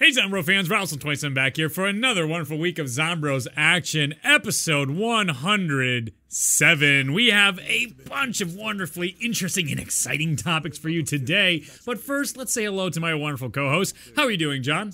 [0.00, 7.12] Hey, Zombro fans, Rattlesome27 back here for another wonderful week of Zombros action, episode 107.
[7.12, 11.64] We have a bunch of wonderfully interesting and exciting topics for you today.
[11.84, 13.96] But first, let's say hello to my wonderful co host.
[14.14, 14.92] How are you doing, John?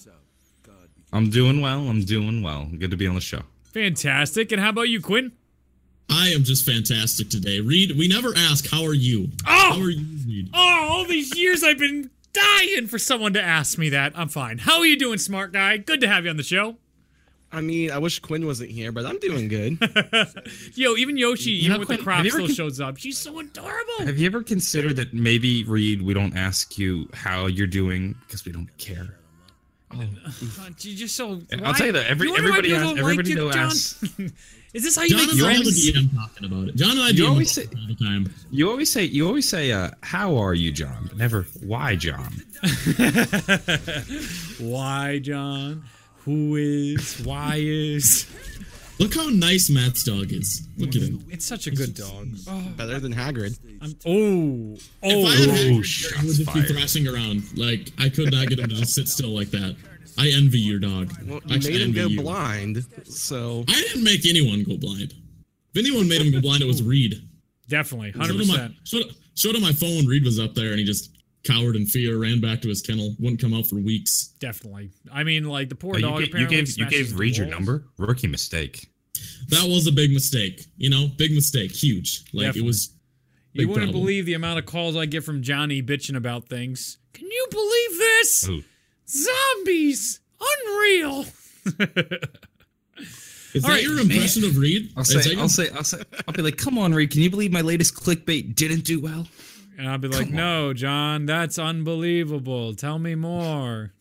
[1.13, 1.81] I'm doing well.
[1.81, 2.71] I'm doing well.
[2.79, 3.43] Good to be on the show.
[3.75, 4.53] Fantastic.
[4.53, 5.33] And how about you, Quinn?
[6.09, 7.61] I am just fantastic today.
[7.61, 9.29] Reed, we never ask, how are you?
[9.47, 9.51] Oh!
[9.51, 10.49] How are you, Reed?
[10.55, 14.13] Oh, all these years I've been dying for someone to ask me that.
[14.15, 14.59] I'm fine.
[14.59, 15.79] How are you doing, smart guy?
[15.79, 16.77] Good to have you on the show.
[17.53, 19.79] I mean, I wish Quinn wasn't here, but I'm doing good.
[20.75, 22.55] Yo, even Yoshi, You even know, with Quinn, the crop, have you ever still con-
[22.57, 22.97] shows up.
[22.99, 23.99] She's so adorable.
[24.07, 28.45] Have you ever considered that maybe Reed, we don't ask you how you're doing because
[28.45, 29.17] we don't care?
[29.93, 29.99] Uh,
[30.81, 31.41] You're just so.
[31.63, 33.51] I'll tell you that every- You wonder why everybody people asks- like everybody you, though
[33.53, 33.67] John?
[33.67, 34.05] asks-
[34.75, 35.91] Is this how you John make and I are the friends?
[35.91, 36.77] DM talking about it.
[36.77, 38.35] John and I You DM always say- all the time.
[38.51, 42.43] You always say, you always say, uh, "How are you, John?" But never, "Why, John?"
[44.61, 45.85] Why, John?
[46.25, 47.21] Who is?
[47.25, 48.27] Why is?
[48.99, 50.67] Look how nice Matt's dog is.
[50.79, 51.25] Look at him.
[51.29, 52.29] It's such a good dog.
[52.49, 53.59] Oh, Better than Hagrid.
[53.83, 55.53] I'm, oh, If I had oh.
[55.53, 57.43] Hagrid here, I would just be thrashing around.
[57.59, 59.77] Like, I could not get him to just sit still like that.
[60.19, 61.13] I envy your dog.
[61.27, 62.21] Well, you Actually, made him go you.
[62.23, 65.13] blind, so I didn't make anyone go blind.
[65.75, 67.21] If anyone made him go blind, it was Reed.
[67.69, 68.75] Definitely, Showed hundred him, my, percent.
[68.85, 69.05] showed,
[69.35, 70.07] showed him my phone.
[70.07, 71.11] Reed was up there, and he just
[71.45, 74.35] cowered in fear, ran back to his kennel, wouldn't come out for weeks.
[74.39, 74.91] Definitely.
[75.13, 76.21] I mean, like the poor Oh, you, dog.
[76.21, 77.85] you apparently gave you gave the Reed your number.
[77.99, 78.87] Rookie mistake.
[79.49, 80.65] That was a big mistake.
[80.77, 82.25] You know, big mistake, huge.
[82.33, 82.61] Like Definitely.
[82.61, 82.91] it was.
[83.53, 84.03] You wouldn't problem.
[84.03, 86.99] believe the amount of calls I get from Johnny bitching about things.
[87.13, 88.49] Can you believe this?
[88.49, 88.65] Ooh.
[89.09, 90.21] Zombies!
[90.41, 91.21] Unreal!
[93.55, 94.93] Is All that right, your impression of Reed?
[94.97, 97.11] I'll say, I'll say, I'll say, I'll be like, "Come on, Reed.
[97.13, 99.29] Can you believe my latest clickbait didn't do well?"
[99.79, 100.37] And I'll be like, Come on.
[100.37, 102.75] no, John, that's unbelievable.
[102.75, 103.93] Tell me more.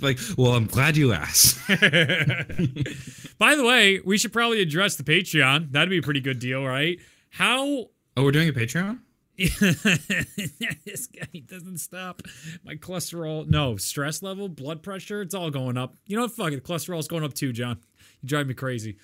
[0.00, 1.58] Like, well, I'm glad you asked.
[1.68, 5.70] By the way, we should probably address the Patreon.
[5.72, 6.98] That'd be a pretty good deal, right?
[7.30, 8.98] How Oh, we're doing a Patreon.
[10.84, 12.20] this guy doesn't stop.
[12.62, 15.94] My cholesterol, no, stress level, blood pressure, it's all going up.
[16.06, 16.32] You know what?
[16.32, 16.62] Fuck it.
[16.62, 17.78] Cholesterol's going up too, John.
[18.20, 18.98] You drive me crazy.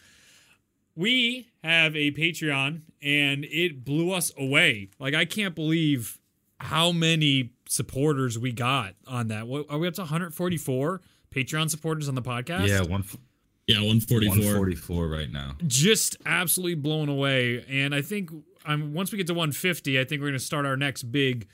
[0.95, 4.91] We have a Patreon and it blew us away.
[4.99, 6.19] Like, I can't believe
[6.59, 9.47] how many supporters we got on that.
[9.47, 11.01] What, are we up to 144
[11.35, 12.69] Patreon supporters on the podcast?
[12.69, 13.05] Yeah, one
[13.67, 14.37] yeah, 144.
[14.37, 15.57] 144 right now.
[15.67, 17.65] just absolutely blown away.
[17.69, 18.31] And I think
[18.67, 21.47] I'm once we get to 150, I think we're going to start our next big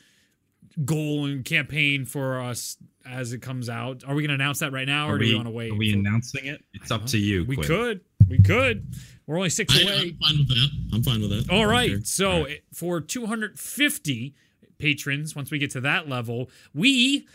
[0.84, 4.03] goal and campaign for us as it comes out.
[4.06, 5.50] Are we going to announce that right now, or Are do we we, want to
[5.50, 5.73] wait?
[5.73, 6.62] are we announcing it?
[6.75, 7.45] It's up to you.
[7.45, 7.67] we Quinn.
[7.69, 8.95] could, we could.
[9.27, 9.93] We're only six I, away.
[9.95, 10.69] I'm fine with that.
[10.95, 11.50] I'm fine with that.
[11.50, 11.91] All I don't right.
[11.91, 12.00] care.
[12.05, 14.34] So it- for 250
[14.79, 17.27] patrons, once we get to that level, we,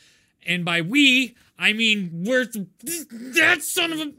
[0.46, 4.12] and by we, I mean we're that son of a.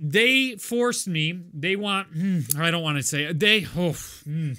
[0.00, 1.40] They forced me.
[1.52, 2.08] They want.
[2.08, 3.32] hmm, I don't want to say.
[3.32, 3.66] They.
[3.76, 3.92] Oh,
[4.24, 4.52] hmm.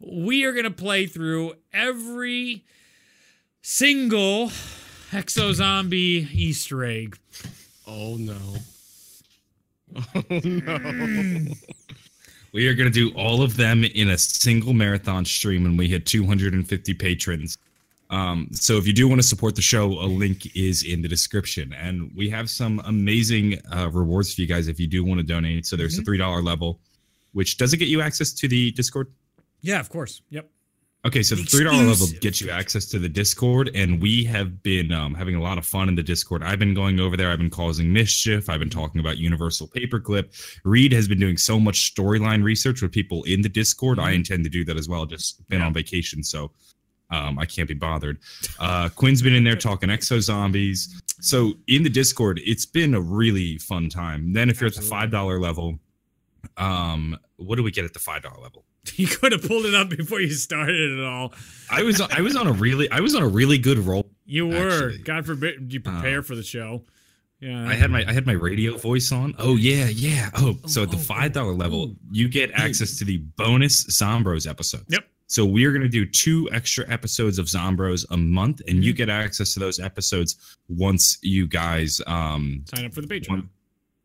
[0.26, 2.64] we are gonna play through every
[3.62, 4.50] single
[5.10, 7.18] Exo Zombie Easter egg.
[7.86, 8.38] oh no.
[10.14, 11.54] Oh no.
[12.54, 15.88] We are going to do all of them in a single marathon stream when we
[15.88, 17.58] hit 250 patrons.
[18.14, 21.08] Um, so if you do want to support the show, a link is in the
[21.08, 25.18] description, and we have some amazing uh, rewards for you guys if you do want
[25.20, 25.66] to donate.
[25.66, 26.78] So there's a three dollar level,
[27.32, 29.08] which does it get you access to the Discord?
[29.62, 30.22] Yeah, of course.
[30.30, 30.50] Yep.
[31.06, 34.62] Okay, so the three dollar level gets you access to the Discord, and we have
[34.62, 36.42] been um, having a lot of fun in the Discord.
[36.42, 37.30] I've been going over there.
[37.30, 38.48] I've been causing mischief.
[38.48, 40.26] I've been talking about Universal Paperclip.
[40.64, 43.98] Reed has been doing so much storyline research with people in the Discord.
[43.98, 45.04] I intend to do that as well.
[45.04, 45.66] Just been Yeah.
[45.66, 46.52] on vacation, so
[47.10, 48.18] um, I can't be bothered.
[48.58, 51.00] Uh, Quinn's been in there talking exo zombies.
[51.20, 54.32] So in the Discord, it's been a really fun time.
[54.32, 55.78] Then if you're at the five dollar level,
[56.56, 58.64] um, what do we get at the five dollar level?
[58.96, 61.32] You could have pulled it up before you started it all.
[61.70, 64.10] I was I was on a really I was on a really good roll.
[64.26, 64.88] You were.
[64.88, 64.98] Actually.
[64.98, 66.82] God forbid you prepare Uh, for the show.
[67.44, 67.68] Yeah.
[67.68, 69.34] I had my I had my radio voice on.
[69.38, 70.30] Oh yeah, yeah.
[70.36, 71.96] Oh, so at the oh, five dollar oh, level, oh.
[72.10, 74.86] you get access to the bonus Zombros episodes.
[74.88, 75.04] Yep.
[75.26, 78.92] So we are going to do two extra episodes of Zombros a month, and you
[78.92, 78.96] Mhm.
[78.96, 83.28] get access to those episodes once you guys um sign up for the Patreon.
[83.28, 83.48] one-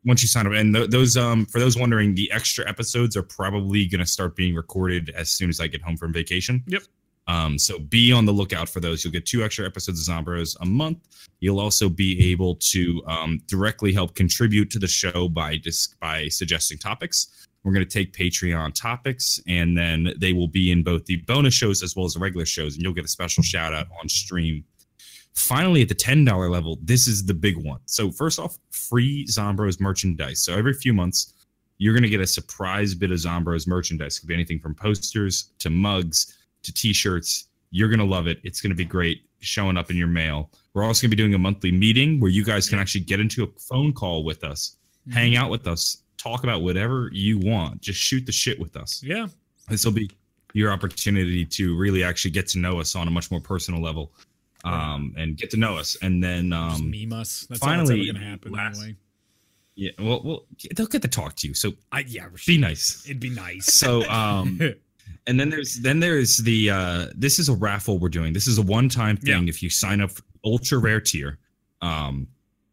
[0.04, 0.52] once you sign up.
[0.54, 4.34] And th- those um for those wondering, the extra episodes are probably going to start
[4.36, 6.62] being recorded as soon as I get home from vacation.
[6.66, 6.82] Yep.
[7.26, 9.04] Um, so be on the lookout for those.
[9.04, 10.98] You'll get two extra episodes of Zombros a month.
[11.40, 16.28] You'll also be able to um, directly help contribute to the show by just by
[16.28, 17.48] suggesting topics.
[17.62, 21.54] We're going to take Patreon topics, and then they will be in both the bonus
[21.54, 24.08] shows as well as the regular shows, and you'll get a special shout out on
[24.08, 24.64] stream
[25.34, 27.80] finally at the $10 level, this is the big one.
[27.86, 30.40] So first off, free Zombros merchandise.
[30.40, 31.34] So every few months,
[31.78, 34.16] you're going to get a surprise bit of Zombros merchandise.
[34.16, 37.46] It could be anything from posters to mugs to t-shirts.
[37.70, 38.40] You're going to love it.
[38.42, 40.50] It's going to be great showing up in your mail.
[40.74, 43.20] We're also going to be doing a monthly meeting where you guys can actually get
[43.20, 44.76] into a phone call with us,
[45.12, 47.80] hang out with us, talk about whatever you want.
[47.80, 49.02] Just shoot the shit with us.
[49.02, 49.28] Yeah.
[49.68, 50.10] This will be
[50.52, 54.12] your opportunity to really actually get to know us on a much more personal level
[54.64, 55.96] um, and get to know us.
[56.02, 57.46] And then Just um, meme us.
[57.48, 58.96] That's finally, all that's gonna happen last- anyway.
[59.76, 60.44] yeah, well, well,
[60.76, 61.54] they'll get to talk to you.
[61.54, 63.04] So I yeah, be nice.
[63.06, 63.72] it'd be nice.
[63.72, 64.60] So um,
[65.30, 68.32] and then there's then there's the uh this is a raffle we're doing.
[68.32, 69.48] This is a one-time thing.
[69.48, 71.38] If you sign up for ultra rare tier
[71.82, 72.26] um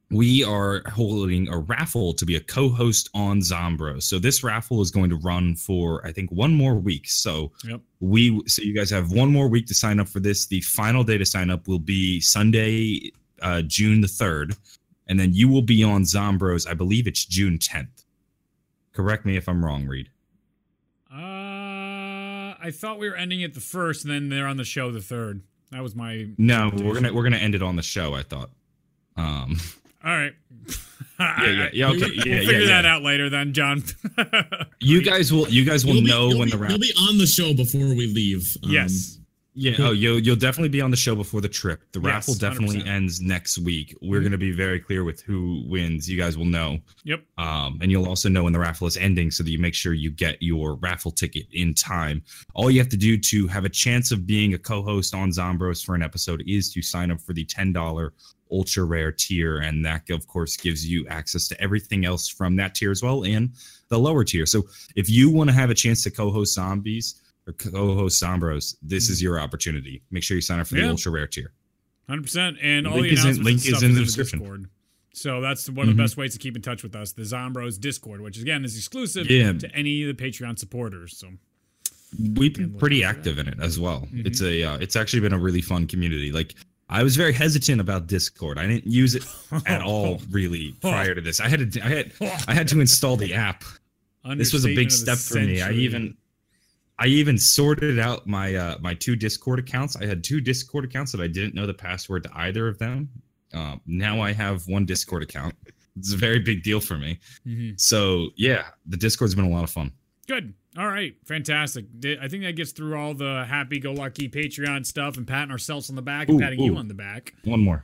[0.10, 4.02] we are holding a raffle to be a co-host on zombro.
[4.02, 7.10] So this raffle is going to run for i think one more week.
[7.10, 7.82] So Yep.
[8.00, 10.48] we so you guys have one more week to sign up for this.
[10.48, 13.12] The final day to sign up will be sunday
[13.42, 14.58] uh june the 3rd
[15.10, 18.04] and then you will be on zombros i believe it's june 10th
[18.94, 20.10] correct me if i'm wrong reed
[22.68, 25.00] I thought we were ending it the first, and then they're on the show the
[25.02, 25.42] third.
[25.72, 26.28] That was my.
[26.38, 28.14] No, we're gonna we're gonna end it on the show.
[28.14, 28.50] I thought.
[29.16, 29.58] Um.
[30.04, 30.34] All right.
[31.20, 31.88] Yeah, yeah, yeah.
[31.90, 32.00] Okay.
[32.02, 33.84] We'll Yeah, figure yeah, that out later, then, John.
[34.80, 36.72] You guys will you guys will You'll know you'll when be- the round.
[36.74, 38.56] You'll be on the show before we leave.
[38.64, 39.17] Um, yes.
[39.60, 39.74] Yeah.
[39.80, 41.82] Oh, you'll you'll definitely be on the show before the trip.
[41.92, 42.88] The Yes, raffle definitely 100%.
[42.88, 43.96] ends next week.
[44.04, 44.24] We're Mhm.
[44.26, 46.08] gonna be very clear with who wins.
[46.08, 46.80] You guys will know.
[47.06, 47.26] Yep.
[47.40, 49.94] Um, and you'll also know when the raffle is ending, so that you make sure
[49.94, 52.22] you get your raffle ticket in time.
[52.54, 55.84] All you have to do to have a chance of being a co-host on Zombros
[55.84, 58.14] for an episode is to sign up for the ten dollar
[58.52, 62.76] ultra rare tier, and that of course gives you access to everything else from that
[62.76, 63.50] tier as well, and
[63.90, 64.46] the lower tier.
[64.46, 67.16] So if you want to have a chance to co-host zombies
[67.48, 70.02] or co-host Zombros, this is your opportunity.
[70.12, 70.90] Make sure you sign up for the Yeah.
[70.90, 71.52] ultra rare tier.
[72.10, 74.06] Hundred percent, and all Link the is in- announcements link is in is the in
[74.06, 74.40] description.
[74.40, 74.66] Discord.
[75.14, 75.98] So that's one of Mhm.
[75.98, 77.12] the best ways to keep in touch with us.
[77.14, 79.54] The Zombros Discord, which again is exclusive Yeah.
[79.54, 81.18] to any of the Patreon supporters.
[81.18, 81.30] So
[82.36, 84.08] we've been pretty active in it as well.
[84.14, 84.26] Mhm.
[84.26, 86.32] It's a uh, it's actually been a really fun community.
[86.32, 86.54] Like
[86.90, 88.58] I was very hesitant about Discord.
[88.58, 89.26] I didn't use it
[89.66, 91.40] at all really prior to this.
[91.40, 92.12] I had to I had
[92.48, 93.64] I had to install the app.
[94.36, 95.62] This was a big step for me.
[95.62, 96.16] I even
[97.00, 99.96] I even sorted out my uh my two Discord accounts.
[99.96, 103.10] I had two Discord accounts that I didn't know the password to either of them.
[103.54, 105.54] Um, now I have one Discord account.
[105.98, 107.20] It's a very big deal for me.
[107.48, 107.80] Mhm.
[107.80, 109.92] So yeah, the Discord's been a lot of fun.
[110.28, 110.54] Good.
[110.78, 111.16] All right.
[111.26, 111.86] Fantastic.
[112.22, 115.90] I think that gets through all the happy go lucky Patreon stuff and patting ourselves
[115.90, 117.34] on the back and Ooh, patting you on the back.
[117.46, 117.84] One more,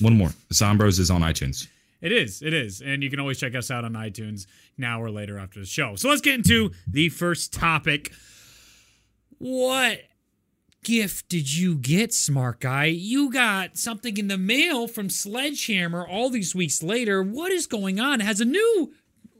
[0.00, 0.30] one more.
[0.52, 1.68] Zombros is on iTunes.
[2.00, 2.42] It is.
[2.42, 2.80] It is.
[2.82, 4.46] And you can always check us out on iTunes
[4.76, 5.96] now or later after the show.
[5.96, 8.12] So let's get into the first topic.
[9.38, 10.00] What
[10.82, 12.86] gift did you get, smart guy?
[12.86, 17.22] You got something in the mail from Sledgehammer all these weeks later.
[17.22, 18.20] What is going on?
[18.20, 18.92] Has a new,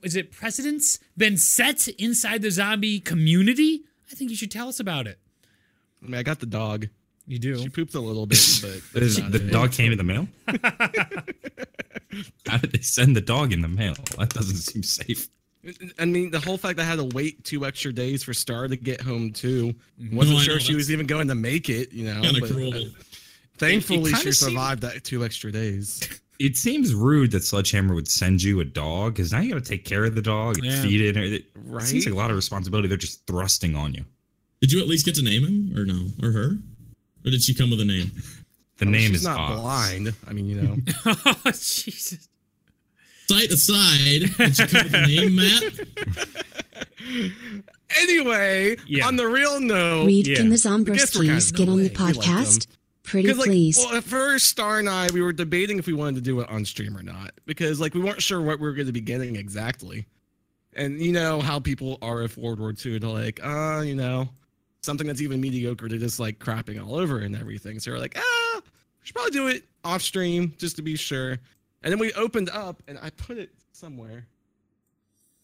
[0.03, 3.83] is it precedence been set inside the zombie community?
[4.11, 5.19] I think you should tell us about it.
[6.03, 6.89] I mean, I got the dog.
[7.27, 7.57] You do.
[7.59, 8.39] She pooped a little bit,
[8.93, 9.51] but Is- the it.
[9.51, 10.29] dog came in the mail.
[12.47, 13.95] How did they send the dog in the mail?
[14.19, 15.29] That doesn't seem safe.
[15.99, 18.69] I mean, the whole fact that I had to wait two extra days for Star
[18.69, 19.75] to get home too.
[20.01, 20.17] Mm-hmm.
[20.17, 21.93] Wasn't No, sure know, she was even going to make it.
[21.93, 22.75] You know, but, cruel.
[22.75, 22.81] uh,
[23.59, 26.09] thankfully kinda she seemed- survived that two extra days.
[26.41, 29.71] It seems rude that Sledgehammer would send you a dog because now you got to
[29.71, 30.83] take care of the dog, and Yeah.
[30.83, 31.17] feed it.
[31.17, 31.85] It, Right?
[31.85, 32.89] it seems like a lot of responsibility.
[32.89, 34.05] They're just thrusting on you.
[34.61, 36.09] Did you at least get to name him or no?
[36.23, 36.59] Or her?
[37.25, 38.11] Or did she come with a name?
[38.79, 39.61] The I mean, name she's is not Oz.
[39.61, 40.15] blind.
[40.27, 40.77] I mean, you know.
[41.07, 42.29] oh, Jesus.
[43.29, 47.33] Sight aside, did she come with a name, Matt?
[48.03, 49.07] anyway, Yeah.
[49.07, 50.37] on the real note, Reed, yeah.
[50.37, 52.67] can the guess we're Zombros kinda- get on the way, we like podcast?
[53.03, 53.77] Pretty like, please.
[53.79, 56.49] well, at first, Star and I, we were debating if we wanted to do it
[56.49, 59.03] on stream or not because like we weren't sure what we were going to be
[59.03, 60.07] getting exactly.
[60.75, 64.29] And you know how people are if World War II, they're like, uh, you know,
[64.83, 67.79] something that's even mediocre, they're just like crapping all over and everything.
[67.79, 68.71] So we're like, ah, we
[69.07, 71.39] should probably do it off stream just to be sure.
[71.85, 74.27] And then we opened up, and I put it somewhere.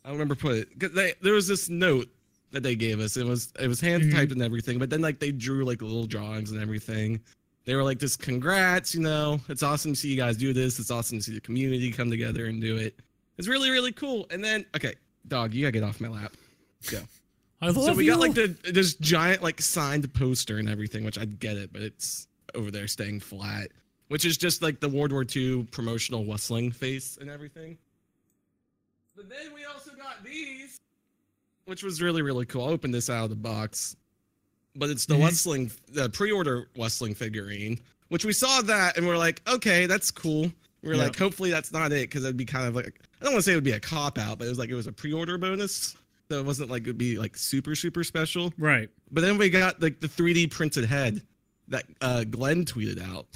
[0.05, 2.09] I don't remember put it because they there was this note
[2.53, 3.19] that they gave us.
[3.19, 4.17] It was it was hand mm-hmm.
[4.17, 7.21] typed and everything, but then like they drew like little drawings and everything.
[7.67, 10.79] They were like, "This congrats, you know, it's awesome to see you guys do this.
[10.79, 12.99] It's awesome to see the community come together and do it.
[13.37, 14.95] It's really really cool." And then okay,
[15.29, 16.35] dog, you gotta get off my lap.
[16.91, 17.01] Go.
[17.61, 18.13] I love so we you.
[18.13, 21.83] got like the this giant like signed poster and everything, which I get it, but
[21.83, 23.71] it's over there staying flat,
[24.11, 27.79] which is just like the World War II promotional whistling face and everything.
[29.15, 30.81] But then we also got these,
[31.67, 32.65] which was really really cool.
[32.67, 33.97] I opened this out of the box,
[34.75, 35.23] but it's the Mhm.
[35.23, 40.53] whistling, the pre-order whistling figurine, which we saw that and we're like, okay, that's cool.
[40.83, 43.35] We are like, hopefully that's not it because it'd be kind of like I don't
[43.35, 44.87] want to say it would be a cop out, but it was like it was
[44.89, 45.95] a pre-order bonus,
[46.29, 48.53] so it wasn't like it would be like super super special.
[48.59, 48.89] Right.
[49.13, 51.23] But then we got like the 3D printed head
[51.71, 53.27] that uh, Glenn tweeted out,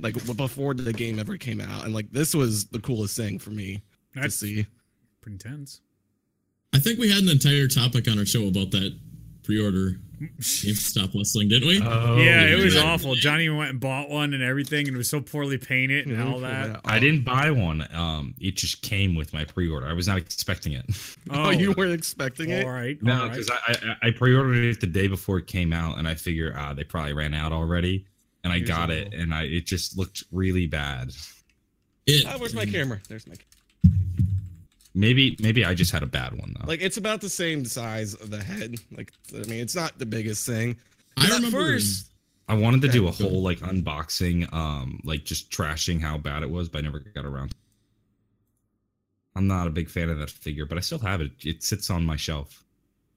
[0.00, 3.50] like before the game ever came out, and like this was the coolest thing for
[3.50, 3.82] me
[4.20, 4.66] to see.
[5.20, 5.80] pretty intense.
[6.74, 8.98] I think we had an entire topic on our show about that
[9.44, 9.96] pre-order
[10.38, 11.80] GameStop whistling, didn't we?
[11.82, 12.82] Oh, yeah, it was yeah.
[12.82, 13.14] awful.
[13.14, 16.40] Johnny went and bought one and everything, and it was so poorly painted and all
[16.40, 16.80] that.
[16.84, 17.86] I didn't buy one.
[17.94, 19.86] Um, it just came with my pre-order.
[19.86, 20.84] I was not expecting it.
[21.30, 22.66] Oh, you weren't expecting it?
[22.66, 23.02] all right.
[23.02, 23.30] No, all right.
[23.30, 26.54] because I, I I pre-ordered it the day before it came out, and I figure
[26.56, 28.04] ah they probably ran out already,
[28.44, 31.12] and I got it, and I it just looked really bad.
[32.06, 33.00] It, Oh, where's my camera?
[33.08, 33.34] There's my.
[34.96, 36.66] Maybe maybe I just had a bad one though.
[36.68, 38.76] Like it's about the same size of the head.
[38.96, 40.76] Like I mean, it's not the biggest thing.
[41.16, 42.12] I remember first,
[42.48, 46.50] I wanted to do a whole like unboxing, um, like just trashing how bad it
[46.50, 47.54] was, but I never got around.
[49.36, 51.32] I'm not a big fan of that figure, but I still have it.
[51.44, 52.62] It sits on my shelf.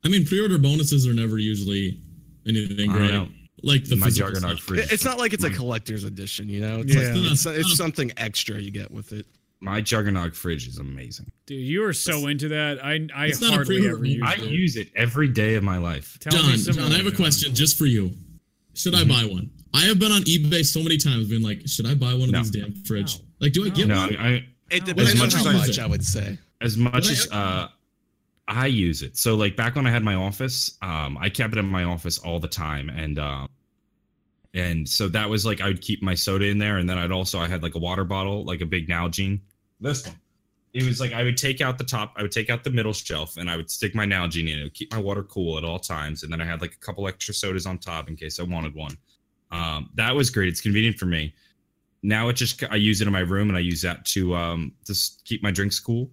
[0.03, 2.00] I mean, pre-order bonuses are never usually
[2.48, 3.12] anything I great.
[3.12, 3.27] know.
[3.63, 4.67] Like the my physical juggernaut stuff.
[4.67, 4.91] fridge.
[4.91, 6.48] it's not like it's a collector's edition.
[6.50, 7.01] You know, it's Yeah.
[7.13, 9.25] like it's, it's something extra you get with it.
[9.60, 11.32] My juggernaut fridge is amazing.
[11.48, 12.84] Dude, you are so into that.
[12.86, 14.44] I I It's not a hardly ever use I it.
[14.52, 16.18] use it every day of my life.
[16.20, 18.12] Tell John, John, I have a question just for you.
[18.76, 19.50] Should I buy one?
[19.74, 22.40] I have been on eBay so many times, being like, should I buy one No.
[22.40, 23.18] of these damn fridge?
[23.18, 23.26] No.
[23.40, 23.74] Like, do I No.
[23.76, 24.16] get No, one?
[24.18, 25.80] I, I It As depends on much how as you much it.
[25.80, 26.38] I would say.
[26.62, 27.68] as much as uh
[28.50, 29.18] I use it.
[29.18, 32.20] So like back when I had my office, um I kept it in my office
[32.20, 33.50] all the time and um
[34.54, 37.12] and so that was like I would keep my soda in there and then I'd
[37.12, 39.40] also I had like a water bottle, like a big Nalgene.
[39.79, 40.15] This one.
[40.74, 42.93] It was like I would take out the top, I would take out the middle
[42.93, 45.79] shelf and I would stick my Nalgene in it, keep my water cool at all
[45.79, 48.43] times and then I had like a couple extra sodas on top in case I
[48.43, 48.96] wanted one.
[49.51, 50.50] Um that was great.
[50.50, 51.34] It's convenient for me.
[52.03, 54.74] Now it just I use it in my room and I use that to um
[54.86, 56.12] just keep my drinks cool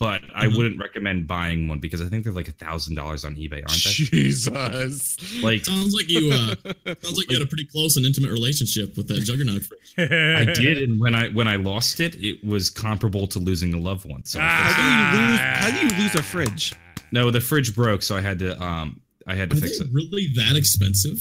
[0.00, 0.56] but I Mhm.
[0.56, 3.84] wouldn't recommend buying one because I think they're like a thousand dollars on eBay, aren't
[3.84, 3.90] they?
[3.90, 5.42] Jesus.
[5.42, 6.32] Like Sounds like you.
[6.32, 6.54] Uh,
[7.02, 9.62] sounds like you had a pretty close and intimate relationship with that juggernaut.
[9.98, 13.78] I did, and when I when I lost it, it was comparable to losing a
[13.78, 14.24] loved one.
[14.24, 15.40] So I How do you lose?
[15.40, 16.72] How do you lose a fridge?
[17.12, 19.84] no, the fridge broke, so I had to um I had to Are fix they
[19.84, 19.90] it.
[19.92, 21.20] really that expensive?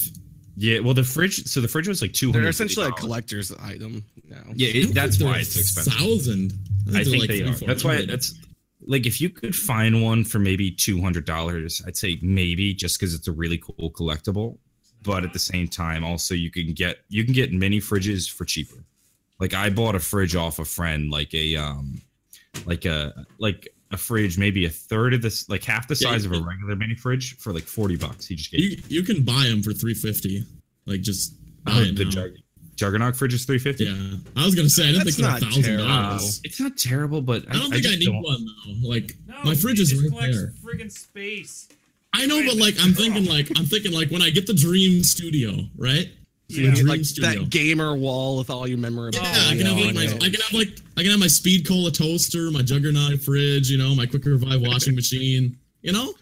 [0.55, 4.03] Yeah, well the fridge, so the fridge was like two They're essentially a collector's item
[4.29, 4.43] now.
[4.55, 5.93] Yeah, it, that's why it's expensive.
[5.93, 6.53] Thousand.
[6.95, 7.53] I think they are.
[7.55, 8.33] That's why that's
[8.89, 12.99] like if you could find one for maybe two hundred dollars, I'd say maybe just
[12.99, 14.57] because it's a really cool collectible.
[15.03, 18.43] But at the same time, also you can get you can get mini fridges for
[18.45, 18.83] cheaper.
[19.39, 22.01] Like I bought a fridge off a friend, like a um,
[22.65, 26.25] like a like a fridge, maybe a third of this, like half the Yeah, size
[26.25, 28.25] of a regular mini fridge for like forty bucks.
[28.27, 30.45] He just gave You you can buy them for three fifty.
[30.85, 32.31] Like just buy Oh, the jug-
[32.79, 33.83] Juggernaut fridge is three fifty.
[33.85, 36.41] Yeah, I was gonna say I didn't That's think they were not thousand dollars.
[36.45, 38.87] It's not terrible, but I don't think I, just need don't- one though.
[38.89, 40.53] Like No, my fridge it is just right collects there.
[40.63, 41.67] Friggin' space.
[42.13, 45.03] I know, but like I'm thinking like I'm thinking like when I get the Dream
[45.03, 46.09] Studio, right?
[46.49, 47.41] So The you get, Dream like Studio.
[47.41, 49.29] that gamer wall with all your memorabilia.
[49.29, 50.15] Yeah, I can have like on my, it.
[50.23, 53.77] I can have like I can have my Speed Cola toaster, my Juggernaut fridge, you
[53.77, 55.57] know, my Quick Revive washing machine.
[55.81, 56.13] You know,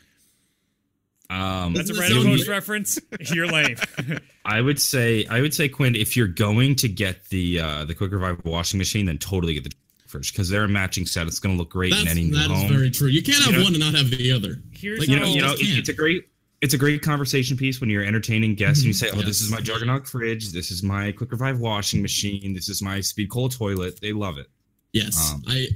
[1.29, 2.99] Um, That's a Doesn't that random sound post reference.
[3.33, 3.75] You're lame.
[4.45, 7.93] I would say I would say Quinn, if you're going to get the uh the
[7.93, 9.71] Quick Revive washing machine, then totally get the
[10.07, 11.27] fridge because they're a matching set.
[11.27, 12.49] It's going to look great that's in any new home.
[12.49, 13.09] that is very true.
[13.09, 14.61] You can't have You know- one and not have the other.
[14.71, 16.27] Here's Like, you know, you know, it- it's a great
[16.61, 19.51] it's a great conversation piece when you're entertaining guests and you say, "Oh, this is
[19.51, 19.67] my Yes.
[19.67, 20.51] Juggernaut fridge.
[20.53, 22.53] This is my Quick Revive washing machine.
[22.53, 24.47] This is my Speed Cola toilet." They love it.
[24.93, 25.67] Yes, Um, I,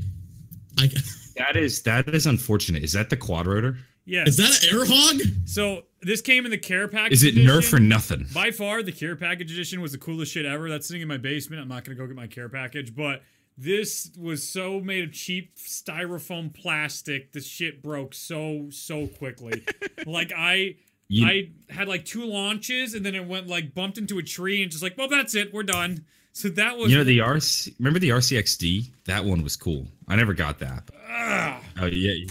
[0.80, 0.90] I
[1.38, 2.84] That is that is unfortunate.
[2.84, 3.78] Is that the quad rotor?
[4.06, 4.30] Yes.
[4.30, 5.22] is that an air hog?
[5.46, 7.14] so this came in the care package.
[7.14, 7.48] Is it edition.
[7.48, 8.26] Nerf or nothing?
[8.34, 10.70] By far, the care package edition was the coolest shit ever.
[10.70, 11.62] That's sitting in my basement.
[11.62, 13.22] I'm not gonna go get my care package, but
[13.58, 17.32] this was so made of cheap styrofoam plastic.
[17.32, 19.64] The shit broke so so quickly.
[20.06, 20.76] like I.
[21.14, 24.62] You- I had like two launches and then it went like bumped into a tree
[24.64, 26.06] and just like, well, that's it, we're done.
[26.32, 27.76] So that was You know the RC.
[27.80, 28.90] Remember the RCXD?
[29.06, 29.88] That one was cool.
[30.08, 30.90] I never got that.
[31.10, 31.64] Ugh.
[31.82, 32.26] Oh yeah,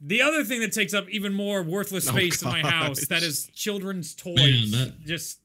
[0.00, 3.22] The other thing that takes up even more worthless Oh, space in my house that
[3.22, 4.36] is children's toys.
[4.36, 5.38] Man, that- Just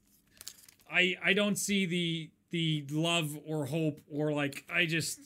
[0.90, 5.20] I I don't see the the love or hope or like I just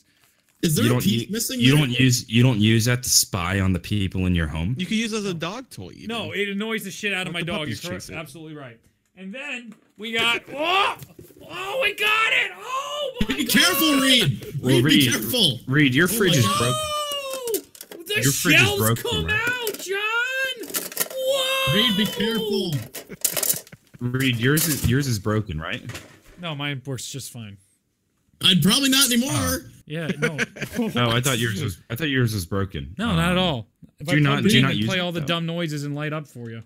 [0.61, 1.59] Is there you a don't piece u- missing?
[1.59, 1.85] you there?
[1.85, 4.75] don't use you don't use that to spy on the people in your home.
[4.77, 5.89] You could use it as a dog toy.
[5.95, 6.07] Even.
[6.07, 7.67] no, it annoys the shit out of my dog.
[7.67, 8.15] You're chase it.
[8.15, 8.79] absolutely right.
[9.17, 10.95] And then we got oh,
[11.49, 12.51] oh we got it.
[12.55, 13.51] Oh my Be god.
[13.51, 14.53] careful, Reed.
[14.61, 15.59] Well, Reed, be careful.
[15.67, 16.57] Reed, your Oh fridge my is God.
[16.59, 16.75] broken.
[18.17, 19.49] The Your fridge is shells broken, come right?
[19.49, 21.07] out, John.
[21.15, 21.73] Whoa.
[21.73, 22.73] Reed, be careful.
[23.99, 25.81] Reed, yours is yours is broken, right?
[26.41, 27.57] No, mine works just fine.
[28.43, 29.31] I'd probably not anymore.
[29.31, 30.37] Uh, Yeah, no.
[30.95, 31.79] Oh, I thought yours was.
[31.89, 32.93] I thought yours was broken.
[32.97, 33.67] No, not at Um, all.
[33.99, 35.25] If do I you not- do you not use play it, all the though?
[35.25, 36.61] dumb noises and light up for you.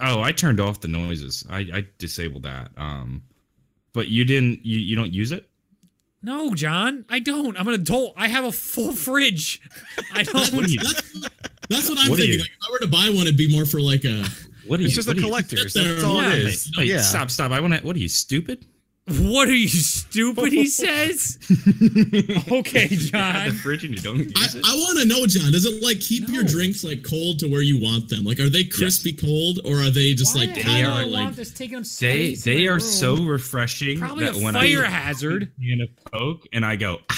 [0.00, 1.44] Oh, I turned off the noises.
[1.50, 2.70] I, I disabled that.
[2.76, 3.22] Um,
[3.92, 4.64] but you didn't.
[4.64, 5.48] You, you don't use it.
[6.22, 7.58] No, John, I don't.
[7.58, 8.14] I'm an adult.
[8.16, 9.60] I have a full fridge.
[10.14, 10.66] I That's, don't.
[10.66, 11.02] that's,
[11.68, 12.40] that's what I'm What thinking.
[12.40, 14.24] Like, if I were to buy one, it'd be more for like a.
[14.66, 14.86] What do you?
[14.88, 15.72] It's just a what collector's.
[15.74, 16.48] That's all and- Yeah.
[16.48, 16.72] is.
[16.76, 17.00] Wait, yeah.
[17.00, 17.52] stop, stop.
[17.52, 17.80] I want to.
[17.80, 18.66] What are you stupid?
[19.18, 20.52] What are you stupid?
[20.52, 21.38] He says.
[22.50, 23.48] okay, You have John.
[23.48, 24.64] the fridge and you don't I, use it.
[24.66, 25.50] I want to know, John.
[25.52, 28.24] Does it like keep your drinks like cold to where you want them?
[28.24, 31.02] Like, are they crispy cold or are they just Why like the they hell are,
[31.04, 31.24] do I like?
[31.24, 32.80] want this taking up They space in they my are room?
[32.80, 35.50] so refreshing Probably that a when fire I hazard.
[35.60, 37.14] in a Coke and I go, ah,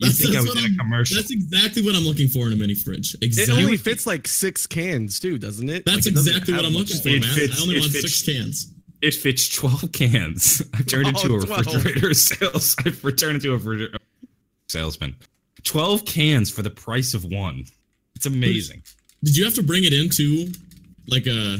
[0.00, 1.16] you That's- think I that's was what in a I'm- commercial?
[1.16, 3.14] That's exactly what I'm looking for in a mini fridge.
[3.14, 3.64] It Exactly.
[3.64, 5.84] only fits like six cans too, doesn't it?
[5.84, 7.34] That's Like, it doesn't exactly what have I'm much looking for, It man.
[7.34, 8.72] fits- I only it want fits- six cans.
[9.00, 10.62] It fits 12 cans.
[10.74, 11.66] I turned Oh, into a 12.
[11.66, 12.74] refrigerator sales.
[12.84, 13.98] I've turned into a refrigerator
[14.68, 15.16] salesman.
[15.64, 17.64] 12 cans for the price of one.
[18.16, 18.82] It's amazing.
[19.22, 20.50] Did you have to bring it into
[21.06, 21.58] like a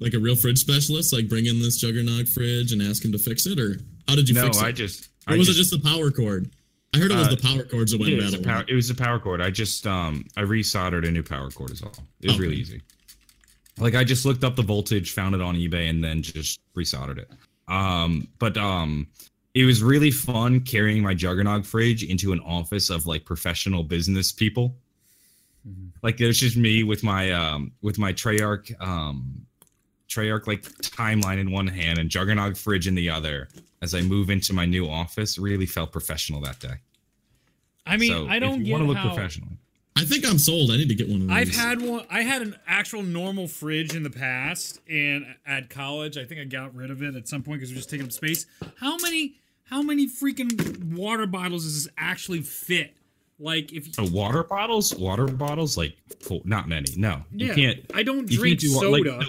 [0.00, 1.12] like a real fridge specialist?
[1.12, 4.28] Like bring in this Juggernog fridge and ask him to fix it, or how did
[4.28, 4.64] you No, fix it?
[4.64, 5.08] I just.
[5.28, 6.50] or I was it just the power cord?
[6.94, 8.26] I heard it was Uh, the power cords that went it, bad.
[8.26, 9.40] was a power, it was a power cord.
[9.40, 11.92] I just um I resoldered a new power cord is all.
[12.20, 12.42] It was Okay.
[12.42, 12.82] really easy.
[13.78, 17.18] Like I just looked up the voltage, found it on eBay, and then just resoldered
[17.18, 17.30] it.
[17.66, 19.08] Um, but um,
[19.54, 24.32] it was really fun carrying my Juggernog fridge into an office of like professional business
[24.32, 24.76] people.
[26.02, 29.46] Like there's just me with my um with my Treyarch um
[30.08, 33.48] Treyarch like timeline in one hand and Juggernog fridge in the other.
[33.80, 36.74] As I move into my new office, really felt professional that day.
[37.86, 39.14] I mean, so I don't if you get want to look how.
[39.14, 39.48] professional.
[39.96, 40.70] I think I'm sold.
[40.72, 41.36] I need to get one of these.
[41.36, 42.04] I've had one.
[42.10, 46.44] I had an actual normal fridge in the past, and at college, I think I
[46.44, 48.46] got rid of it at some point because it was just taking up space.
[48.80, 49.36] How many?
[49.64, 52.94] How many freaking water bottles does this actually fit?
[53.38, 56.90] Like, if Oh, water bottles, water bottles, like full, not many.
[56.96, 57.80] No, you can't.
[57.94, 59.26] I don't drink can't do like, soda.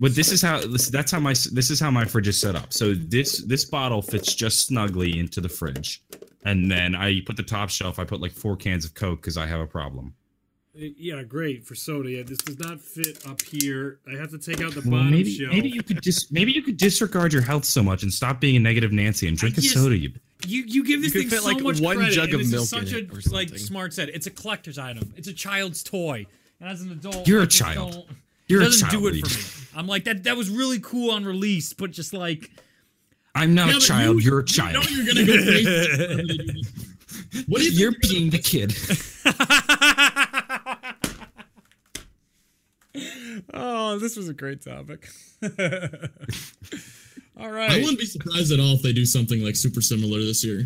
[0.00, 2.56] but this is how this, that's how my this is how my fridge is set
[2.56, 2.72] up.
[2.72, 6.02] So this this bottle fits just snugly into the fridge,
[6.46, 7.98] and then I put the top shelf.
[7.98, 10.14] I put like four cans of Coke because I have a problem.
[10.74, 12.10] yeah, great for soda.
[12.10, 13.98] Yeah, this does not fit up here.
[14.10, 15.50] I have to take out the Well, bottom maybe shelf.
[15.52, 18.56] maybe you could just maybe you could disregard your health so much and stop being
[18.56, 19.72] a negative Nancy and drink a Yes.
[19.74, 19.96] soda.
[19.96, 20.12] You
[20.46, 22.50] You you give this could thing fit, so like, much one credit, jug of this
[22.50, 24.10] milk is such in a it or like smart said.
[24.10, 25.12] It's a collector's item.
[25.16, 26.26] It's a child's toy.
[26.60, 27.92] And as an adult, You're I a just child.
[27.92, 28.06] don't-
[28.48, 29.02] You're it doesn't child.
[29.02, 29.66] do it for me.
[29.80, 30.24] I'm like that.
[30.24, 32.50] That was really cool on release, but just like
[33.36, 34.16] I'm not Yeah, a child.
[34.22, 34.74] you- You're a You child.
[34.74, 36.62] know you're gonna go crazy.
[37.46, 38.72] what do you think You're you're gonna- being the kid.
[43.54, 45.08] oh, this was a great topic.
[47.38, 47.70] all right.
[47.70, 50.64] I wouldn't be surprised at all if they do something like super similar this year.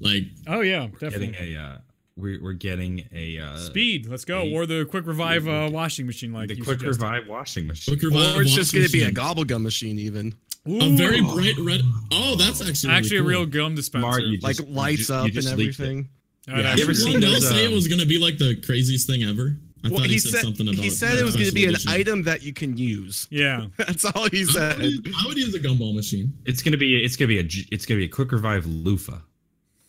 [0.00, 1.54] Like oh yeah, getting definitely.
[1.54, 1.78] a uh,
[2.16, 4.40] we're, we're getting a uh, Speed, let's go.
[4.40, 4.52] Eight.
[4.54, 7.02] Or the quick revive uh, washing machine, like the you quick suggested.
[7.04, 7.96] revive washing machine.
[7.98, 9.16] Quick Revive Or it's just going to be a machine.
[9.16, 10.34] gobblegum machine, even
[10.66, 11.80] a very bright red.
[12.12, 14.06] Oh, that's actually really actually a real gum dispenser.
[14.06, 15.82] Smart, you like just- you lights you up and just leaked it.
[15.82, 16.08] everything.
[16.48, 18.06] I'd Yeah, actually you ever Did seen those, else say it um, was going to
[18.06, 19.56] be like the craziest thing ever?
[19.84, 20.78] I Well, thought he, he, said, said something about.
[20.82, 21.90] he said it was going to be an edition.
[21.90, 23.26] item that you can use.
[23.30, 23.66] Yeah.
[23.76, 24.80] That's all he I would, said.
[24.82, 26.32] use, I would use a gumball machine.
[26.44, 27.44] It's gonna be it's gonna be a.
[27.72, 29.18] it's gonna be a quick revive loofah.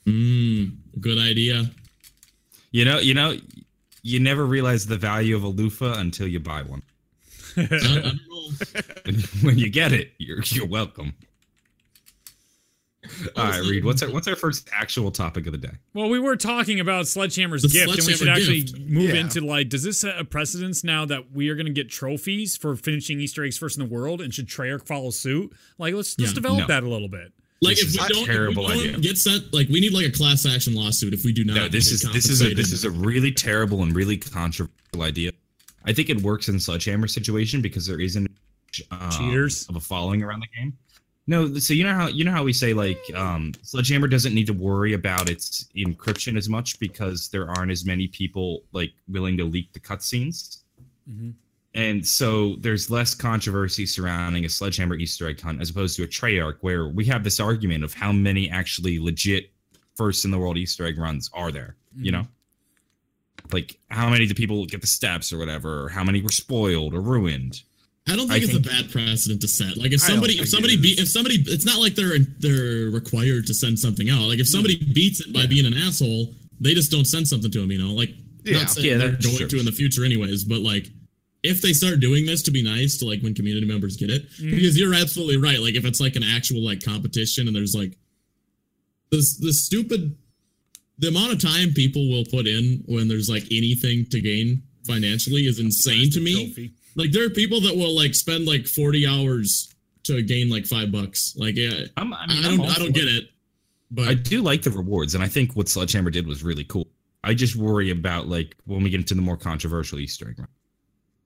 [0.05, 1.69] Mmm, good idea.
[2.71, 3.37] You know, you know,
[4.01, 6.81] you never realize the value of a loofah until you buy one.
[7.57, 8.81] I, I don't know.
[9.05, 11.13] And when you get it, you're you're welcome.
[13.35, 13.83] All right, Reed.
[13.83, 15.73] What's our what's our first actual topic of the day?
[15.93, 18.79] Well, we were talking about Sledgehammer's The gift, and we should Sledgehammer actually gift.
[18.79, 19.15] move Yeah.
[19.15, 22.55] into like, does this set a precedence now that we are going to get trophies
[22.55, 25.51] for finishing Easter eggs first in the world, and should Treyarch follow suit?
[25.77, 26.67] Like, let's let's Yeah, develop no.
[26.67, 27.33] that a little bit.
[27.61, 28.99] Like This if is we a don't, if we don't idea.
[28.99, 31.55] get set, like we need like a class action lawsuit if we do not.
[31.55, 35.31] No, this is this is a this is a really terrible and really controversial idea.
[35.85, 38.29] I think it works in Sledgehammer situation because there isn't
[38.91, 39.67] um, Cheaters?
[39.69, 40.77] of a following around the game.
[41.27, 44.47] No, so you know how you know how we say like um, Sledgehammer doesn't need
[44.47, 49.37] to worry about its encryption as much because there aren't as many people like willing
[49.37, 50.63] to leak the cutscenes,
[51.09, 51.33] Mhm.
[51.75, 56.07] and so there's less controversy surrounding a Sledgehammer Easter egg hunt as opposed to a
[56.07, 59.49] Treyarch where we have this argument of how many actually legit
[59.95, 61.75] first in the world Easter egg runs are there.
[61.97, 62.15] You Mhm.
[62.15, 62.27] know,
[63.53, 66.93] like how many do people get the steps or whatever, or how many were spoiled
[66.93, 67.61] or ruined.
[68.07, 69.77] I don't I think it's think- a bad precedent to set.
[69.77, 71.05] Like if somebody, if somebody it beat, is.
[71.05, 74.21] if somebody, it's not like they're they're required to send something out.
[74.27, 77.61] Like if somebody beats it by being an asshole, they just don't send something to
[77.61, 77.71] them.
[77.71, 78.11] You know, like
[78.43, 78.57] Yeah.
[78.57, 79.47] not saying Yeah, they're going true.
[79.47, 80.89] to in the future anyways, but like
[81.43, 84.29] if they start doing this to be nice to like when community members get it
[84.39, 84.51] Mhm.
[84.55, 87.97] because you're absolutely right like if it's like an actual like competition and there's like
[89.11, 90.15] this the stupid
[90.99, 95.41] the amount of time people will put in when there's like anything to gain financially
[95.47, 96.73] is insane to me Trophy.
[96.95, 100.91] like there are people that will like spend like 40 hours to gain like five
[100.91, 103.29] bucks like yeah I'm, I i, mean, I'm don't all i don't for get it
[103.93, 106.87] but I do like the rewards, and I think what Sledgehammer did was really cool.
[107.23, 110.43] I just worry about like when we get into the more controversial Easter egg.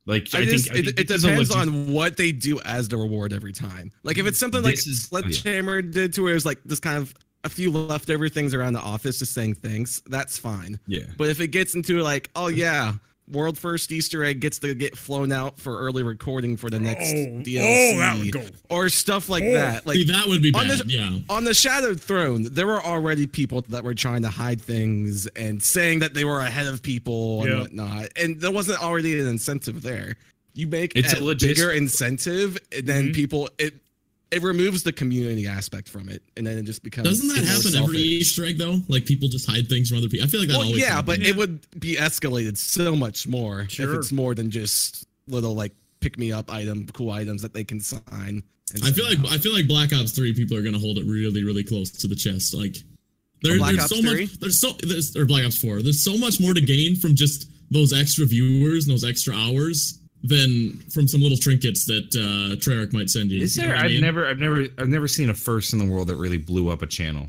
[0.05, 2.17] Like I, I just, think, I it, it this is a depends legit- on what
[2.17, 3.93] they do as the reward every time.
[4.03, 7.13] Like if it's something like is- Sledgehammer did to where it's like this kind of
[7.47, 10.79] a few leftover things around the office just saying thanks, that's fine.
[10.85, 12.93] Yeah, But if it gets into like, oh yeah,
[13.31, 17.09] world first Easter egg gets to get flown out for early recording for the next
[17.11, 18.43] Oh, DLC, oh, that would go.
[18.69, 19.53] or stuff like Oh.
[19.53, 19.85] that.
[19.87, 22.81] Like see, that would be on bad this- yeah on the Shadowed Throne, there were
[22.83, 26.81] already people that were trying to hide things and saying that they were ahead of
[26.81, 27.59] people and Yeah.
[27.61, 30.15] whatnot, and there wasn't already an incentive there.
[30.53, 33.13] You make It's a a legit- bigger incentive, and then Mhm.
[33.15, 33.73] people it
[34.31, 37.07] it removes the community aspect from it, and then it just becomes.
[37.07, 37.81] doesn't that happen selfish.
[37.81, 40.49] every easter egg though like people just hide things from other people i feel like
[40.49, 41.17] that Well, always yeah, happens.
[41.19, 45.73] but it would be escalated so much more if it's more than just little like
[45.99, 48.43] pick me up item, cool items that they can sign.
[48.83, 49.27] I feel like out.
[49.31, 52.07] I feel like Black Ops Three people are gonna hold it really really close to
[52.07, 52.53] the chest.
[52.53, 52.75] Like
[53.41, 54.21] there, Black there's Ops so 3?
[54.25, 55.81] much there's so there's, or Black Ops Four.
[55.81, 59.99] There's so much more to gain from just those extra viewers and those extra hours
[60.23, 63.41] than from some little trinkets that uh Treyarch might send you.
[63.43, 63.75] is You know there?
[63.77, 64.01] what I I've mean?
[64.01, 66.81] never, I've never, I've never seen a first in the world that really blew up
[66.81, 67.27] a channel.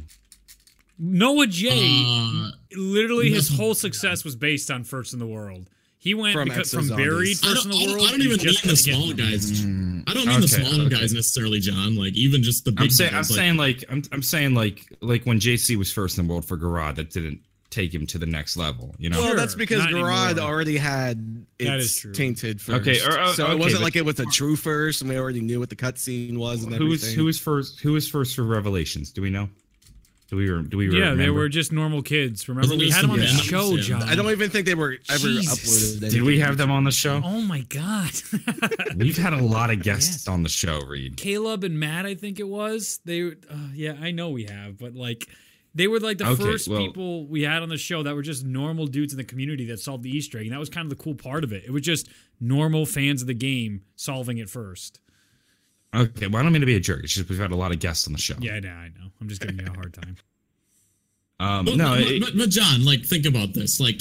[0.99, 1.69] Noah J.
[2.07, 5.69] Uh, literally, his whole success was based on first in the world.
[6.01, 8.07] He went From because, from buried first in don't, the I don't, world.
[8.07, 9.63] I don't even mean the small guys.
[9.63, 10.97] Mm, I don't mean the okay, smaller okay.
[11.01, 11.97] guys necessarily, John.
[11.97, 14.93] Like even just the big I'm saying, I'm like, saying like, I'm, I'm saying like,
[15.01, 18.19] like when JC was first in the world for Gorod, that didn't take him to
[18.19, 18.95] the next level.
[18.99, 20.49] You know, Well, Sure, that's because not Gorod anymore.
[20.49, 22.81] already had That is its tainted first.
[22.81, 25.19] Okay, or- uh, so okay, it wasn't like it was a true first, and we
[25.19, 27.81] already knew what the cutscene was and who was who was first?
[27.81, 29.11] Who was first for Revelations?
[29.11, 29.49] Do we know?
[30.31, 31.23] Do we do we Yeah, remember?
[31.23, 32.47] they were just normal kids.
[32.51, 33.75] Remember, we had them on the the show.
[33.77, 33.81] Yeah.
[33.83, 34.03] John.
[34.03, 35.97] I don't even think they were ever Jesus.
[35.97, 36.11] uploaded.
[36.11, 37.23] Did we have them on the show?
[37.25, 38.11] Oh my god.
[38.97, 41.17] We've had a lot of guests on the show, Reed.
[41.17, 43.01] Caleb and Matt, I think it was.
[43.07, 43.33] They, uh,
[43.75, 45.29] yeah, I know we have, but like,
[45.79, 48.23] they were like the Okay, first well- people we had on the show that were
[48.23, 50.85] just normal dudes in the community that solved the Easter egg, and that was kind
[50.85, 51.65] of the cool part of it.
[51.65, 52.09] It was just
[52.41, 55.01] normal fans of the game solving it first.
[55.95, 57.03] Okay, well, I don't mean to be a jerk.
[57.05, 58.35] It's just we've had a lot of guests on the show.
[58.41, 59.11] Yeah, I know, I know.
[59.21, 60.17] I'm just giving you a hard time.
[61.41, 63.79] Um, But, no, but, it- but, but John, like, think about this.
[63.79, 64.01] Like,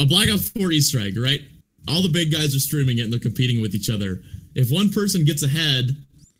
[0.00, 1.40] a Black Ops 4 Easter egg, right?
[1.88, 4.22] All the big guys are streaming it and they're competing with each other.
[4.56, 5.96] If one person gets ahead,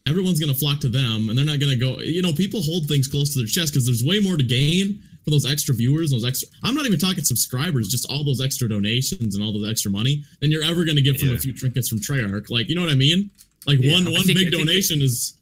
[0.06, 1.98] everyone's going to flock to them and they're not going to go.
[2.00, 5.02] You know, people hold things close to their chest because there's way more to gain
[5.24, 6.48] for those extra viewers, those extra.
[6.62, 10.24] I'm not even talking subscribers, just all those extra donations and all those extra money
[10.40, 11.34] than you're ever going to get from Yeah.
[11.34, 12.50] a few trinkets from Treyarch.
[12.50, 13.30] Like, you know what I mean?
[13.66, 15.32] Like, Yeah, one one think- big donation is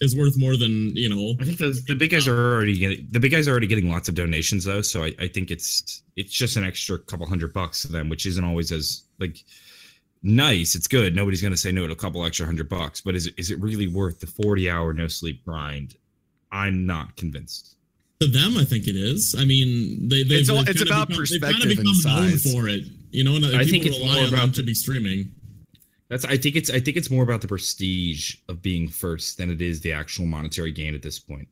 [0.00, 3.06] is worth more than you know I think those, the big guys are already getting
[3.10, 6.00] the big guys are already getting lots of donations though, so I, I think it's
[6.16, 9.44] it's just an extra couple hundred bucks to them, which isn't always as like
[10.22, 10.74] nice.
[10.74, 11.14] It's good.
[11.16, 13.58] Nobody's gonna say no to a couple extra hundred bucks, but is it is it
[13.60, 15.96] really worth the forty hour no sleep grind?
[16.52, 17.76] I'm not convinced.
[18.20, 19.34] To them, I think it is.
[19.38, 22.16] I mean, they they've, It's all- they've it's about become, they've perspective kinda and become
[22.24, 22.52] known size.
[22.52, 22.84] for it.
[23.12, 25.32] You know, and I people think it's more about to be streaming.
[26.08, 29.50] That's I think it's I think it's more about the prestige of being first than
[29.50, 31.48] it is the actual monetary gain at this point.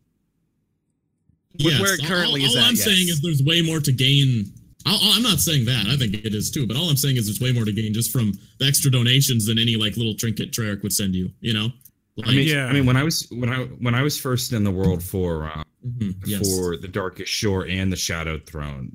[1.65, 2.85] With where it all- currently all, is all at, I'm yes.
[2.85, 4.53] saying is there's way more to gain.
[4.89, 5.87] I'll, I'm not saying that.
[5.89, 6.67] I think it is too.
[6.67, 9.47] But all I'm saying is there's way more to gain just from the extra donations
[9.47, 11.31] than any like little trinket Treyarch would send you.
[11.41, 11.69] You know.
[12.17, 12.67] Like, I mean, Yeah.
[12.67, 15.45] I mean when I was when I when I was first in the world for
[15.47, 16.41] uh, mhm, yes.
[16.41, 18.93] for the Darkest Shore and the Shadow Throne,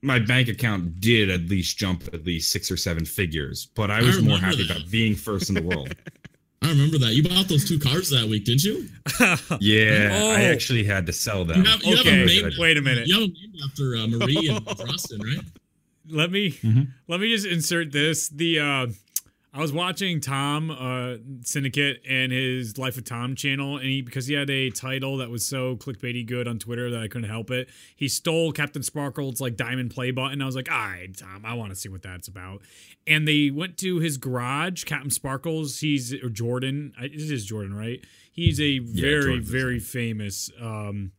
[0.00, 3.68] my bank account did at least jump at least six or seven figures.
[3.74, 4.76] But I I was more happy that.
[4.78, 5.94] about being first in the world.
[6.62, 8.88] I remember that you bought those two cars that week, didn't you?
[9.60, 10.30] yeah, Oh.
[10.32, 11.62] I actually had to sell them.
[11.64, 13.06] You have, you have Okay, them named, wait a minute.
[13.06, 15.44] You have them named after uh, Marie and Froston, right?
[16.10, 16.88] let me Mhm.
[17.06, 18.28] let me just insert this.
[18.30, 18.86] The uh
[19.52, 24.26] I was watching Tom uh Syndicate and his Life of Tom channel and he because
[24.26, 27.50] he had a title that was so clickbaity good on Twitter that I couldn't help
[27.50, 27.68] it.
[27.96, 30.42] He stole Captain Sparkle's like diamond play button.
[30.42, 32.62] I was like, all right, Tom, I want to see what that's about.
[33.06, 36.92] And they went to his garage, Captain Sparkle's, he's or Jordan.
[37.00, 38.04] It is Jordan, right?
[38.30, 41.12] He's a very, Jordan's very famous um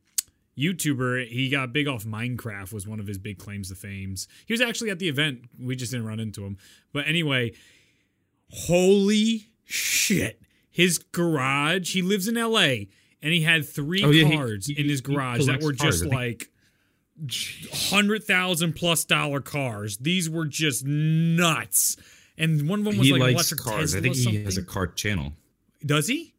[0.59, 1.27] YouTuber.
[1.29, 4.27] He got big off Minecraft was one of his big claims to fames.
[4.45, 5.45] He was actually at the event.
[5.59, 6.57] We just didn't run into him.
[6.91, 7.53] But anyway,
[8.51, 10.41] holy shit.
[10.69, 12.85] His garage, he lives in LA
[13.21, 16.01] and he had three Oh, yeah, he- cars he- in his garage that were just
[16.01, 16.13] think.
[16.13, 16.49] like
[17.89, 19.97] hundred thousand plus dollar cars.
[19.97, 21.97] These were just nuts.
[22.37, 23.95] and one of them was he like electric cars.
[23.95, 25.33] I think he has a car channel.
[25.85, 26.33] Does he?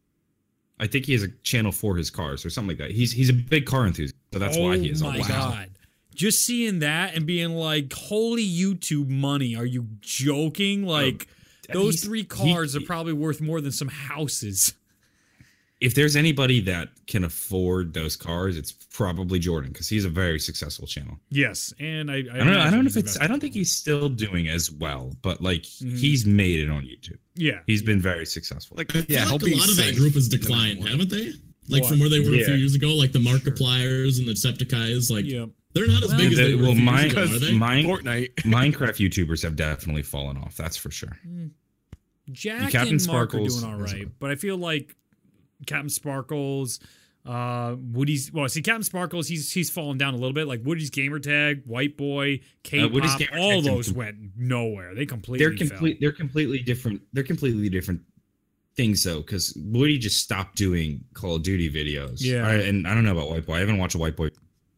[0.79, 2.91] I think he has a channel for his cars or something like that.
[2.95, 5.03] He's he's a big car enthusiast, so that's why he oh is.
[5.03, 5.27] Oh my this.
[5.27, 5.69] god!
[6.15, 9.55] Just seeing that and being like, "Holy YouTube money!
[9.55, 11.33] Are you joking?" Like oh.
[11.73, 14.73] Those he's- three he- cars are probably worth more than some houses.
[15.79, 20.39] If there's anybody that can afford those cars, it's probably Jordan because he's a very
[20.39, 21.19] successful channel.
[21.31, 22.59] Yes, and I I, I don't know.
[22.59, 23.19] I don't know if it's.
[23.19, 25.97] I don't think he's still doing as well, but like Mhm.
[25.97, 27.17] he's made it on YouTube.
[27.33, 28.77] Yeah, He's been very successful.
[28.77, 31.33] Like, I feel yeah, like a lot of that group has no declined, haven't they?
[31.67, 31.89] Like What?
[31.89, 35.25] from where they were a few years ago, like the Markipliers and the Decepticons, like
[35.25, 35.45] yeah.
[35.73, 37.35] they're not as Well, big as The- they were well, a few mine, years ago,
[37.35, 37.53] are they?
[37.53, 38.35] mine, Fortnite.
[38.43, 40.55] Minecraft YouTubers have definitely fallen off.
[40.57, 41.17] That's for sure.
[42.31, 44.95] Jack Captain and Mark Sparkles are doing all right, a- but I feel like
[45.65, 46.79] Captain Sparklez,
[47.25, 48.31] uh, Woody's.
[48.31, 50.47] Well, see, Captain Sparklez, he's he's fallen down a little bit.
[50.47, 54.95] Like Woody's gamer tag, White Boy, K-pop, Uh, all those com- went nowhere.
[54.95, 55.99] They completely They're complete.
[55.99, 57.01] They're completely different.
[57.13, 58.01] They're completely different
[58.75, 62.17] things though, because Woody just stopped doing Call of Duty videos.
[62.21, 62.47] Yeah.
[62.47, 63.55] I, and I don't know about White Boy.
[63.55, 64.29] I haven't watched a White Boy.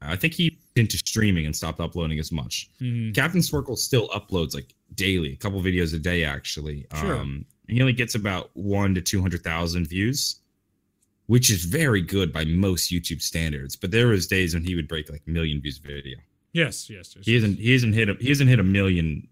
[0.02, 2.68] I think he into streaming and stopped uploading as much.
[2.82, 3.14] Mhm.
[3.14, 6.86] Captain Sparkle still uploads like daily, a couple videos a day actually.
[6.96, 7.16] Sure.
[7.16, 10.40] Um, and he only gets about one to two hundred thousand views,
[11.28, 13.76] which is very good by most YouTube standards.
[13.76, 16.18] But there was days when he would break like a million views a video.
[16.52, 17.26] Yes, yes, yes.
[17.26, 19.28] He hasn't he hasn't hit a, he hasn't hit a million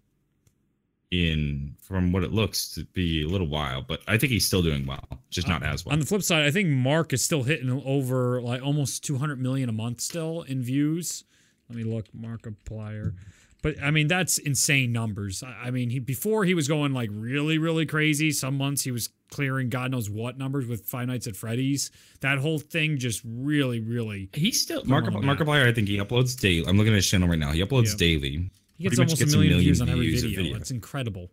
[1.12, 4.62] in from what it looks to be a little while, but I think he's still
[4.62, 5.92] doing well, just not as well.
[5.92, 9.68] On the flip side, I think Mark is still hitting over like almost 200 million
[9.68, 11.24] a month still in views.
[11.68, 13.14] Let me look, Markiplier.
[13.62, 15.42] But I mean, that's insane numbers.
[15.42, 18.32] I I mean, he before he was going like really, really crazy.
[18.32, 21.90] Some months he was clearing God knows what numbers with Five Nights at Freddy's.
[22.20, 24.28] That whole thing just really, really.
[24.34, 25.04] He's still Come Mark.
[25.06, 25.66] Markiplier.
[25.66, 26.66] I think he uploads daily.
[26.66, 27.52] I'm looking at his channel right now.
[27.52, 27.98] He uploads Yeah.
[27.98, 28.50] daily.
[28.78, 30.36] He gets Pretty almost gets a a million, million views on every views video.
[30.42, 30.58] video.
[30.58, 31.30] That's incredible.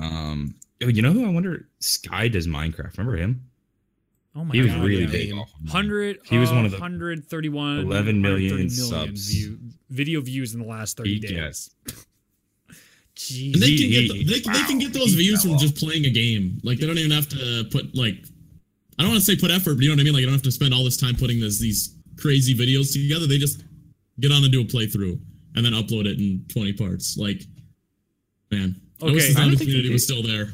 [0.00, 1.68] Um, oh, you know who I wonder?
[1.78, 2.98] Sky does Minecraft.
[2.98, 3.44] Remember him?
[4.34, 4.54] Oh my god.
[4.56, 5.10] He was really yeah.
[5.10, 5.32] big.
[5.32, 5.70] off of Minecraft.
[5.70, 6.18] Hundred.
[6.24, 9.32] He was one of the 131, 11 million subs.
[9.32, 9.58] view,
[9.90, 11.30] video views in the last thirty He days.
[11.34, 11.70] gets-
[13.30, 15.76] And they can get he- they, they can get those he views fell from just
[15.76, 16.60] playing a game.
[16.62, 18.14] Like they don't even have to put like
[18.98, 20.12] I don't want to say put effort, but you know what I mean.
[20.12, 23.26] Like you don't have to spend all this time putting this these crazy videos together.
[23.26, 23.64] They just
[24.20, 25.18] get on and do a playthrough
[25.56, 27.16] and then upload it in twenty parts.
[27.18, 27.42] Like
[28.52, 29.32] man, I wish Okay.
[29.32, 30.52] the I don't zombie think community it- was still there.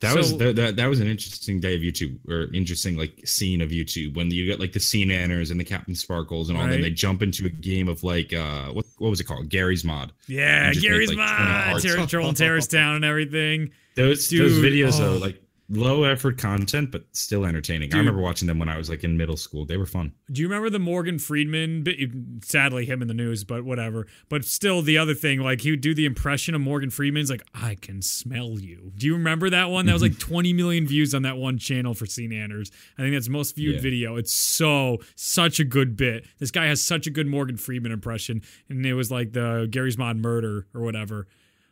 [0.00, 3.26] That So- was that, that that was an interesting day of YouTube or interesting like
[3.26, 6.64] scene of YouTube when you get like the SeaNanners and the Captain Sparklez and all.
[6.64, 6.72] Right.
[6.72, 9.48] Then they jump into a game of like uh what what was it called?
[9.48, 10.12] Garry's Mod.
[10.26, 11.88] Yeah, Gary's make, like, mod, 20.
[11.88, 13.70] Terror Troll and Terrorist Town and everything.
[13.94, 15.12] Those those videos oh.
[15.12, 17.88] though like low effort content but still entertaining.
[17.88, 17.96] Dude.
[17.96, 19.64] I remember watching them when I was like in middle school.
[19.64, 20.12] They were fun.
[20.30, 21.82] Do you remember the Morgan Freeman?
[21.82, 21.98] bit?
[22.44, 24.06] Sadly, him in the news, but whatever.
[24.28, 27.42] But still, the other thing, like he would do the impression of Morgan Freeman's like,
[27.54, 29.86] "I can smell you." Do you remember that one?
[29.86, 32.70] That was like 20 million views on that one channel for SeaNanners.
[32.98, 33.80] I think that's most viewed Yeah.
[33.80, 34.16] video.
[34.16, 36.26] It's so such a good bit.
[36.38, 39.98] This guy has such a good Morgan Freeman impression, and it was like the Garry's
[39.98, 41.26] Mod murder or whatever.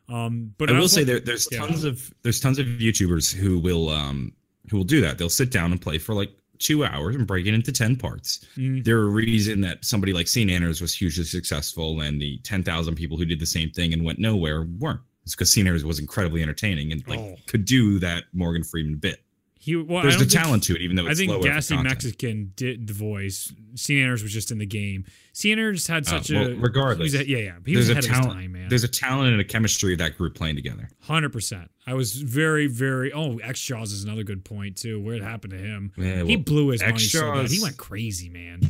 [0.08, 1.58] Um, but I will say there, there's yeah.
[1.60, 4.32] tons of there's tons of YouTubers who will um
[4.70, 5.18] who will do that.
[5.18, 8.44] They'll sit down and play for like two hours and break it into ten parts.
[8.56, 8.84] Mm.
[8.84, 13.16] There a reason that somebody like SeaNanners was hugely successful and the ten thousand people
[13.16, 15.00] who did the same thing and went nowhere weren't.
[15.24, 17.36] It's because SeaNanners was incredibly entertaining and like Oh.
[17.46, 19.23] could do that Morgan Freeman bit.
[19.64, 21.74] He, well, There's the think- talent to it, even though I think Gassy.
[21.78, 23.50] Mexican did the voice.
[23.76, 25.06] SeaNanners was just in the game.
[25.32, 27.52] SeaNanners had Uh, such well, a regardless, he a- yeah, yeah.
[27.64, 28.32] He there's was a ahead of his talent.
[28.40, 28.68] time, man.
[28.68, 30.90] There's a talent and a chemistry of that group playing together.
[31.00, 31.70] Hundred percent.
[31.86, 33.10] I was very, very.
[33.10, 35.00] Oh, xJawz is another good point too.
[35.00, 37.50] Where it happened to him, Yeah, he well, blew his money so bad.
[37.50, 38.60] He went crazy, man.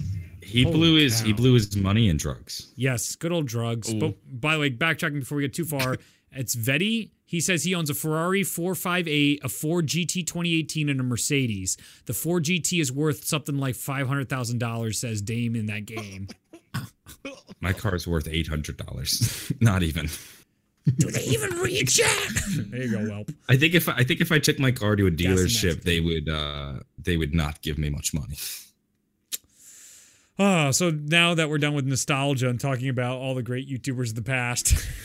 [0.42, 2.68] he Holy blew his he blew his money in drugs.
[2.76, 3.92] Yes, good old drugs.
[3.92, 3.98] Ooh.
[3.98, 5.96] But by the way, backtracking before we get too far,
[6.36, 7.10] it's Vetti.
[7.26, 11.76] He says he owns a Ferrari 458, a Ford GT 2018, and a Mercedes.
[12.06, 15.86] The Ford GT is worth something like five hundred thousand dollars, says Dame in that
[15.86, 16.28] game.
[17.60, 19.52] My car's worth eight hundred dollars.
[19.60, 20.08] Not even.
[20.98, 22.70] Do they even reach it?
[22.70, 23.34] there you go, Welp.
[23.48, 25.98] I think if I, I think if I took my car to a dealership, they
[25.98, 28.36] would uh they would not give me much money.
[30.38, 34.08] Oh, so now that we're done with nostalgia and talking about all the great YouTubers
[34.08, 34.74] of the past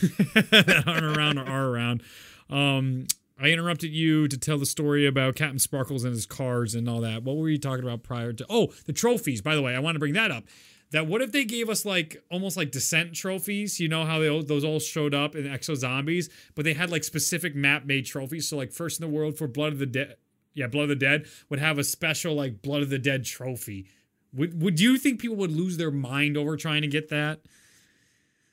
[0.50, 2.02] that aren't around or are around,
[2.48, 3.06] um,
[3.38, 7.00] I interrupted you to tell the story about Captain Sparklez and his cars and all
[7.02, 7.22] that.
[7.22, 8.46] What were you talking about prior to?
[8.50, 9.40] Oh, the trophies.
[9.40, 10.44] By the way, I want to bring that up.
[10.90, 13.78] That what if they gave us like almost like descent trophies?
[13.78, 17.04] You know how they those all showed up in Exo Zombies, but they had like
[17.04, 18.48] specific map made trophies.
[18.48, 20.16] So like first in the world for Blood of the Dead,
[20.52, 23.86] yeah, Blood of the Dead would have a special like Blood of the Dead trophy.
[24.34, 27.40] Would would you think people would lose their mind over trying to get that?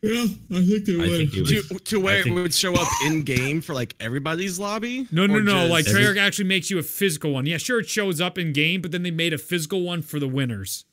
[0.02, 1.10] Yeah, I think they would.
[1.10, 1.40] think it
[1.72, 1.80] would.
[1.80, 5.08] to, to where think- it would show up in game for like everybody's lobby.
[5.12, 5.52] No, no, no.
[5.68, 7.46] just- Like Every- Treyarch actually makes you a physical one.
[7.48, 10.20] Yeah, sure, it shows up in game, but then they made a physical one for
[10.20, 10.86] the winners.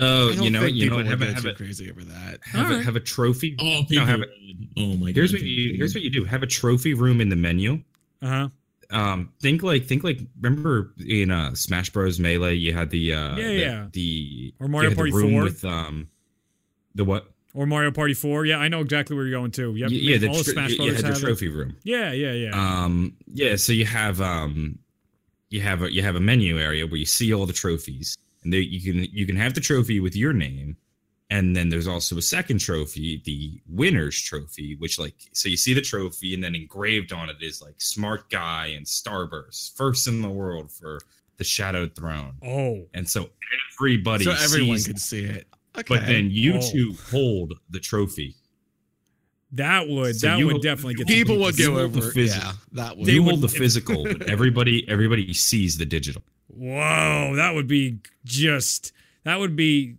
[0.00, 1.06] Oh, you know, you know, people what?
[1.06, 2.38] would have a, have a, crazy over that.
[2.44, 3.56] have, a, have a trophy.
[3.58, 4.06] Oh, No, people.
[4.06, 4.28] have would.
[4.28, 4.56] it.
[4.76, 5.16] oh my god.
[5.16, 6.24] Here's what you here's what you do.
[6.24, 7.82] Have a trophy room in the menu.
[8.22, 8.48] Uh huh.
[8.90, 13.36] Um, think like think like remember in uh Smash Bros Melee you had the uh
[13.36, 13.86] Yeah, the, yeah.
[13.92, 15.42] the Or Mario Party room 4.
[15.42, 16.08] with um
[16.94, 18.46] the what Or Mario Party Four.
[18.46, 19.74] Yeah, I know exactly where you're going to.
[19.74, 19.90] Yep.
[19.90, 21.20] Y- yeah the all the tr- Smash you Brothers had the have it.
[21.20, 22.50] trophy room Yeah, yeah, yeah.
[22.84, 24.78] um yeah so you have um
[25.50, 28.52] you have a you have a menu area where you see all the trophies and
[28.54, 30.76] they, you can you can have the trophy with your name
[31.30, 35.74] and then there's also a second trophy the winner's trophy which like so you see
[35.74, 40.22] the trophy and then engraved on it is like smart guy and starburst first in
[40.22, 40.98] the world for
[41.36, 43.28] the shadowed throne oh, and so
[43.78, 45.46] everybody So everyone sees, could see it.
[45.76, 45.94] Okay.
[45.96, 46.70] but then you Oh.
[46.72, 48.34] two hold the trophy
[49.52, 52.12] that would So that you- would definitely get some people would people- go the over.
[52.12, 53.06] phys- Yeah, that would.
[53.06, 57.68] They you would- hold the physical but everybody everybody sees the digital Whoa, that would
[57.68, 58.92] be just
[59.24, 59.96] that would be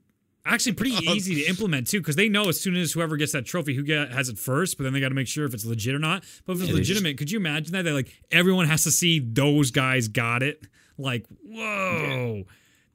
[0.50, 1.14] actually pretty Oh.
[1.14, 3.84] easy to implement too, because they know as soon as whoever gets that trophy, who
[3.84, 4.78] get, has it first.
[4.78, 6.24] But then they got to make sure if it's legit or not.
[6.46, 7.84] But if it's Yeah, they just- legitimate, could you imagine that?
[7.84, 10.66] That like everyone has to see those guys got it.
[10.98, 12.44] Like, whoa,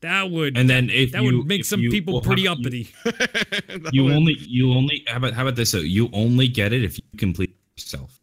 [0.00, 2.50] that would and then if that you, would make some you- people well, pretty you-
[2.50, 2.88] uppity.
[3.04, 5.04] That You only, you only.
[5.06, 5.70] How about, how about this?
[5.72, 5.78] though?
[5.78, 8.20] You only get it if you complete yourself.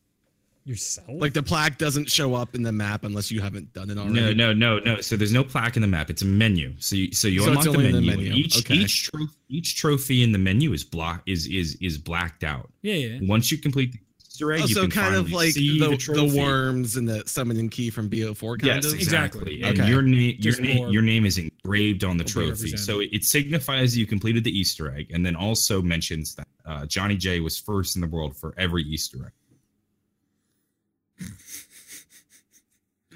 [0.64, 3.98] Yourself, like the plaque doesn't show up in the map unless you haven't done it
[3.98, 4.14] already.
[4.36, 5.02] No, no, no, no.
[5.02, 6.12] So there's no plaque in the map.
[6.12, 6.76] It's a menu.
[6.78, 8.12] So you, so you So it's unlock the only in menu.
[8.12, 8.34] the menu.
[8.34, 8.76] Each Okay.
[8.76, 12.70] each trophy each trophy in the menu is block is is is blacked out.
[12.84, 13.20] yeah, yeah.
[13.24, 16.96] Once you complete the Easter egg, Oh, so kind of like the, the, the, worms
[16.96, 18.94] and the summoning key from BO4 kind Yes, of.
[18.94, 19.56] exactly.
[19.56, 19.64] Exactly.
[19.64, 19.90] And Okay.
[19.90, 23.24] your name, your Just name, your name is engraved on the trophy, so it, it
[23.26, 27.58] signifies you completed the Easter egg, and then also mentions that uh, Johnny J was
[27.60, 29.32] first in the world for every Easter egg.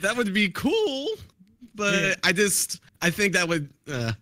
[0.01, 1.07] That would be cool,
[1.73, 2.13] but Yeah.
[2.23, 4.13] I just I think that would uh,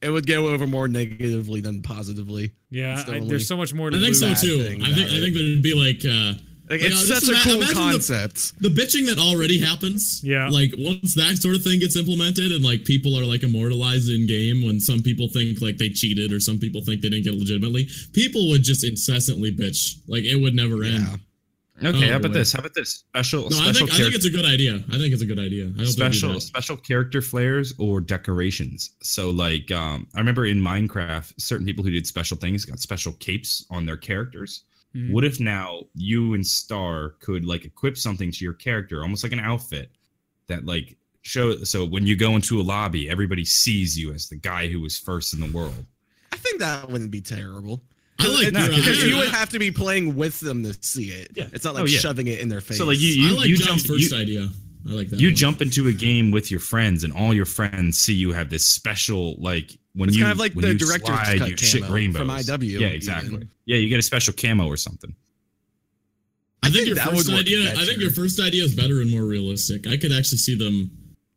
[0.00, 2.52] it would go over more negatively than positively.
[2.70, 4.62] Yeah, I, there's so much more to I think so too.
[4.64, 6.38] I think about I think that it'd be like uh,
[6.70, 8.60] Like, Like, it's uh, such a ima- cool imagine the- concept.
[8.62, 10.20] the bitching that already happens.
[10.24, 10.48] Yeah.
[10.48, 14.26] Like once that sort of thing gets implemented and like people are like immortalized in
[14.26, 17.34] game when some people think like they cheated or some people think they didn't get
[17.34, 19.96] legitimately, people would just incessantly bitch.
[20.08, 21.04] Like it would never end.
[21.06, 21.16] Yeah.
[21.84, 22.38] Okay, Oh, how about boy.
[22.38, 22.52] this?
[22.52, 22.90] How about this?
[23.08, 24.84] Special No, I special think, I think it's a good idea.
[24.90, 25.64] I think it's a good idea.
[25.64, 28.90] I hope they do special special character flares or decorations.
[29.02, 33.12] So like um I remember in Minecraft, certain people who did special things got special
[33.14, 34.64] capes on their characters.
[34.94, 35.10] Mhm.
[35.10, 39.32] What if now you and Star could like equip something to your character, almost like
[39.32, 39.90] an outfit
[40.48, 44.36] that like show so when you go into a lobby, everybody sees you as the
[44.36, 45.84] guy who was first in the world.
[46.32, 47.82] I think that wouldn't be terrible.
[48.18, 51.30] I like It's- because you would have to be playing with them to see it.
[51.34, 51.48] Yeah.
[51.52, 51.98] It's not Oh, like yeah.
[51.98, 52.78] shoving it in their face.
[52.78, 54.48] So like you you, I like you jump first you, idea.
[54.88, 55.18] I like that.
[55.20, 55.34] you one.
[55.36, 58.64] jump into a game with your friends and all your friends see you have this
[58.64, 61.56] special like when It's you kind of like when the you director's slide, cut you
[61.56, 62.18] shit camo rainbows.
[62.20, 62.92] from IW Yeah, even.
[62.92, 63.48] exactly.
[63.64, 65.14] Yeah, you get a special camo or something.
[66.64, 67.72] I think think your that first idea.
[67.72, 69.86] I think your first idea is better and more realistic.
[69.88, 70.90] I could actually see them.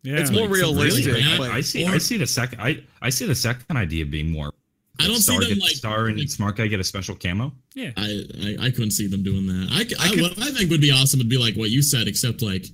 [0.04, 0.18] Yeah.
[0.20, 1.06] It's more Like, some realistic.
[1.08, 1.84] really bad- but- I see.
[1.84, 2.62] or- I see the second.
[2.62, 4.54] I I see the second idea being more.
[5.00, 5.72] I don't see Star them get, like.
[5.72, 7.54] Star and like- Smart Guy get a special camo.
[7.74, 7.92] yeah.
[7.98, 9.70] I, I I couldn't see them doing that.
[9.72, 11.70] I, c- I I- could- what I think would be awesome would be like what
[11.70, 12.66] you said, except like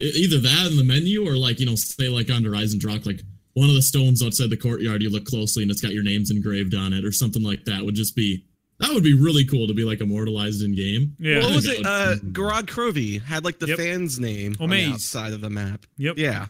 [0.00, 3.20] either that in the menu or like you know say like on Horizon Rock like
[3.54, 6.30] one of the stones outside the courtyard you look closely and it's got your names
[6.30, 8.44] engraved on it or something like that would just be
[8.78, 11.16] that would be really cool to be like immortalized in game.
[11.18, 11.38] Yeah.
[11.40, 11.86] What was it?
[11.86, 13.78] Uh, Gorod Krovi had like the Yep.
[13.78, 14.92] fan's name on the Omaze.
[14.92, 15.86] outside of the map.
[15.96, 16.18] Yep.
[16.18, 16.46] Yeah.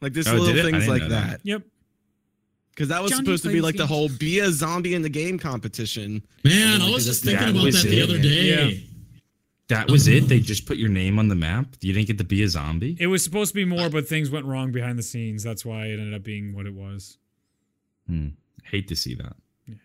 [0.00, 0.68] Like this Oh, little did it?
[0.68, 1.08] I things like that.
[1.10, 1.40] that.
[1.42, 1.62] Yep.
[2.80, 5.02] Because that was Johnny supposed to be plays like the whole be a zombie in
[5.02, 6.22] the game competition.
[6.44, 8.02] Man, Like, I was just just- thinking that about was that the it.
[8.04, 8.70] other day.
[8.70, 8.78] Yeah.
[9.68, 10.28] That was it.
[10.28, 11.66] They just put your name on the map.
[11.82, 12.96] You didn't get to be a zombie.
[12.98, 15.42] It was supposed to be more, but things went wrong behind the scenes.
[15.42, 17.18] That's why it ended up being what it was.
[18.06, 18.28] Hmm.
[18.64, 19.36] Hate to see that.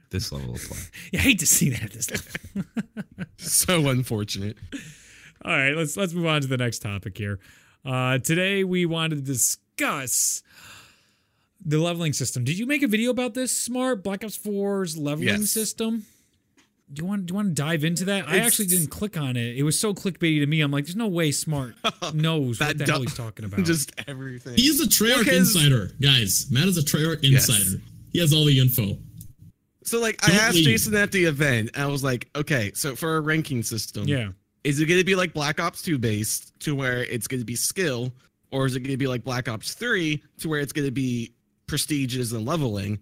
[0.09, 0.77] This level of play.
[1.11, 2.65] You hate to see that at this level.
[3.37, 4.55] So unfortunate.
[5.43, 7.39] All right, let's let's move on to the next topic here.
[7.83, 10.41] Uh, today we wanted to discuss
[11.63, 12.43] the leveling system.
[12.43, 13.55] Did you make a video about this?
[13.55, 15.51] Smart Black Ops 4's leveling Yes.
[15.51, 16.05] system.
[16.93, 18.27] Do you want do you want to dive into that?
[18.29, 19.57] I actually didn't click on it.
[19.57, 20.61] It was so clickbaity to me.
[20.61, 21.73] I'm like, there's no way Smart
[22.13, 23.59] knows what That the hell he's talking about.
[23.65, 24.53] Just everything.
[24.55, 26.45] He's a Treyarch Because- insider, guys.
[26.51, 27.49] Matt is a Treyarch Yes.
[27.49, 27.81] insider.
[28.13, 28.99] He has all the info.
[29.83, 30.65] So like I Don't asked leave.
[30.65, 34.29] Jason at the event, and I was like, okay, so for a ranking system, yeah,
[34.63, 37.45] is it going to be like Black Ops 2 based to where it's going to
[37.45, 38.11] be skill,
[38.51, 40.91] or is it going to be like Black Ops 3 to where it's going to
[40.91, 41.33] be
[41.67, 42.99] prestiges and leveling?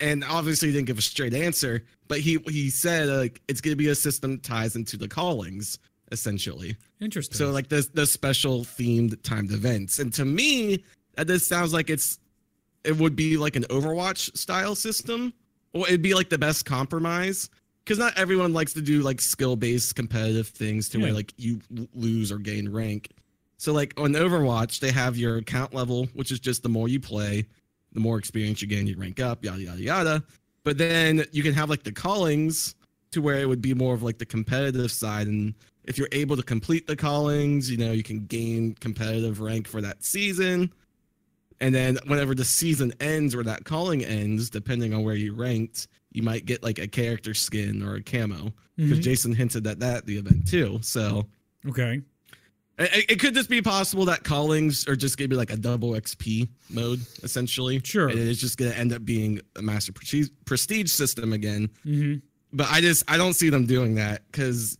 [0.00, 3.60] and obviously he didn't give a straight answer, but he he said uh, like it's
[3.60, 5.78] gonna be a system that ties into the callings
[6.10, 6.76] essentially.
[7.00, 7.36] Interesting.
[7.38, 10.82] So like the the special themed timed events, and to me
[11.14, 12.18] that this sounds like it's
[12.82, 15.32] it would be like an Overwatch style system,
[15.72, 17.48] or it'd be like the best compromise.
[17.84, 21.04] Because not everyone likes to do like skill based competitive things to Yeah.
[21.04, 21.60] where like you
[21.94, 23.10] lose or gain rank.
[23.58, 26.98] So like on Overwatch, they have your account level, which is just the more you
[26.98, 27.46] play,
[27.94, 30.24] the more experience you gain, you rank up, yada yada yada.
[30.64, 32.74] But then you can have like the callings
[33.12, 36.36] to where it would be more of like the competitive side, and if you're able
[36.36, 40.72] to complete the callings, you know you can gain competitive rank for that season.
[41.60, 45.86] And then whenever the season ends or that calling ends, depending on where you ranked,
[46.10, 48.52] you might get like a character skin or a camo.
[48.76, 49.02] Because Mhm.
[49.02, 50.80] Jason hinted at that the event too.
[50.82, 51.26] So
[51.66, 52.02] Okay.
[52.78, 55.90] It, it could just be possible that callings are just gonna be like a double
[55.92, 57.80] XP mode, essentially.
[57.84, 58.08] Sure.
[58.08, 61.68] And it's just gonna end up being a master prestige, prestige system again.
[61.84, 62.14] hmm
[62.52, 64.78] But I just I don't see them doing that because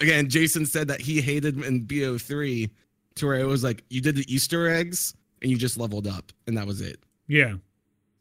[0.00, 2.70] again, Jason said that he hated in BO3
[3.16, 6.32] to where it was like you did the Easter eggs and you just leveled up
[6.46, 6.98] and that was it.
[7.28, 7.54] Yeah.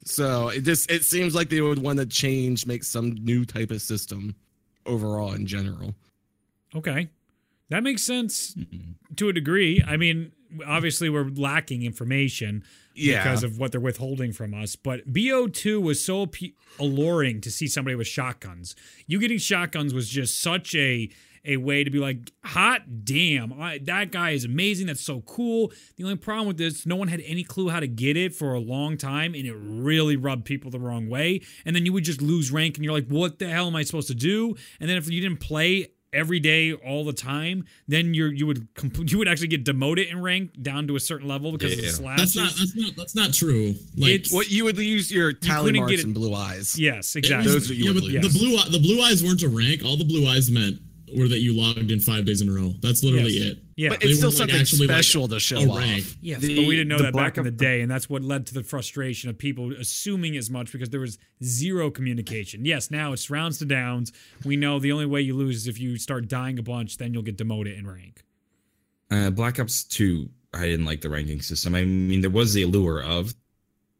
[0.04, 3.72] So it just it seems like they would want to change, make some new type
[3.72, 4.36] of system
[4.86, 5.96] overall in general.
[6.76, 7.10] Okay.
[7.70, 8.94] That makes sense Mhm.
[9.18, 9.84] To a degree.
[9.86, 10.32] I mean,
[10.66, 12.64] obviously we're lacking information
[12.96, 13.24] Yeah.
[13.24, 17.68] because of what they're withholding from us, but BO2 was so pe alluring to see
[17.68, 18.76] somebody with shotguns.
[19.08, 21.10] You getting shotguns was just such a
[21.48, 24.88] a way to be like, hot damn, I, that guy is amazing.
[24.88, 25.72] That's so cool.
[25.96, 28.56] The only problem with this, no one had any clue how to get it for
[28.56, 31.42] a long time, and it really rubbed people the wrong way.
[31.64, 33.84] And then you would just lose rank, and you're like, what the hell am I
[33.84, 34.56] supposed to do?
[34.80, 38.74] And then if you didn't play every day all the time then you're you would
[38.74, 41.78] compl- you would actually get demoted in rank down to a certain level because of
[41.80, 41.92] the Yeah.
[41.92, 42.34] slashes.
[42.34, 42.58] That's not.
[42.58, 42.96] That's not.
[42.96, 43.76] That's not true.
[43.98, 46.80] Like It's- What you would use your tally couldn't marks get it- and blue eyes.
[46.80, 48.34] yes exactly was- Those are you yeah, would but lose.
[48.34, 49.84] the blue the blue eyes weren't a rank.
[49.86, 50.80] All the blue eyes meant
[51.16, 52.74] were that you logged in five days in a row.
[52.82, 53.52] That's literally Yes.
[53.52, 53.58] it.
[53.76, 55.78] yeah But They it's still weren't, like, something actually, like, special to show off.
[55.78, 56.06] rank.
[56.22, 58.46] Yes, The- but we didn't know that back in the day, and that's what led
[58.48, 62.66] to the frustration of people assuming as much because there was zero communication.
[62.66, 64.12] Yes, now it's rounds to downs.
[64.44, 67.14] We know the only way you lose is if you start dying a bunch, then
[67.14, 68.24] you'll get demoted in rank.
[69.12, 71.76] Uh, Black Ops 2, I didn't like the ranking system.
[71.76, 73.36] I mean, there was the allure of,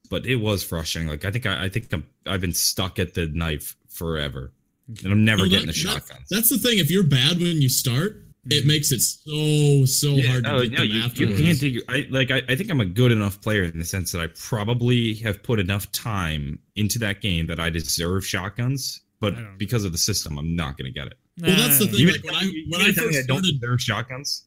[0.10, 1.10] but it was frustrating.
[1.10, 4.52] Like, I think I, I think I'm, I've been stuck at the knife forever,
[4.88, 6.80] and I'm never No, getting that- the that- That's the thing.
[6.80, 8.68] If you're bad when you start, it mm-hmm.
[8.68, 11.42] makes it so so Yeah, hard to oh, get no, them you, you afterwards.
[11.42, 11.82] can't do.
[11.90, 12.32] I like.
[12.32, 15.42] I, I think I'm a good enough player in the sense that I probably have
[15.42, 19.02] put enough time into that game that I deserve shotguns.
[19.22, 21.18] But because of the system, I'm not going to get it.
[21.42, 21.96] Well, that's the thing.
[22.00, 24.44] You like, when I when I to tell first don't started, deserve shotguns.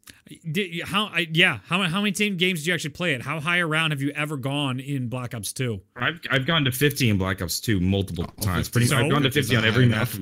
[0.53, 1.07] Did, how?
[1.07, 1.59] I, yeah.
[1.67, 3.23] How how many team games do you actually play it?
[3.23, 5.81] How high around have you ever gone in Black Ops Two?
[5.97, 8.69] I've I've gone to 50 in Black Ops 2 multiple times.
[8.71, 9.05] Pretty much, So?
[9.05, 10.09] I've gone to 50 on every map.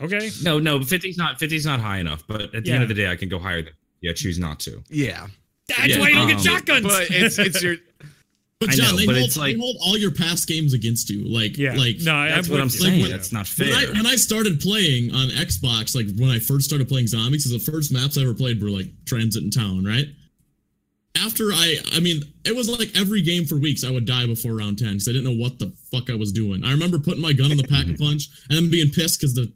[0.00, 0.30] Okay.
[0.42, 2.24] No, no, 50's not 50's not high enough.
[2.26, 2.74] But at the Yeah.
[2.74, 3.62] end of the day, I can go higher.
[3.62, 4.82] Than, yeah, choose not to.
[4.88, 5.28] yeah,
[5.68, 6.82] That's Yeah, why you don't get um, shotguns.
[6.86, 7.76] but it's it's your
[8.66, 10.72] but I John, know, they, but hold, it's like- they hold all your past games
[10.74, 11.24] against you.
[11.28, 11.74] Like yeah.
[11.74, 12.80] like no, I- That's I'm what I'm with you.
[12.80, 13.02] saying.
[13.02, 13.92] when- That's not When I, fair.
[13.94, 17.72] when I started playing on Xbox, like when I first started playing zombies, 'cause the
[17.72, 20.08] first maps I ever played were like Transit and Town, right?
[21.14, 24.54] After I, I mean, it was like every game for weeks I would die before
[24.56, 26.64] round 10 because I didn't know what the fuck I was doing.
[26.64, 29.34] I remember putting my gun in the pack a punch and then being pissed because
[29.34, 29.52] the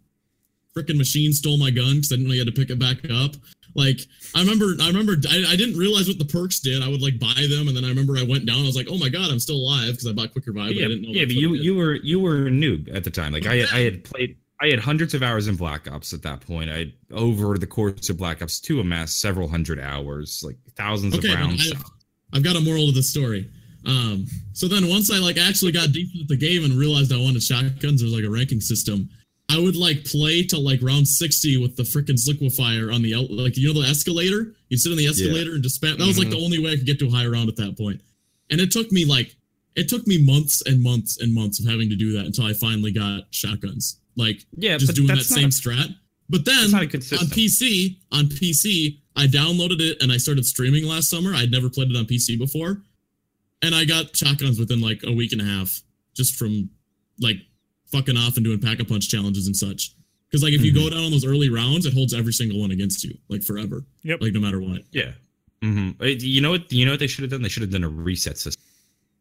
[0.76, 2.98] freaking machine stole my gun because I didn't know you had to pick it back
[3.10, 3.36] up.
[3.76, 4.00] Like
[4.34, 6.82] I remember, I remember, I, I didn't realize what the perks did.
[6.82, 8.60] I would like buy them, and then I remember I went down.
[8.60, 10.68] I was like, oh my god, I'm still alive because I bought Quick Revive.
[10.70, 11.64] but I yeah, didn't know yeah, but you fuck it did.
[11.64, 13.32] you were you were a noob at the time.
[13.32, 16.40] Like I I had played I had hundreds of hours in Black Ops at that
[16.40, 16.70] point.
[16.70, 21.28] I over the course of Black Ops 2 amassed several hundred hours, like thousands Okay,
[21.32, 21.72] of rounds.
[21.72, 21.78] I-
[22.36, 23.48] I've got a moral to the story.
[23.84, 27.18] Um, so then once I like actually got deep into the game and realized I
[27.18, 29.08] wanted shotguns, there's like a ranking system.
[29.48, 33.56] I would like play till like round 60 with the freaking liquefier on the like
[33.56, 34.54] you know the escalator.
[34.68, 35.98] You'd sit on the escalator and just spam.
[35.98, 37.76] That was like the only way I could get to a high round at that
[37.78, 38.00] point.
[38.50, 39.36] And it took me like
[39.76, 42.54] it took me months and months and months of having to do that until I
[42.54, 44.00] finally got shotguns.
[44.16, 45.94] Like yeah, just doing that same not, strat.
[46.28, 47.26] But then that's not a good on.
[47.26, 51.34] PC, on PC, I downloaded it and I started streaming last summer.
[51.34, 52.82] I'd never played it on PC before.
[53.62, 55.80] And I got shotguns within like a week and a half
[56.14, 56.70] just from
[57.20, 57.36] like
[57.90, 59.92] fucking off and doing pack a punch challenges and such.
[60.28, 62.70] Because like if you go down on those early rounds, it holds every single one
[62.72, 63.84] against you, like forever.
[64.02, 64.20] Yep.
[64.22, 64.82] Like no matter what.
[64.90, 65.12] Yeah.
[65.62, 66.70] hmm You know what?
[66.72, 67.42] You know what they should have done?
[67.42, 68.62] They should have done a reset system,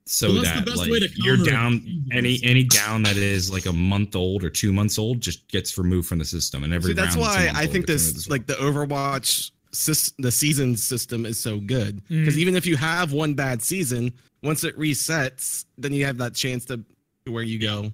[0.07, 3.17] so Well, that's the that best like way to you're down any any down that
[3.17, 6.63] is like a month old or two months old just gets removed from the system,
[6.63, 10.13] and every See, that's round why I old think gets this like the Overwatch sys-
[10.17, 12.39] the season system is so good because Mhm.
[12.39, 14.11] even if you have one bad season,
[14.43, 16.83] once it resets, then you have that chance to
[17.27, 17.91] where you go.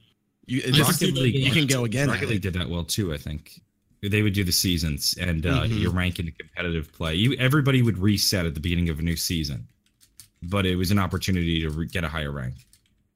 [0.52, 2.10] You, I it's- just think Rocket League, you can go again.
[2.10, 2.30] at Rocket.
[2.30, 3.14] League did that well too.
[3.14, 3.62] I think
[4.02, 5.80] they would do the seasons and uh, Mhm.
[5.80, 7.16] you rank into competitive play.
[7.16, 9.68] You everybody would reset at the beginning of a new season,
[10.43, 12.56] but it was an opportunity to re- get a higher rank.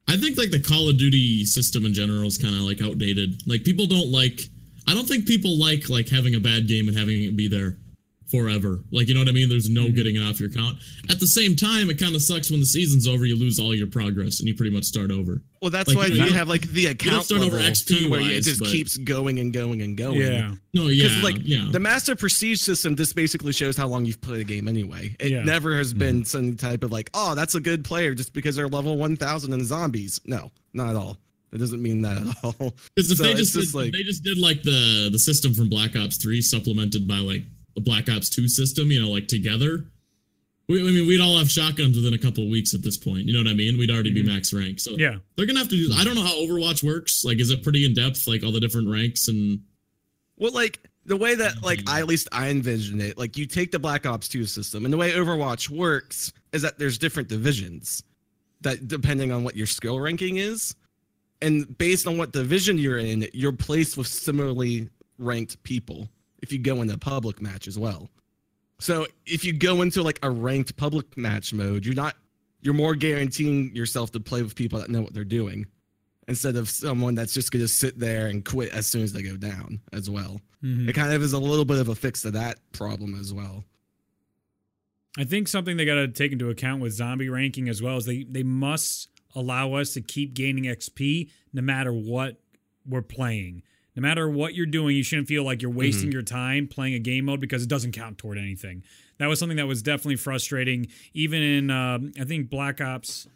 [0.08, 3.42] I think like the Call of Duty system in general is kind of like outdated.
[3.48, 4.42] Like people don't like.
[4.88, 7.78] I don't think people like like having a bad game and having it be there
[8.38, 8.80] forever.
[8.92, 9.50] Like you know what I mean?
[9.50, 9.96] There's no Mm-hmm.
[9.96, 10.78] getting it off your account.
[11.10, 13.26] At the same time, it kind of sucks when the season's over.
[13.26, 15.42] You lose all your progress and you pretty much start over.
[15.62, 18.20] Well, that's Like, why you you have like the account start over XP too, where
[18.22, 20.22] it just but- keeps going and going and going.
[20.22, 20.54] Yeah.
[20.74, 21.68] No, yeah, like yeah.
[21.72, 25.16] the master prestige system, this basically shows how long you've played a game anyway.
[25.20, 25.44] It Yeah.
[25.44, 28.68] never has been some type of like, oh, that's a good player just because they're
[28.68, 30.20] level one thousand in zombies.
[30.26, 31.18] No, not at all.
[31.54, 32.74] It doesn't mean that at all.
[32.96, 35.20] Because if So they it's just, just did, like- they just did like the the
[35.20, 37.44] system from Black Ops Three, supplemented by like
[37.76, 39.86] the Black Ops Two system, you know, like together.
[40.68, 43.26] We, I mean, we'd all have shotguns within a couple of weeks at this point.
[43.26, 43.78] You know what I mean?
[43.78, 44.34] We'd already be mm-hmm.
[44.34, 44.80] max rank.
[44.80, 45.18] So Yeah.
[45.36, 45.94] they're gonna have to do.
[45.94, 47.24] I don't know how Overwatch works.
[47.24, 48.28] Like, is it pretty in depth?
[48.28, 49.60] Like all the different ranks and
[50.38, 51.96] Well, like the way that like mm-hmm.
[51.96, 54.94] I, at least I envision it, like you take the Black Ops 2 system, and
[54.94, 58.02] the way Overwatch works is that there's different divisions
[58.62, 60.74] that depending on what your skill ranking is,
[61.42, 66.10] and based on what division you're in, you're placed with similarly ranked people
[66.46, 68.08] if you go into a public match as well.
[68.80, 72.16] So if you go into like a ranked public match mode, you're not
[72.62, 75.66] you're more guaranteeing yourself to play with people that know what they're doing
[76.28, 79.22] instead of someone that's just going to sit there and quit as soon as they
[79.22, 80.42] go down as well.
[80.64, 80.88] Mhm.
[80.90, 83.64] It kind of is a little bit of a fix to that problem as well.
[85.18, 88.06] I think something they got to take into account with zombie ranking as well is
[88.06, 92.38] they they must allow us to keep gaining XP no matter what
[92.86, 93.64] we're playing.
[93.96, 97.00] No matter what you're doing, you shouldn't feel like you're wasting your time playing a
[97.00, 98.84] game mode because it doesn't count toward anything.
[99.20, 100.88] That was something that was definitely frustrating.
[101.14, 103.28] Even in, um, I think Black Ops.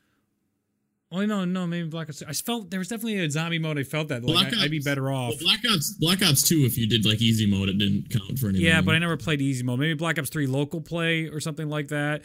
[1.12, 2.22] Oh no, no, maybe Black Ops.
[2.28, 3.80] I felt there was definitely a zombie mode.
[3.80, 5.30] I felt that like Black I, I'd be better off.
[5.30, 6.66] well, Black Ops Black Ops Two.
[6.66, 8.68] If you did like easy mode, it didn't count for anything.
[8.68, 9.80] Yeah, but I never played easy mode.
[9.80, 12.24] Maybe Black Ops Three local play or something like that.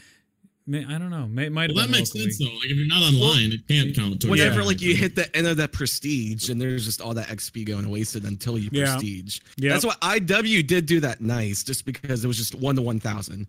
[0.66, 1.26] May- I don't know.
[1.26, 2.30] May, might have well, that makes locally.
[2.32, 2.54] sense though.
[2.56, 4.20] Like if you're not online, it can't count.
[4.22, 7.12] towards Whenever your like you hit the end of that prestige, and there's just all
[7.14, 8.92] that XP going wasted until you Yeah.
[8.94, 9.40] prestige.
[9.58, 9.72] Yep.
[9.72, 12.98] That's why IW did do that nice, just because it was just one to one
[12.98, 13.46] thousand.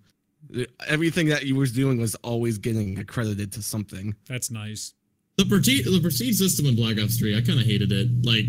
[0.88, 4.13] Everything that you was doing was always getting accredited to something.
[4.28, 4.93] That's nice.
[5.38, 8.09] the prestige the prestige system in Black Ops Three, I kind of hated it.
[8.26, 8.45] Like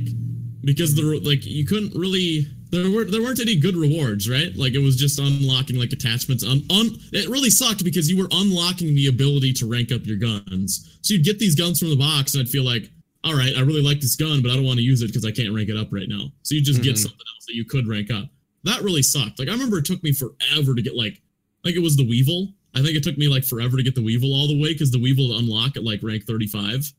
[0.65, 2.49] because the like you couldn't really
[2.83, 4.55] there weren't there weren't any good rewards, right?
[4.57, 6.45] Like it was just unlocking like attachments.
[6.45, 10.17] Un, un it really sucked because you were unlocking the ability to rank up your
[10.17, 10.99] guns.
[11.03, 12.91] So you'd get these guns from the box, and I'd feel like,
[13.25, 15.25] all right, I really like this gun, but I don't want to use it because
[15.25, 16.33] I can't rank it up right now.
[16.43, 16.99] So you just get Mhm.
[16.99, 18.29] something else that you could rank up.
[18.65, 19.39] That really sucked.
[19.39, 21.21] Like I remember it took me forever to get like
[21.65, 22.55] like it was the Weevil.
[22.75, 24.91] I think it took me like forever to get the Weevil all the way because
[24.91, 26.93] the Weevil would unlock at like rank 35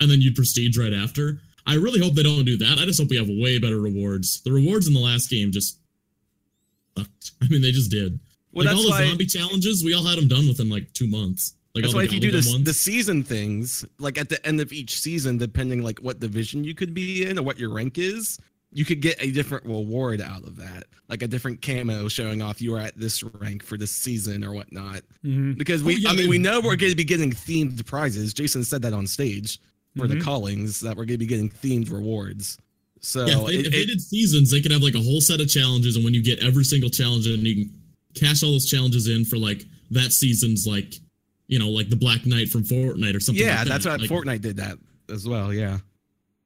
[0.00, 1.40] and then you'd prestige right after.
[1.66, 2.78] I really hope they don't do that.
[2.78, 4.40] I just hope we have way better rewards.
[4.42, 5.78] The rewards in the last game just
[6.98, 7.32] sucked.
[7.42, 8.18] I mean, they just did.
[8.52, 9.06] Well, like all the why.
[9.06, 11.54] zombie challenges, we all had them done within like two months.
[11.74, 14.44] Like That's why the if you do Galaga this, the season things, like at the
[14.46, 17.72] end of each season, depending like what division you could be in or what your
[17.72, 18.38] rank is,
[18.72, 22.60] you could get a different reward out of that, like a different camo showing off
[22.60, 25.00] you are at this rank for this season or whatnot.
[25.22, 27.86] hmm Because we, Oh, yeah, I mean, we know we're going to be getting themed
[27.86, 28.34] prizes.
[28.34, 29.58] Jason said that on stage
[29.96, 30.10] for Mhm.
[30.10, 32.58] the callings that we're going to be getting themed rewards.
[33.00, 35.20] So yeah, if they, it- if they did seasons, they could have like a whole
[35.20, 37.74] set of challenges, and when you get every single challenge, and you can
[38.14, 40.94] cash all those challenges in for like that season's like,
[41.48, 43.44] you know, like the Black Knight from Fortnite or something.
[43.44, 44.00] yeah, like that's that.
[44.00, 44.78] why Like, Fortnite did that
[45.10, 45.52] as well.
[45.52, 45.78] Yeah.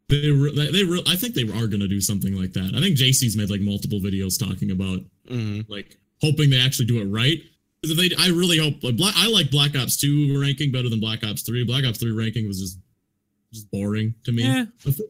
[0.08, 2.72] They re- they, re- I think they are going to do something like that.
[2.76, 7.00] I think JC's made like multiple videos talking about hmm like hoping they actually do
[7.00, 7.38] it right.
[7.82, 8.82] if they, I really hope.
[8.84, 11.64] Like, Black, I like Black Ops Two ranking better than Black Ops Three.
[11.64, 12.78] Black Ops Three ranking was just
[13.52, 14.42] just boring to me.
[14.44, 14.64] Yeah.
[14.84, 15.04] The, fir-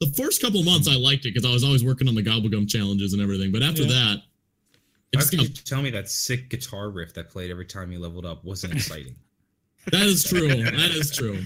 [0.00, 2.68] the first couple months I liked it because I was always working on the gobblegum
[2.68, 3.52] challenges and everything.
[3.52, 3.88] But after Yeah.
[3.88, 4.16] that,
[5.12, 7.66] it How just could got, you tell me that sick guitar riff that played every
[7.66, 9.14] time you leveled up wasn't exciting?
[9.90, 10.48] that is true.
[10.48, 11.38] that is true.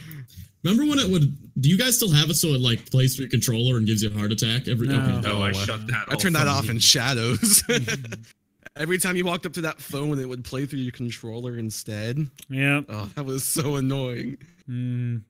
[0.63, 1.37] Remember when it would?
[1.61, 4.03] Do you guys still have it so it like plays through your controller and gives
[4.03, 4.89] you a heart attack every?
[4.89, 4.97] No.
[5.01, 5.29] okay.
[5.29, 6.05] no, I I shut that.
[6.09, 7.63] I turned that off in shadows.
[8.77, 12.29] Every time you walked up to that phone, it would play through your controller instead.
[12.51, 12.83] Yeah.
[12.89, 14.37] Oh, that was so annoying.
[14.69, 15.23] Mm.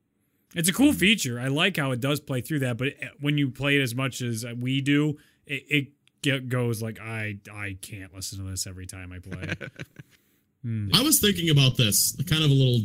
[0.57, 1.39] It's a cool feature.
[1.39, 4.21] I like how it does play through that, but when you play it as much
[4.23, 5.89] as we do, it, it
[6.23, 9.55] get, goes like I I can't listen to this every time I play.
[10.65, 10.89] Hmm.
[10.93, 12.81] I was thinking about this, kind of a little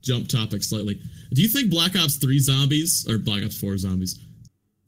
[0.00, 1.00] jump topic slightly.
[1.32, 4.20] Do you think Black Ops 3 zombies or Black Ops 4 zombies,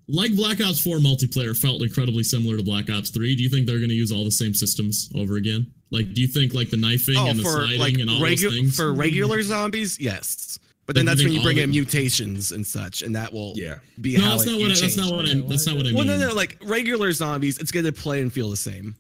[0.06, 3.34] like Black Ops 4 multiplayer, felt incredibly similar to Black Ops 3?
[3.34, 5.66] Do you think they're going to use all the same systems over again?
[5.90, 8.20] Like, do you think like the knifing Oh, and the for sliding like and all
[8.20, 8.76] regu- those things?
[8.76, 10.60] for regular zombies, yes.
[10.92, 13.78] But But then that's when you bring in mutations and such, and that will Yeah.
[14.00, 15.86] be No, how that's it, not what I, that's not what I that's not what
[15.86, 15.94] I mean.
[15.96, 18.94] Well, no, no, like regular zombies, it's gonna play and feel the same.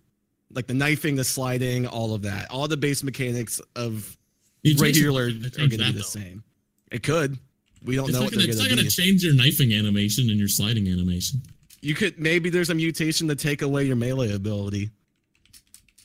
[0.54, 4.16] Like the knifing, the sliding, all of that, all the base mechanics of
[4.62, 6.00] You regular are gonna be the though.
[6.00, 6.42] same.
[6.90, 7.38] It could.
[7.84, 10.30] We don't It's know not what gonna, it's not gonna gonna change your knifing animation
[10.30, 11.42] and your sliding animation.
[11.80, 14.90] You could maybe there's a mutation to take away your melee ability.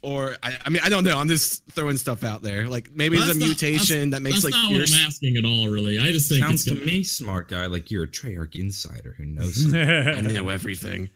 [0.03, 1.17] Or I, I mean I don't know.
[1.17, 2.67] I'm just throwing stuff out there.
[2.67, 5.37] Like maybe there's a not- mutation that makes That's like not your what I'm asking
[5.37, 5.99] at all, really.
[5.99, 9.15] I just think Sounds it's to gonna, me, smart guy, like you're a Treyarch insider
[9.17, 9.73] who knows.
[9.73, 11.09] I know everything.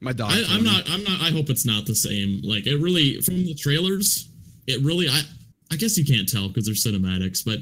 [0.00, 0.30] My dog.
[0.32, 0.88] I, I'm not.
[0.90, 1.20] I'm not.
[1.20, 2.40] I hope it's not the same.
[2.44, 4.28] Like it really from the trailers.
[4.66, 5.08] It really.
[5.08, 5.22] I.
[5.70, 7.58] I guess you can't tell because they're cinematics, but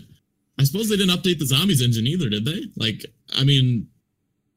[0.60, 2.66] I suppose they didn't update the zombies engine either, did they?
[2.76, 3.04] Like,
[3.36, 3.88] I mean,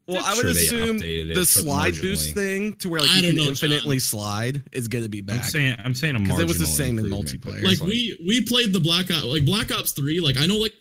[0.09, 3.35] Well, I Sure would they assume the slide boost thing to where like you can
[3.35, 3.49] know, John.
[3.49, 5.37] infinitely slide is gonna be back.
[5.37, 7.61] I'm saying, I'm saying a 'Cause marginal it was the same in multiplayer.
[7.63, 10.19] it's like we we played the Black Ops, like Black Ops Three.
[10.19, 10.73] Like I know, like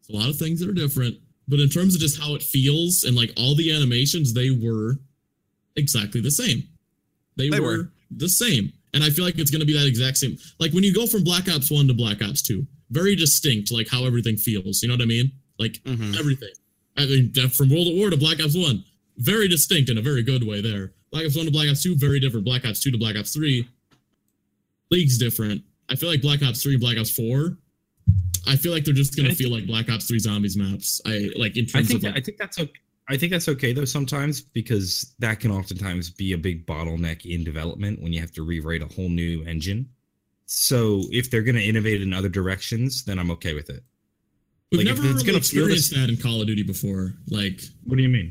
[0.00, 1.16] it's a lot of things that are different,
[1.48, 4.98] but in terms of just how it feels and like all the animations, they were
[5.76, 6.62] exactly the same.
[7.36, 7.92] They, They were, were.
[8.10, 10.38] the same, and I feel like it's going to be that exact same.
[10.60, 13.88] Like when you go from Black Ops One to Black Ops Two, very distinct, like
[13.88, 14.82] how everything feels.
[14.82, 15.32] You know what I mean?
[15.58, 16.16] Like Mhm.
[16.18, 16.52] everything.
[16.96, 18.84] I mean, from World at War to Black Ops One,
[19.18, 20.60] very distinct in a very good way.
[20.60, 22.44] There, Black Ops One to Black Ops Two, very different.
[22.44, 23.68] Black Ops Two to Black Ops Three,
[24.90, 25.62] League's different.
[25.90, 27.56] I feel like Black Ops Three, Black Ops Four.
[28.46, 31.00] I feel like they're just gonna feel like Black Ops Three zombies maps.
[31.06, 32.80] I like in I terms think of like, I think that's okay.
[33.08, 37.44] I think that's okay though sometimes because that can oftentimes be a big bottleneck in
[37.44, 39.88] development when you have to rewrite a whole new engine.
[40.46, 43.82] So if they're going to innovate in other directions, then I'm okay with it.
[44.72, 47.14] We've like, never it's really gonna feel experienced that in Call of Duty before.
[47.28, 48.30] Like, What do you mean?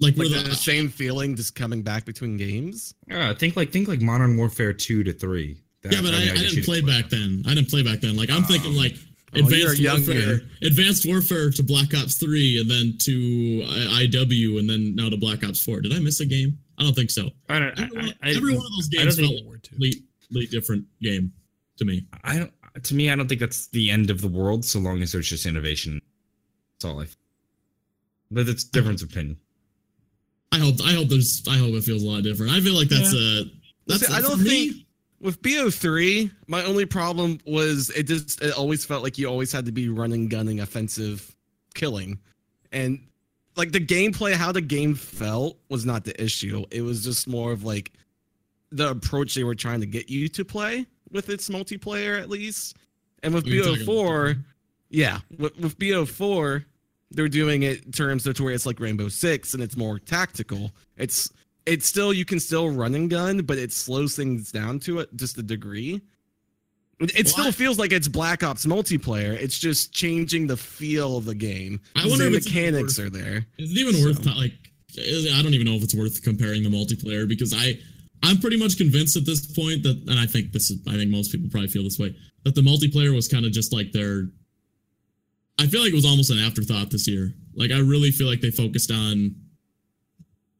[0.00, 2.94] like, Like the the, same feeling just coming back between games.
[3.10, 5.60] Uh, think like think like Modern Warfare two to three.
[5.82, 7.42] That- yeah, but I, mean, I guess didn't you'd play back then.
[7.46, 8.16] I didn't play back then.
[8.16, 8.78] Like I'm thinking Oh.
[8.78, 8.94] like
[9.36, 10.12] Oh, you're Advanced younger.
[10.12, 15.08] Warfare, Advanced Warfare to Black Ops Three, and then to I- IW, and then now
[15.10, 15.80] to Black Ops Four.
[15.80, 16.56] Did I miss a game?
[16.78, 17.30] I don't think so.
[17.48, 17.76] I don't.
[17.80, 21.32] Every, one- I, I, every one of those games felt like a completely different game
[21.78, 22.06] to me.
[22.22, 22.52] I don't.
[22.82, 24.64] To me, I don't think that's the end of the world.
[24.64, 26.00] So long as there's just innovation,
[26.74, 27.06] that's all I.
[28.30, 29.38] But it's difference of opinion.
[30.50, 32.52] I hope I hope there's I hope it feels a lot different.
[32.52, 33.44] I feel like that's a
[33.86, 34.86] that's Listen, I don't me, think
[35.20, 39.66] with BO3, my only problem was it just it always felt like you always had
[39.66, 41.34] to be running, gunning, offensive,
[41.74, 42.18] killing,
[42.72, 43.00] and
[43.56, 46.64] like the gameplay, how the game felt was not the issue.
[46.70, 47.92] It was just more of like
[48.70, 52.76] the approach they were trying to get you to play with its multiplayer, at least.
[53.22, 54.44] And with oh, You're talking about BO4,
[54.90, 56.64] yeah, with, with BO4,
[57.10, 59.98] they're doing it in terms of to where it's like Rainbow Six and it's more
[59.98, 60.72] tactical.
[60.96, 61.30] It's
[61.66, 65.08] it's still you can still run and gun, but it slows things down to it
[65.16, 66.02] just a degree.
[67.00, 69.32] It, it still feels like it's Black Ops multiplayer.
[69.32, 71.80] It's just changing the feel of the game.
[71.96, 73.46] I wonder The if mechanics worth- are there.
[73.58, 74.52] Is it even worth like?
[74.96, 77.78] I don't even know if it's worth comparing the multiplayer because I
[78.24, 81.10] I'm pretty much convinced at this point that, and I think this is I think
[81.10, 82.14] most people probably feel this way
[82.44, 84.28] that the multiplayer was kind of just like their.
[85.58, 87.32] I feel like it was almost an afterthought this year.
[87.54, 89.36] Like I really feel like they focused on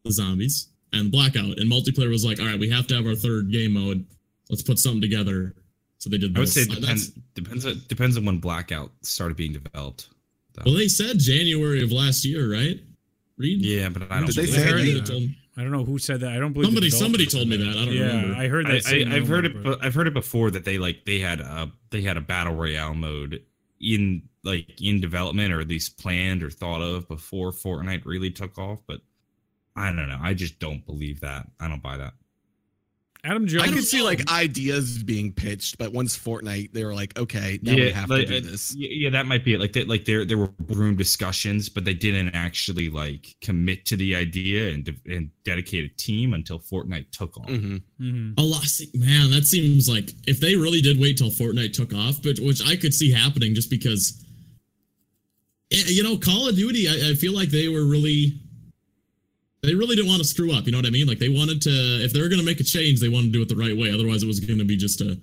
[0.04, 3.14] the zombies and blackout, and multiplayer was like, all right, we have to have our
[3.16, 4.04] third game mode.
[4.50, 5.54] Let's put something together.
[5.98, 6.36] So they did.
[6.36, 7.08] I would say it depends.
[7.10, 7.66] that's- Depends.
[7.66, 10.08] on- Depends on when Blackout started being developed.
[10.64, 12.78] Well, they said January of last year, right?
[13.38, 13.60] Read.
[13.64, 14.26] Yeah, but I don't.
[14.26, 15.62] Did they believe say that.
[15.62, 15.62] that?
[15.62, 16.32] Somebody told- I don't know who said that.
[16.32, 17.68] I don't believe Somebody, somebody told me that.
[17.68, 18.34] I don't yeah, remember.
[18.36, 18.86] I heard that.
[18.86, 19.62] I, I've heard it.
[19.62, 22.54] but I've heard it before that they like they had a they had a battle
[22.54, 23.42] royale mode
[23.80, 28.58] in like in development or at least planned or thought of before Fortnite really took
[28.58, 28.80] off.
[28.86, 29.00] But
[29.76, 30.18] I don't know.
[30.20, 31.46] I just don't believe that.
[31.60, 32.14] I don't buy that.
[33.24, 33.72] Adam I Jones.
[33.72, 37.90] could see like ideas being pitched, but once Fortnite, they were like, okay, now we
[37.90, 38.74] have like, to uh, do this.
[38.76, 39.60] Yeah, yeah, that might be it.
[39.60, 43.96] Like, they, like there, there were room discussions, but they didn't actually like commit to
[43.96, 47.48] the idea and de- and dedicate a team until Fortnite took off.
[47.48, 48.34] hmm Mhm.
[48.38, 49.30] A lot, see, man.
[49.30, 52.76] That seems like if they really did wait till Fortnite took off, but which I
[52.76, 54.22] could see happening, just because,
[55.72, 56.88] eh, you know, Call of Duty.
[56.88, 58.34] I, I feel like they were really,
[59.66, 60.66] they really didn't want to screw up.
[60.66, 61.06] You know what I mean?
[61.06, 63.32] Like they wanted to, if they were going to make a change, they wanted to
[63.32, 63.90] do it the right way.
[63.92, 65.18] Otherwise, it was going to be just a,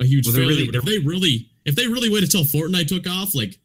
[0.00, 0.66] a huge Well, they're failure.
[0.66, 3.58] really- if they really, if they really waited till Fortnite took off, like,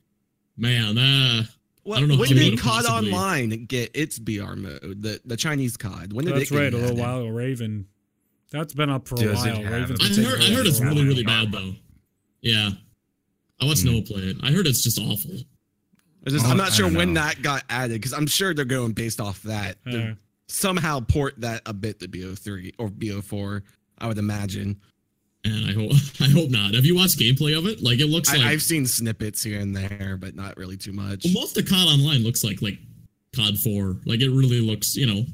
[0.58, 1.44] man, uh,
[1.84, 5.02] Well, don't know when how did COD possibly- Online get its BR mode?
[5.02, 6.14] The the Chinese COD.
[6.14, 6.74] When did That's it right.
[6.74, 7.88] A little while ago, Raven.
[8.52, 9.62] That's been up for a Does it while.
[9.64, 10.20] have Raven's?
[10.20, 11.74] I heard, I heard it's really, really bad though.
[12.42, 12.70] Yeah,
[13.62, 13.88] I watched Hmm.
[13.94, 14.38] Noah play it.
[14.42, 15.32] I heard it's just awful.
[16.28, 17.22] It's just, Oh, I'm not I sure when know.
[17.22, 19.78] that got added because I'm sure they're going based off that.
[19.86, 19.92] Hmm.
[19.92, 20.14] Yeah.
[20.48, 23.64] somehow port that a bit to BO3 or BO4.
[23.98, 24.80] I would imagine.
[25.44, 26.74] And I hope I hope not.
[26.74, 27.82] Have you watched gameplay of it?
[27.82, 30.94] Like it looks I, like I've seen snippets here and there, but not really too
[30.94, 31.24] much.
[31.26, 32.78] well, most of COD Online looks like like
[33.36, 33.98] COD 4.
[34.06, 35.26] Like it really looks, you know.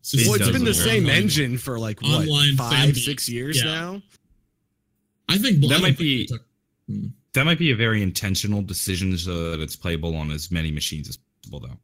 [0.00, 1.22] it's It Well, it's does been the same online.
[1.22, 3.04] engine for like what Online five, base.
[3.04, 3.64] six years Yeah.
[3.70, 4.02] now.
[5.28, 6.46] I think That might be- they took-
[6.88, 7.06] hmm.
[7.34, 11.08] That might be a very intentional decision so that it's playable on as many machines
[11.08, 11.78] as possible, though.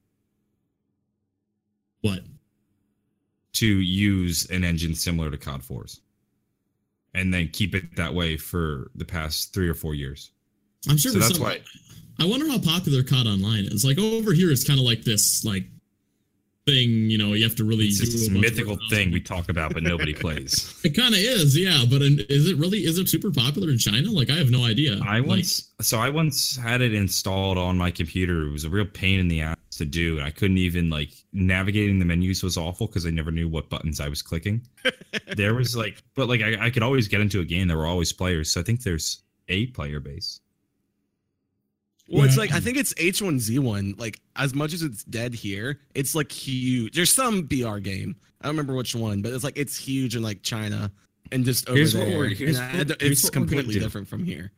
[2.02, 2.20] what.
[3.54, 6.00] To use an engine similar to COD 4's.
[7.14, 10.30] And then keep it that way for the past three or four years.
[10.88, 11.60] I'm sure So that's some- why
[12.20, 13.84] I wonder how popular COD Online is.
[13.84, 15.66] Like over here, it's kind of like this like
[16.70, 17.10] thing.
[17.10, 17.86] You know, you have to really.
[17.86, 20.74] it's this a mythical thing we talk about, but nobody plays.
[20.84, 21.84] It kind of is, yeah.
[21.88, 22.78] But is it really?
[22.78, 24.10] Is it super popular in China?
[24.10, 24.98] Like I have no idea.
[25.04, 28.46] I Like, once so I once had it installed on my computer.
[28.46, 31.10] It was a real pain in the ass to do, and I couldn't even like
[31.32, 34.66] navigating the menus was awful because I never knew what buttons I was clicking.
[35.36, 37.68] there was like, but like I, I could always get into a game.
[37.68, 40.40] There were always players, so I think there's a player base.
[42.10, 42.64] Well, it's like I mm-hmm.
[42.64, 43.98] think it's H1Z1.
[44.00, 46.94] Like as much as it's dead here, it's like huge.
[46.94, 48.16] There's some BR game.
[48.40, 50.90] I don't remember which one, but it's like it's huge in like China
[51.30, 52.18] and just over Here's what there.
[52.18, 53.80] we're- here's And I- what- here's it's what completely do.
[53.80, 54.50] different from here.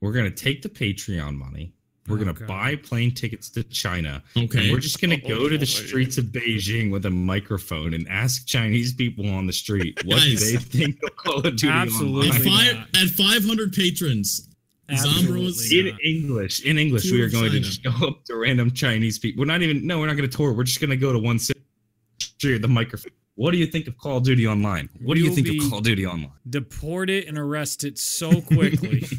[0.00, 1.72] We're gonna take the Patreon money.
[2.06, 2.48] We're Oh, gonna God.
[2.48, 4.22] buy plane tickets to China.
[4.36, 4.60] Okay.
[4.64, 7.04] And we're just gonna go Oh, to the oh, oh, oh, streets of Beijing with
[7.06, 10.40] a microphone and ask Chinese people on the street what Guys.
[10.40, 12.28] they think of Call of Duty Absolutely.
[12.30, 14.47] at five at 500 patrons,
[14.90, 16.00] Absolutely in not.
[16.04, 16.64] English.
[16.64, 17.60] In English, Tour we are of going to China.
[17.60, 19.40] just go up to random Chinese people.
[19.42, 19.86] We're not even.
[19.86, 20.52] No, we're not going to tour.
[20.52, 21.60] We're just going to go to one city.
[22.40, 23.12] Share the microphone.
[23.34, 24.88] What do you think of Call of Duty Online?
[25.00, 26.32] What do you think of Call of Duty Online?
[26.50, 29.04] deport it and arrest it so quickly.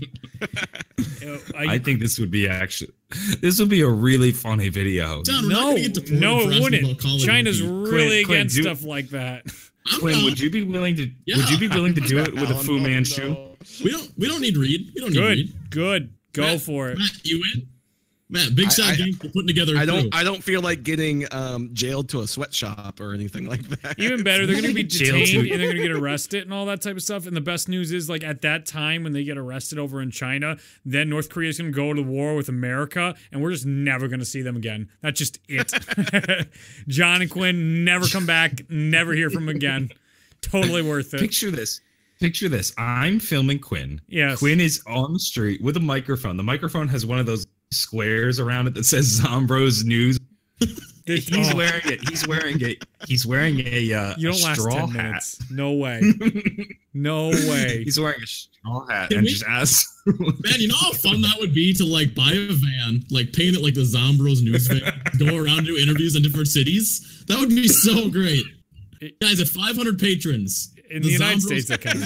[1.22, 2.93] Uh, I, think this would be actually.
[3.41, 5.22] This would be a really funny video.
[5.24, 6.84] John, no, gonna get deported no, it wouldn't.
[6.84, 7.72] about Call of China's Duty.
[7.91, 9.45] really Quinn, against do- stuff like that.
[9.92, 11.10] I'm Quinn, not- would you be willing to?
[11.26, 11.38] Yeah.
[11.38, 13.30] Would you be willing to do it with a Fu Manchu?
[13.30, 13.56] no.
[13.84, 14.92] we don't we don't need Reed.
[14.94, 15.54] We don't need Good, Reed.
[15.70, 16.14] good.
[16.34, 16.98] Go Matt, for it.
[17.00, 17.68] Matt, you in?
[18.32, 19.76] Matt, big I- shot I- game for putting together.
[19.76, 20.02] I a don't.
[20.02, 20.10] crew.
[20.14, 23.98] I don't feel like getting um, jailed to a sweatshop or anything like that.
[24.00, 26.54] Even better, they're going to be Jail detained and they're going to get arrested and
[26.54, 27.26] all that type of stuff.
[27.26, 30.12] And the best news is, like at that time when they get arrested over in
[30.12, 34.08] China, then North Korea's going to go to war with America, and we're just never
[34.08, 34.90] going to see them again.
[35.02, 35.74] That's just it.
[36.88, 39.90] John and Quinn never come back, never hear from them again.
[40.42, 41.20] Totally worth it.
[41.20, 41.82] Picture this.
[42.20, 42.74] Picture this.
[42.78, 44.02] I'm filming Quinn.
[44.10, 44.40] Yes.
[44.40, 46.36] Quinn is on the street with a microphone.
[46.38, 50.20] The microphone has one of those squares around it that says Zombros News.
[51.05, 52.07] He's oh, wearing it.
[52.07, 52.78] He's wearing a.
[53.07, 55.03] He's wearing a, uh, you don't last straw ten hat.
[55.05, 55.51] minutes.
[55.51, 56.01] No way.
[56.91, 57.84] No way.
[57.86, 59.86] He's wearing a straw hat Can and we- just asks.
[60.07, 63.55] Man, you know how fun that would be to like buy a van, like paint
[63.55, 64.82] it like the Zombros news van,
[65.20, 67.24] go around do interviews in different cities.
[67.28, 68.43] That would be so great.
[69.22, 72.00] Guys, at 500 patrons, in the, United States, that can.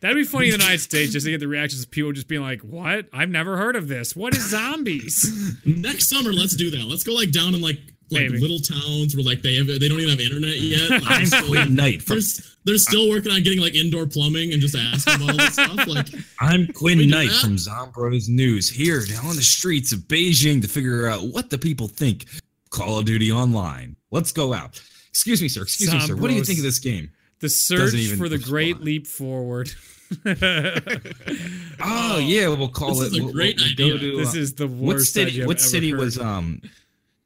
[0.00, 2.28] That'd be funny in the United States just to get the reactions of people just
[2.28, 3.06] being like, "What?
[3.12, 4.16] I've never heard of this.
[4.16, 6.84] What is zombies?" next summer, let's do that.
[6.84, 7.78] Let's go like down in like
[8.10, 8.38] like Maybe.
[8.38, 10.90] little towns where like they have they don't even have internet yet.
[11.02, 14.52] Like, I'm still- Quinn Knight from they're, they're still working on getting like indoor plumbing
[14.52, 15.86] and just asking about all this stuff.
[15.86, 16.06] Like,
[16.40, 21.06] I'm Quinn Knight from Zombros News here down on the streets of Beijing to figure
[21.06, 22.26] out what the people think
[22.70, 23.96] Call of Duty Online.
[24.10, 24.80] Let's go out.
[25.10, 25.62] Excuse me, sir.
[25.62, 26.16] Excuse me, sir.
[26.16, 27.10] What do you think of this game?
[27.40, 28.84] The search even for the great respond.
[28.84, 29.70] leap forward.
[31.82, 33.12] Oh, yeah, we'll call This it.
[33.12, 35.30] is a we'll- great we'll to, this uh, is the what worst city?
[35.30, 36.00] idea I've What city heard.
[36.00, 36.60] was um?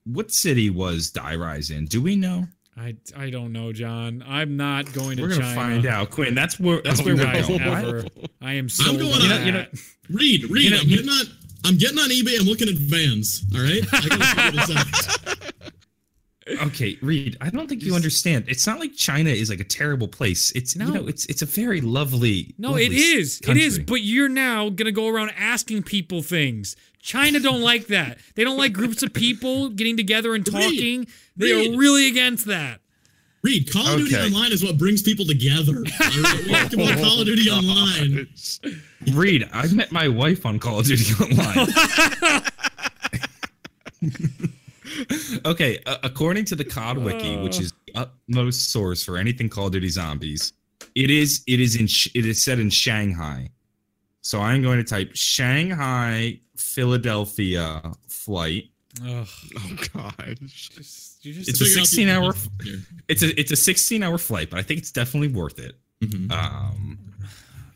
[0.04, 1.86] What city was Die Rise in?
[1.86, 2.46] Do we know?
[2.76, 4.22] I I don't know, John.
[4.26, 5.54] I'm not going to We're gonna China.
[5.56, 6.10] find out.
[6.10, 8.10] Quinn, that's where that's Oh, where we're guys, going.
[8.42, 8.90] I am so.
[8.90, 9.46] I'm going on on- that.
[9.46, 9.66] You know-
[10.10, 10.64] read, read.
[10.64, 11.24] You know- I'm getting on.
[11.66, 12.38] I'm getting on eBay.
[12.38, 13.42] I'm looking at vans.
[13.54, 13.80] All right.
[13.92, 14.76] I gotta figure this
[15.26, 15.33] out.
[16.46, 18.44] Okay, Reed, I don't think you understand.
[18.48, 20.50] It's not like China is like a terrible place.
[20.52, 20.86] It's No.
[20.86, 22.54] you know, it's it's a very lovely.
[22.58, 23.40] No, lovely it is.
[23.40, 23.62] country.
[23.62, 23.78] It is.
[23.78, 26.76] But you're now gonna go around asking people things.
[27.00, 28.18] China don't like that.
[28.34, 31.06] They don't like groups of people getting together and Reed, talking.
[31.36, 31.74] They Reed.
[31.74, 32.80] are really against that.
[33.42, 35.76] Reed, Call of Duty Online is what brings people together.
[36.00, 36.40] All right?
[36.46, 38.26] We talk about Call of Duty oh, Online.
[39.12, 41.68] Reed, I met my wife on Call of Duty Online.
[45.46, 49.66] okay, uh, according to the COD Wiki, which is the utmost source for anything Call
[49.66, 50.52] of Duty Zombies,
[50.94, 53.50] it is it is in it is set in Shanghai.
[54.20, 58.64] So I'm going to type Shanghai Philadelphia flight.
[59.04, 59.26] Ugh,
[59.58, 60.38] Oh god.
[60.46, 62.32] just, just It's a 16 hour.
[62.62, 62.78] Here.
[63.08, 65.76] It's a it's a 16 hour flight, but I think it's definitely worth it.
[66.02, 66.30] Mhm.
[66.30, 66.98] Um,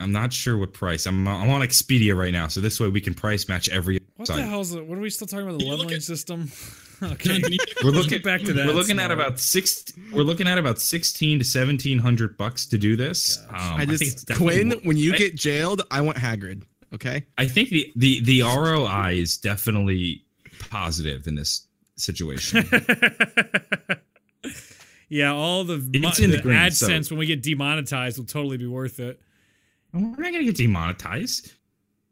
[0.00, 1.06] I'm not sure what price.
[1.06, 4.28] I'm I'm on Expedia right now, so this way we can price match every what
[4.28, 4.36] site.
[4.36, 4.86] the hell is it?
[4.86, 5.58] What are we still talking about?
[5.58, 6.50] The leveling at- system?
[7.02, 7.38] Okay.
[7.38, 8.66] John, can you We're looking back to that.
[8.66, 9.84] We're looking at about six.
[10.12, 13.38] We're looking at about sixteen to seventeen hundred bucks to do this.
[13.50, 16.62] Um, I think it's just definitely Quinn, when you I- get jailed, I want Hagrid.
[16.94, 17.24] Okay.
[17.36, 20.24] I think the the the ROI is definitely
[20.70, 22.64] positive in this situation.
[25.08, 28.18] yeah, all the, mo- It's in the the green, AdSense so- when we get demonetized
[28.18, 29.20] will totally be worth it.
[29.92, 31.52] We're not gonna get demonetized.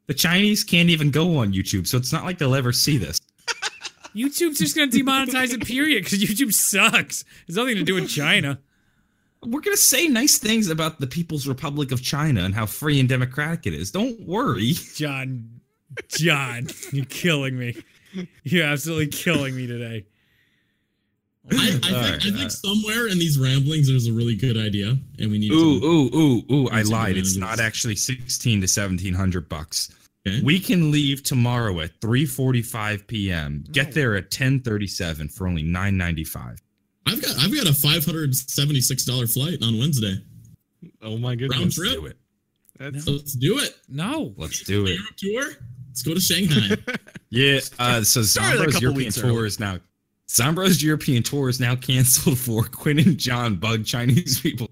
[0.07, 3.21] The Chinese can't even go on YouTube, so it's not like they'll ever see this.
[4.17, 7.25] YouTube's just gonna demonetize it, period, because YouTube sucks.
[7.47, 8.59] It's nothing to do with China.
[9.45, 13.09] We're gonna say nice things about the People's Republic of China and how free and
[13.09, 13.91] democratic it is.
[13.91, 14.73] Don't worry.
[14.95, 15.61] John,
[16.09, 17.77] John, you're killing me.
[18.45, 20.07] You're absolutely killing me today.
[21.53, 24.57] I, I, think, Alright, I think uh, somewhere in these ramblings there's a really good
[24.57, 25.87] idea, and we need Ooh, to.
[25.87, 26.69] ooh, ooh, ooh!
[26.71, 27.17] I lied.
[27.17, 29.95] It's not actually sixteen to seventeen hundred bucks.
[30.27, 30.41] Okay.
[30.43, 33.65] We can leave tomorrow at three forty-five p.m.
[33.71, 36.61] Get there at ten thirty-seven for only nine ninety-five.
[37.07, 40.17] I've got I've got a five hundred seventy six dollar flight on Wednesday.
[41.03, 41.59] Oh my goodness.
[41.59, 41.77] Round goodness.
[41.77, 42.01] trip.
[42.01, 42.17] Do it.
[42.93, 43.77] That's let's do it.
[43.89, 44.35] No.
[44.37, 44.99] Let's do it.
[45.17, 45.53] Tour.
[45.89, 46.77] Let's go to Shanghai.
[47.31, 47.59] Yeah.
[47.79, 49.47] Uh, so Started Zombro's European tour early.
[49.49, 49.79] is now.
[50.29, 54.71] Zombro's European tour is now canceled for Quinn and John bug Chinese people.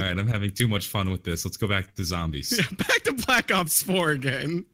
[0.00, 1.44] All right, I'm having too much fun with this.
[1.44, 2.56] Let's go back to zombies.
[2.76, 4.64] Back to Black Ops 4 again.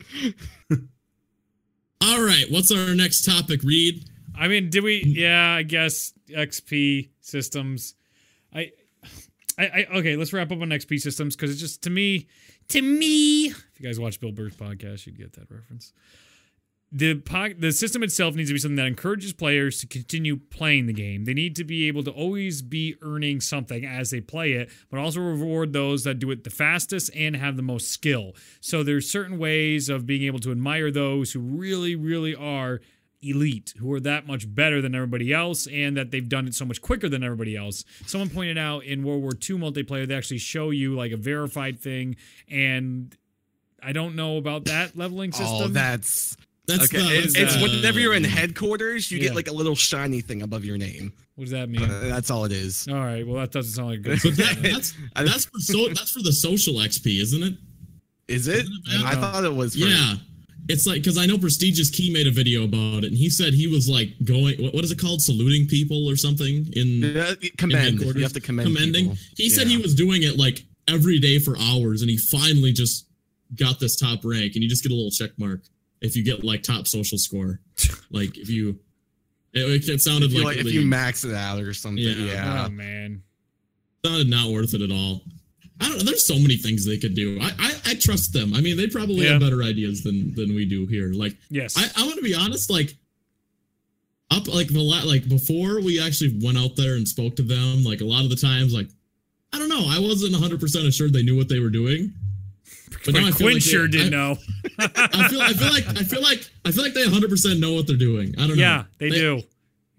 [0.71, 4.09] All right, what's our next topic, Reed?
[4.39, 5.03] I mean, did we?
[5.05, 7.95] Yeah, I guess XP systems.
[8.55, 8.71] I,
[9.59, 10.17] I, I okay.
[10.17, 12.29] Let's wrap up on XP systems because it's just to me,
[12.69, 13.47] to me.
[13.47, 15.93] If you guys watch Bill Burr's podcast, you'd get that reference.
[16.93, 20.87] The po- the system itself needs to be something that encourages players to continue playing
[20.87, 21.25] the game.
[21.25, 25.01] They need to be able to always be earning something as they play it, but
[25.01, 28.35] also reward those that do it the fastest and have the most skill.
[28.61, 32.81] So there's certain ways of being able to admire those who really, really are
[33.21, 36.65] elite, who are that much better than everybody else, and that they've done it so
[36.65, 37.85] much quicker than everybody else.
[38.07, 41.81] Someone pointed out in World War II multiplayer, they actually show you like a verified
[41.81, 42.17] thing,
[42.49, 43.17] and
[43.83, 45.63] I don't know about that leveling oh, system.
[45.63, 46.99] Oh, that's That's okay.
[47.01, 49.25] it's whenever you're in headquarters, you Yeah.
[49.29, 51.13] get like a little shiny thing above your name.
[51.37, 51.83] what does that mean?
[51.83, 52.89] Uh, that's all it is.
[52.89, 54.19] All right, well that doesn't sound like good.
[54.23, 57.55] But that, that's that's for so that's for the social XP, isn't it?
[58.29, 58.67] Is it?
[59.05, 59.75] I thought it was.
[59.75, 60.15] For, Yeah.
[60.69, 63.69] It's like because I know PrestigeIsKey made a video about it, and he said he
[63.69, 64.61] was like going.
[64.61, 65.23] What, what is it called?
[65.23, 67.85] Saluting people or something in Yeah, in commend.
[67.85, 68.17] headquarters?
[68.17, 68.67] You have to commend.
[68.75, 69.05] commending.
[69.11, 69.19] people.
[69.37, 73.07] He said he was doing it like every day for hours, and he finally just
[73.55, 75.61] got this top rank, and you just get a little check mark
[76.07, 77.61] if you get like top social score.
[78.11, 78.79] like if you,
[79.53, 82.03] it, it sounded If you, like, like, if you max it out or something.
[82.03, 82.13] Yeah.
[82.15, 82.65] Yeah.
[82.67, 83.23] Oh man.
[84.05, 85.23] sounded not worth it at all.
[85.81, 86.05] I don't know.
[86.05, 87.39] There's so many things they could do.
[87.41, 88.55] I I, I trust them.
[88.55, 89.33] I mean, they probably Yeah.
[89.33, 91.13] have better ideas than than we do here.
[91.13, 91.77] Like Yes.
[91.77, 92.71] I, I want to be honest.
[92.71, 92.97] Like
[94.31, 97.85] up like the la- like before we actually went out there and spoke to them.
[97.85, 98.89] Like a lot of the times, like
[99.53, 99.85] I don't know.
[99.89, 102.13] I wasn't 100 percent assured they knew what they were doing.
[103.05, 104.39] But now I Quinn, like they- sure did I- know.
[104.79, 107.73] I feel I feel like I feel like I feel like they 100 percent know
[107.75, 108.35] what they're doing.
[108.39, 108.63] I don't know.
[108.63, 109.43] yeah, they do.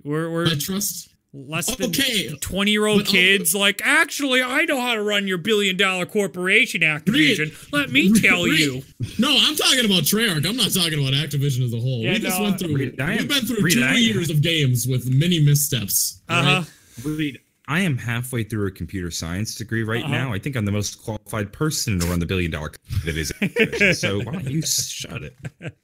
[0.03, 1.09] We're we're I trust.
[1.33, 2.29] less than Okay.
[2.39, 6.05] 20 year old But, kids like actually i know how to run your billion dollar
[6.05, 8.81] corporation activision let me tell Reed, you
[9.19, 10.45] No, I'm talking about Treyarch.
[10.47, 12.01] I'm not talking about Activision as a whole.
[12.01, 12.73] Yeah, we just went through.
[12.75, 16.21] Reed, we've been through Reed, two I years of games with many missteps.
[16.29, 16.63] all uh-huh
[17.05, 17.35] right?
[17.67, 20.11] I am halfway through a computer science degree right Uh-huh.
[20.13, 20.33] now.
[20.33, 23.97] I think I'm the most qualified person to run the billion dollar company that is.
[23.99, 25.35] So why don't you shut it?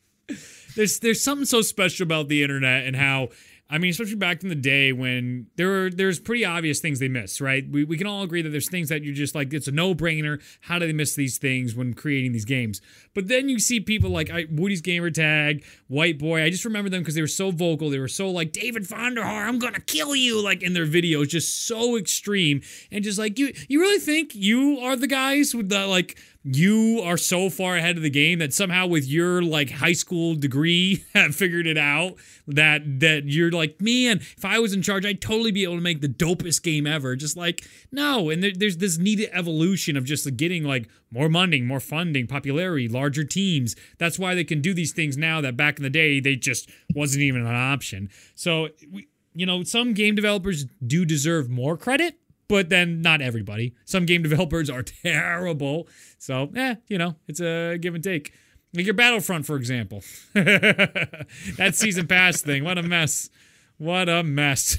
[0.75, 3.29] there's there's something so special about the internet and how
[3.69, 7.07] I mean, especially back in the day when there were there's pretty obvious things they
[7.07, 7.67] miss, right?
[7.67, 9.95] We, we can all agree that there's things that you're just like it's a no
[9.95, 10.41] brainer.
[10.61, 12.81] How do they miss these things when creating these games?
[13.13, 16.43] But then you see people like I, Woody's Gamer Tag, White Boy.
[16.43, 17.89] I just remember them because they were so vocal.
[17.89, 21.65] They were so like David Vonderhaar, I'm gonna kill you, like in their videos, just
[21.67, 22.61] so extreme
[22.91, 23.53] and just like you.
[23.67, 27.95] You really think you are the guys with the like you are so far ahead
[27.95, 32.15] of the game that somehow with your like high school degree have figured it out
[32.47, 35.81] that that you're like man if i was in charge i'd totally be able to
[35.81, 40.03] make the dopest game ever just like no and there, there's this needed evolution of
[40.03, 44.73] just getting like more money more funding popularity larger teams that's why they can do
[44.73, 48.69] these things now that back in the day they just wasn't even an option so
[48.91, 53.73] we, you know some game developers do deserve more credit but then not everybody.
[53.85, 55.87] Some game developers are terrible.
[56.17, 58.33] So, eh, you know, it's a give and take.
[58.75, 60.03] Like your Battlefront, for example.
[60.33, 62.63] that season pass thing.
[62.63, 63.29] What a mess.
[63.77, 64.77] What a mess.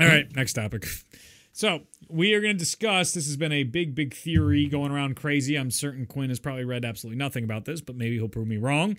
[0.00, 0.86] All right, next topic.
[1.60, 3.12] So we are going to discuss.
[3.12, 5.56] This has been a big, big theory going around crazy.
[5.56, 8.56] I'm certain Quinn has probably read absolutely nothing about this, but maybe he'll prove me
[8.56, 8.96] wrong.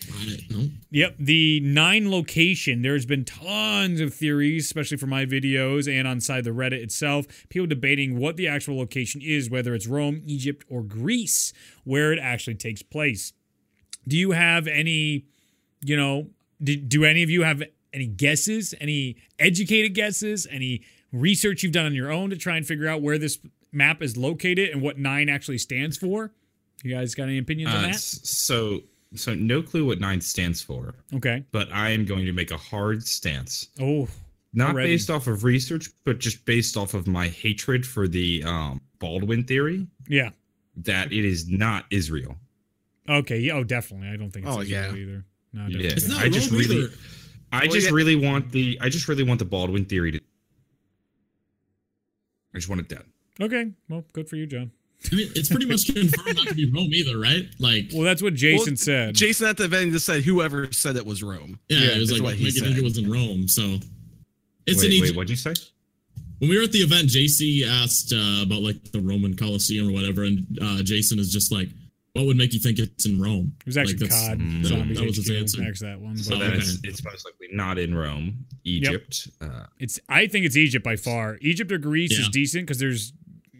[0.51, 0.69] No.
[0.91, 2.83] Yep, the nine location.
[2.83, 7.25] There's been tons of theories, especially for my videos and on side the Reddit itself.
[7.49, 11.53] People debating what the actual location is, whether it's Rome, Egypt, or Greece,
[11.83, 13.33] where it actually takes place.
[14.07, 15.25] Do you have any,
[15.83, 16.27] you know,
[16.61, 21.85] do, do any of you have any guesses, any educated guesses, any research you've done
[21.85, 23.39] on your own to try and figure out where this
[23.71, 26.31] map is located and what nine actually stands for?
[26.83, 27.99] You guys got any opinions on Uh, that?
[27.99, 28.83] so
[29.13, 31.43] so no clue what nine stands for, Okay.
[31.51, 33.67] but I am going to make a hard stance.
[33.79, 34.07] Oh,
[34.53, 34.89] Not Already.
[34.93, 39.43] based off of research, but just based off of my hatred for the um, Baldwin
[39.43, 40.29] theory yeah.
[40.77, 42.37] that it is not Israel.
[43.09, 43.49] Okay.
[43.51, 44.07] Oh, definitely.
[44.09, 45.01] I don't think it's Oh, Israel yeah.
[45.01, 45.25] either.
[45.53, 45.89] No, Yeah.
[45.89, 46.93] It's not I just Rome really- either.
[47.51, 47.93] I Well, just yeah.
[47.93, 50.21] really want the I just really want the Baldwin theory to
[52.53, 53.03] I just want it dead.
[53.39, 53.71] Okay.
[53.89, 54.71] Well, good for you, John.
[55.11, 57.47] I mean, it's pretty much confirmed not to be Rome either, right?
[57.59, 59.15] Like, Well, that's what Jason Well, said.
[59.15, 61.59] Jason at the event just said whoever said it was Rome.
[61.69, 62.77] yeah, yeah, it was like what he make it think said.
[62.77, 63.47] it was in Rome.
[63.47, 63.79] So
[64.67, 65.17] it's wait, in wait, Egypt.
[65.17, 65.53] what'd you say?
[66.37, 69.91] when we were at the event, JC asked uh, about like the Roman Colosseum or
[69.91, 71.69] whatever, and uh, Jason is just like,
[72.13, 74.39] "What would make you think it's in Rome?" it was actually like, COD.
[74.39, 74.65] Mm.
[74.65, 75.63] Zombies that was his answer.
[75.63, 76.17] Actually, that one.
[76.17, 79.27] So but- then- then it's, it's most likely not in Rome, Egypt.
[79.39, 81.37] Uh, It's I think it's Egypt by far.
[81.41, 83.13] Egypt or Greece is decent because there's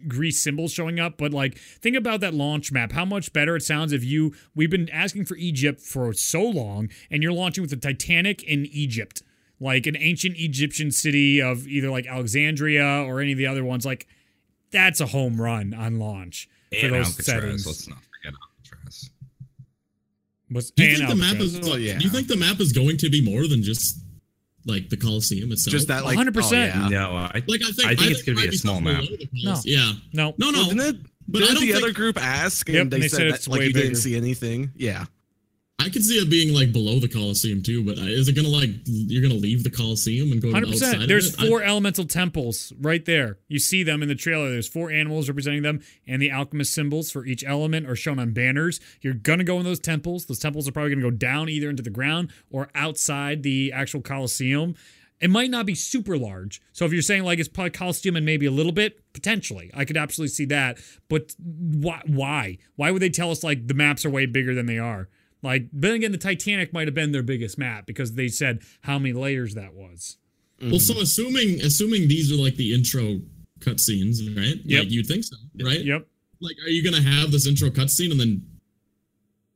[0.08, 2.90] Greece symbols showing up, but like think about that launch map.
[2.92, 6.88] How much better it sounds if you we've been asking for Egypt for so long
[7.10, 9.22] and you're launching with the Titanic in Egypt.
[9.60, 13.86] Like an ancient Egyptian city of either like Alexandria or any of the other ones
[13.86, 14.08] like
[14.72, 17.26] that's a home run on launch for and those Alcatraz.
[17.26, 17.66] settings.
[17.66, 19.10] Let's not forget Alcatraz.
[20.52, 21.60] Was, Do you and think the map is?
[21.68, 21.98] Oh, yeah.
[21.98, 23.98] Do you think the map is going to be more than just
[24.64, 25.72] like the Colosseum itself?
[25.72, 26.52] Just that, like 100%.
[26.52, 26.88] Oh, yeah.
[26.88, 29.02] No, I, Like I think, I think it's gonna be a small map.
[29.02, 29.80] below the Colosseum.
[29.80, 29.92] Yeah.
[30.12, 30.34] no.
[30.38, 30.58] No, no.
[30.60, 33.08] Well, didn't it, But didn't don't the think- other group ask and Yep, they, they
[33.08, 34.70] said, said that like you didn't see anything?
[34.76, 35.06] Yeah.
[35.84, 38.48] I could see it being like below the Colosseum too, but uh, is it gonna
[38.48, 40.86] like you're gonna leave the Colosseum and go Hundred outside?
[40.86, 41.02] percent.
[41.02, 41.40] of There's it?
[41.42, 43.38] I- four elemental temples right there.
[43.48, 44.50] You see them in the trailer.
[44.50, 48.32] There's four animals representing them, and the alchemist symbols for each element are shown on
[48.32, 48.80] banners.
[49.00, 50.26] You're gonna go in those temples.
[50.26, 54.00] Those temples are probably gonna go down either into the ground or outside the actual
[54.00, 54.74] Colosseum.
[55.20, 56.60] It might not be super large.
[56.72, 59.84] So if you're saying like it's probably Colosseum and maybe a little bit, potentially, I
[59.84, 60.78] could absolutely see that.
[61.08, 61.34] But?
[61.38, 62.58] Why?
[62.76, 65.08] Why would they tell us like the maps are way bigger than they are?
[65.42, 68.98] Like, then again, the Titanic might have been their biggest map because they said how
[68.98, 70.18] many layers that was.
[70.60, 73.20] Well, so assuming assuming these are like the intro
[73.58, 74.56] cutscenes, right?
[74.64, 74.78] Yep.
[74.84, 75.80] Like you'd think so, right?
[75.84, 76.06] Yep.
[76.40, 78.46] Like, are you gonna have this intro cutscene and then?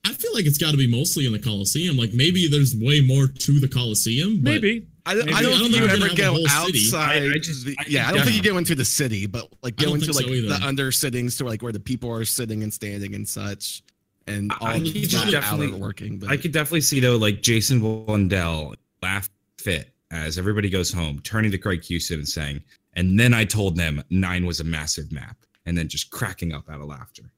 [0.04, 1.96] I feel like it's got to be mostly in the Coliseum.
[1.96, 4.36] Like maybe there's way more to the Coliseum.
[4.36, 4.86] But Maybe.
[5.04, 5.32] I, Maybe.
[5.32, 7.22] I I don't don't think think you ever gonna have the go outside.
[7.22, 9.26] I- I just- the- I yeah, I don't think you definitely- go into the city,
[9.26, 10.48] but like I go into think like so either.
[10.48, 13.82] the under sittings to like where the people are sitting and standing and such,
[14.26, 16.18] and I- all I that could out definitely- working.
[16.18, 21.20] But I could definitely see though, like Jason Blundell laugh fit as everybody goes home,
[21.20, 22.62] turning to Craig Houston and saying,
[22.94, 26.68] "And then I told them nine was a massive map," and then just cracking up
[26.70, 27.30] out of laughter.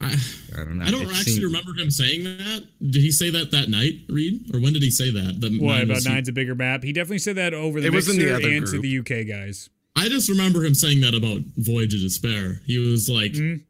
[0.00, 0.16] I,
[0.54, 0.84] I don't know.
[0.84, 2.64] I don't It actually seemed- remember him saying that.
[2.80, 5.40] Did he say that that night, Reed, or when did he say that?
[5.40, 6.82] That What nine about was- Nine's a bigger map?
[6.82, 8.88] He definitely said that over the It was in the Mixer other and to the
[8.98, 9.70] UK guys.
[9.94, 12.62] I just remember him saying that about Voyage of Despair.
[12.66, 13.62] He was like, Mhm.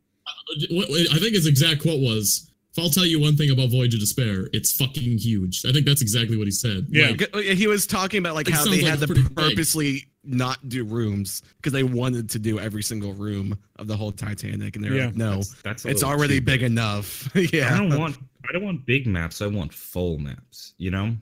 [0.70, 3.70] What, what- I think his exact quote was, "If I'll tell you one thing about
[3.70, 6.86] Voyage of Despair, it's fucking huge." I think that's exactly what he said.
[6.88, 7.08] Yeah.
[7.10, 9.34] Like, Like, he was talking about like how sounds they like had to pretty big.
[9.36, 14.12] purposely not do rooms because they wanted to do every single room of the whole
[14.12, 15.06] Titanic, and they're Yeah.
[15.06, 17.28] like, no, That's, that's it's already too big enough.
[17.52, 18.16] yeah, I don't want
[18.48, 19.42] I don't want big maps.
[19.42, 20.74] I want full maps.
[20.78, 21.16] You know,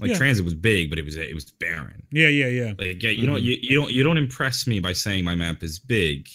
[0.00, 0.18] like Yeah.
[0.18, 2.02] Transit was big, but it was it was barren.
[2.10, 2.72] Yeah, yeah, yeah.
[2.78, 3.44] Like yeah, you know, mm-hmm.
[3.46, 6.28] you, you don't you don't impress me by saying my map is big.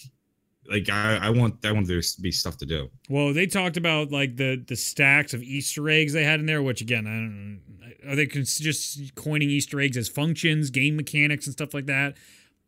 [0.70, 2.90] Like I, I want I want there to be stuff to do.
[3.08, 6.62] Well, they talked about like the the stacks of Easter eggs they had in there,
[6.62, 8.10] which again, I don't.
[8.12, 12.16] Are they cons- just coining Easter eggs as functions, game mechanics, and stuff like that?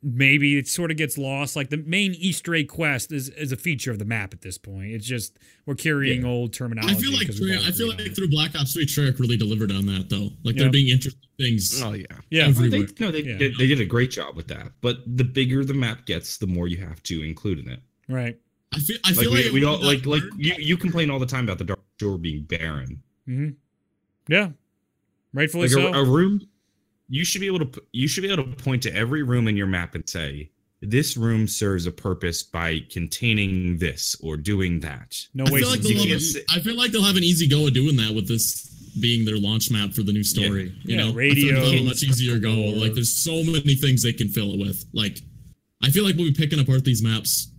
[0.03, 1.57] Maybe it sort of gets lost.
[1.57, 4.57] Like the main Easter egg quest is, is a feature of the map at this
[4.57, 4.92] point.
[4.92, 6.28] It's just we're carrying Yeah.
[6.28, 6.94] old terminology.
[6.96, 8.16] I feel like 'cause we've Trey- all I feel like it.
[8.16, 10.30] through Black Ops 3, Treyarch really delivered on that though.
[10.42, 10.62] Like Yeah.
[10.62, 11.82] there being interesting things.
[11.82, 13.36] oh yeah, yeah, They, no, they, Yeah.
[13.36, 14.72] did, they did a great job with that.
[14.80, 17.80] But the bigger the map gets, the more you have to include in it.
[18.11, 18.36] Right.
[18.74, 20.32] I feel I Like feel like, we, it we all like that like hard.
[20.38, 23.02] you, you complain all the time about the Dark Shore being barren.
[23.26, 23.48] hmm
[24.28, 24.50] Yeah,
[25.32, 25.88] rightfully Like so.
[25.92, 26.40] a, a room,
[27.08, 29.56] you should be able to you should be able to point to every room in
[29.56, 30.50] your map and say
[30.82, 35.16] this room serves a purpose by containing this or doing that.
[35.34, 35.61] no I way.
[35.61, 37.66] feel like they'll have can't a- say- I feel like they'll have an easy go
[37.66, 38.66] of doing that with this
[39.00, 40.74] being their launch map for the new story.
[40.84, 41.32] You Yeah, know, radio.
[41.32, 42.50] I feel like it'll be much easier go.
[42.54, 44.84] Like, there's so many things they can fill it with.
[44.92, 45.20] Like,
[45.82, 47.49] I feel like we'll be picking apart these maps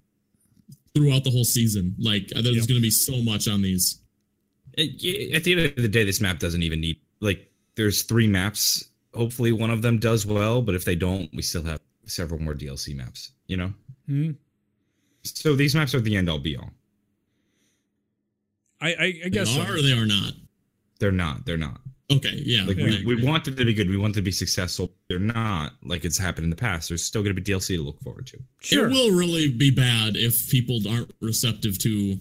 [0.96, 1.96] throughout the whole season.
[1.98, 2.54] Like, there's Yeah.
[2.66, 4.00] going to be so much on these.
[4.78, 7.52] At the end of the day, this map doesn't even need like.
[7.76, 8.86] There's three maps.
[9.14, 12.54] Hopefully, one of them does well, but if they don't, we still have several more
[12.54, 13.32] DLC maps.
[13.48, 13.74] You know,
[14.08, 14.32] Hmm.
[15.24, 16.72] so these maps are the end all be all.
[18.80, 19.62] I, I, I They guess so.
[19.62, 20.34] are or they are not.
[21.00, 21.46] They're not.
[21.46, 21.82] They're not.
[22.12, 22.64] Okay, yeah.
[22.66, 23.90] Like I we, we want them to be good.
[23.90, 24.92] We want them to be successful.
[25.08, 26.90] They're not like it's happened in the past.
[26.90, 28.40] There's still going to be DLC to look forward to.
[28.62, 28.88] Sure.
[28.88, 32.18] It will really be bad if people aren't receptive to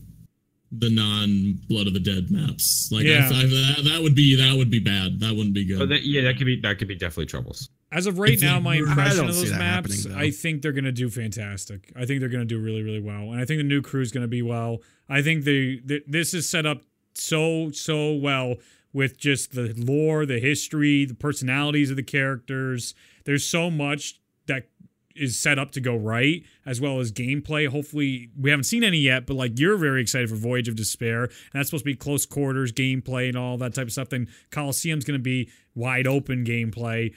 [0.73, 2.91] the non Blood of the Dead maps.
[2.93, 3.29] Like, Yeah.
[3.33, 5.21] I, I, that, that would be that would be bad.
[5.21, 5.89] That wouldn't be good.
[5.89, 7.69] That, yeah, that could be that could be definitely troubles.
[7.93, 10.07] As of right If now, my impression of those maps.
[10.07, 11.93] I think they're going to do fantastic.
[11.97, 14.01] I think they're going to do really, really well, and I think the new crew
[14.01, 14.79] is going to be well.
[15.09, 16.83] I think they, th this is set up
[17.15, 18.55] so so well
[18.93, 22.95] with just the lore, the history, the personalities of the characters.
[23.25, 24.69] There's so much that
[25.15, 27.69] is set up to go right, as well as gameplay.
[27.69, 31.25] Hopefully, we haven't seen any yet, but like you're very excited for Voyage of Despair,
[31.25, 34.09] and that's supposed to be close quarters gameplay and all that type of stuff.
[34.09, 37.13] Then Coliseum's going to be wide open gameplay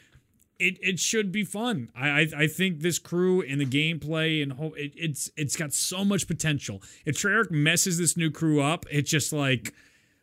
[0.59, 1.89] it it should be fun.
[1.95, 5.73] I I, I think this crew and the gameplay and whole it, it's it's got
[5.73, 6.81] so much potential.
[7.05, 9.73] If Treyarch messes this new crew up, it's just like,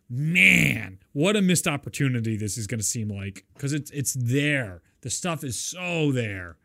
[0.08, 4.82] man, what a missed opportunity this is going to seem like because it's it's there.
[5.02, 6.56] The stuff is so there.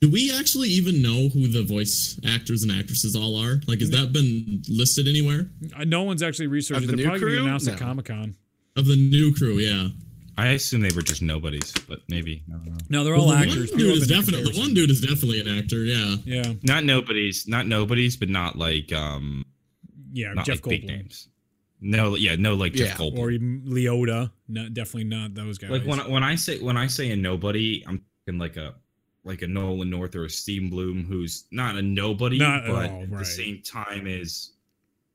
[0.00, 3.60] Do we actually even know who the voice actors and actresses all are?
[3.66, 6.84] Like, has that been listed anywhere Uh, No one's actually researched.
[6.84, 6.86] Of it.
[6.92, 7.46] the They're new probably going to crew?
[7.46, 8.34] announce at Comic Con.
[8.76, 9.58] of the new crew?
[9.58, 9.88] Yeah,
[10.38, 12.76] I assume they were just nobodies, but maybe I don't know.
[12.88, 13.70] No, they're all Well, the actors.
[13.72, 15.84] One dude is definitely the one dude is definitely an actor.
[15.84, 19.44] Yeah, Yeah, not nobodies, not nobodies, but not like um,
[20.12, 20.32] yeah.
[20.32, 21.28] not Jeff like big Goldblum names.
[21.80, 22.94] No, yeah, no, like Jeff Yeah.
[23.06, 23.18] Goldblum.
[23.18, 24.30] or even Leota.
[24.48, 25.70] No, definitely not those guys.
[25.70, 28.74] like when when I say when I say a nobody, I'm thinking like a
[29.24, 32.84] like a Nolan North or a Steve Blum who's not a nobody, Not at but
[32.90, 34.52] at the same time is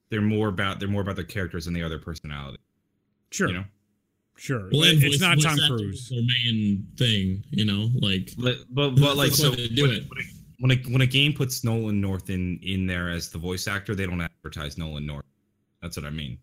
[0.09, 2.57] they're more about they're more about their characters than the other personality.
[3.32, 3.63] sure, You know,
[4.38, 4.70] sure.
[4.72, 6.01] well, It- it's not Tom Cruise.
[6.01, 10.03] is Their main thing, you know, like but but, but like so do when, it.
[10.03, 10.07] a,
[10.59, 13.93] when a when a game puts Nolan North in in there as the voice actor,
[13.95, 15.26] they don't advertise Nolan North.
[15.82, 16.38] That's what I mean.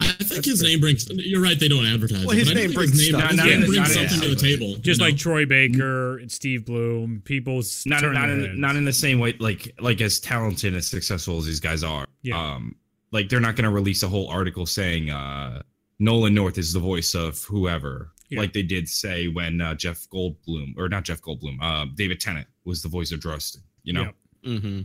[0.00, 1.08] I think his name brings.
[1.10, 1.58] You're right.
[1.58, 2.24] They don't advertise.
[2.24, 3.30] Well, his but I name think brings his name, stuff.
[3.30, 4.76] his Not- name brings not- something to the table.
[4.76, 5.16] just you like?
[5.16, 8.58] Troy Baker and Steve Blum, people Not turn not their in, heads.
[8.58, 12.06] not in the same way like like as talented as successful as these guys are.
[12.22, 12.38] Yeah.
[12.54, 12.74] Um,
[13.12, 15.62] like they're not going to release a whole article saying uh
[15.98, 18.12] Nolan North is the voice of whoever.
[18.30, 18.38] Yeah.
[18.40, 22.46] Like they did say when uh, Jeff Goldblum or not Jeff Goldblum, uh, David Tennant
[22.64, 23.58] was the voice of Drustin.
[23.82, 24.14] You know, Yep.
[24.46, 24.80] Mm-hmm.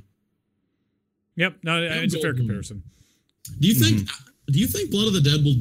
[1.37, 2.81] Yep, no, it's a fair comparison.
[3.59, 3.97] Do you think?
[4.01, 4.24] Mm-hmm.
[4.47, 5.55] Do you think Blood of the Dead will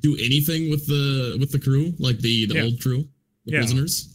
[0.00, 2.62] do anything with the with the crew, like the the Yeah.
[2.62, 3.08] old crew,
[3.44, 3.60] the Yeah.
[3.60, 4.08] prisoners?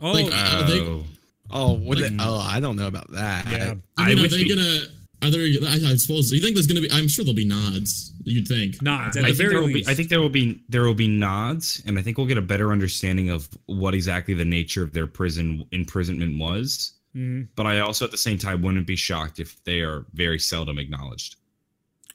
[0.00, 1.04] Oh, Like, uh, they- Oh.
[1.48, 3.46] Oh, would Like- they, oh, I don't know about that.
[3.50, 3.74] yeah.
[3.96, 4.80] I I mean, are would they be- gonna?
[5.22, 5.42] Are there?
[5.42, 6.28] I, I suppose.
[6.28, 6.90] Do you think there's gonna be?
[6.90, 8.12] I'm sure there'll be nods.
[8.24, 8.82] You'd think.
[8.82, 9.86] Nods at I the think very there will be.
[9.86, 12.42] I think there will be there will be nods, and I think we'll get a
[12.42, 16.92] better understanding of what exactly the nature of their prison imprisonment was.
[17.16, 17.48] Mhm.
[17.54, 20.78] But I also, at the same time, wouldn't be shocked if they are very seldom
[20.78, 21.36] acknowledged.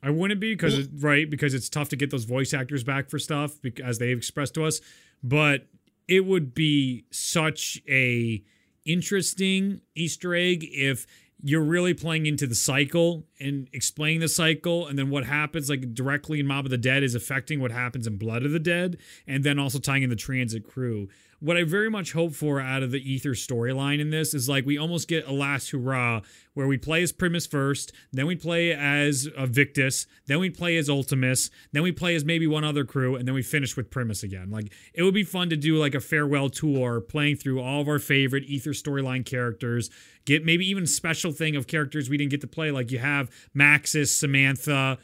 [0.04, 3.10] I wouldn't be because Well- right because it's tough to get those voice actors back
[3.10, 4.82] for stuff as they've expressed to us.
[5.24, 5.68] But
[6.08, 8.44] it would be such a
[8.86, 11.06] interesting Easter egg if
[11.44, 15.94] you're really playing into the cycle and explaining the cycle and then what happens like
[15.94, 18.98] directly in Mob of the Dead is affecting what happens in Blood of the Dead
[19.26, 21.10] and then also tying in the transit crew.
[21.42, 24.64] What I very much hope for out of the Aether storyline in this is like
[24.64, 26.22] we almost get a last hurrah
[26.54, 30.88] where we play as Primis first, then we play as Victis, then we play as
[30.88, 34.22] Ultimis, then we play as maybe one other crew, and then we finish with Primis
[34.22, 34.52] again.
[34.52, 37.88] Like it would be fun to do like a farewell tour, playing through all of
[37.88, 39.90] our favorite Aether storyline characters.
[40.26, 43.32] Get maybe even special thing of characters we didn't get to play, like you have
[43.58, 45.00] Maxis, Samantha,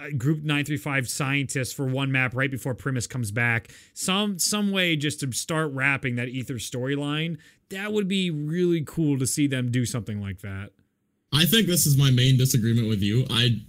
[0.00, 3.70] Uh, group 935 scientists for one map right before Primis comes back.
[3.92, 7.38] Some some way just to start wrapping that Aether storyline.
[7.70, 10.70] That would be really cool to see them do something like that.
[11.32, 13.26] I think this is my main disagreement with you.
[13.30, 13.60] I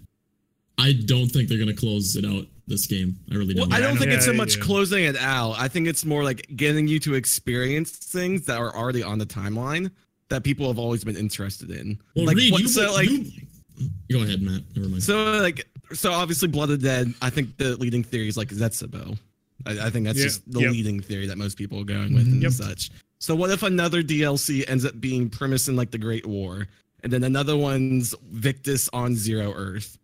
[0.78, 3.18] I don't think they're gonna close it out this game.
[3.32, 3.74] I really don't.
[3.74, 4.64] I don't think it's so much yeah.
[4.64, 5.56] closing it out.
[5.60, 9.26] I think it's more like getting you to experience things that are already on the
[9.26, 9.92] timeline
[10.30, 12.00] that people have always been interested in.
[12.16, 13.32] well, like, Reed, what- you, so like you,
[14.12, 14.64] go ahead, Matt.
[14.76, 15.04] Never mind.
[15.04, 17.14] so like so obviously Blood of the Dead.
[17.22, 19.18] I think the leading theory is like Zetsubou.
[19.66, 20.72] I, I think that's Yeah, just the yep.
[20.72, 22.52] leading theory that most people are going with and Yep.
[22.52, 22.90] such.
[23.20, 26.68] So what if another DLC ends up being Primis in like the Great War,
[27.04, 29.98] and then another one's Victis on Zero Earth,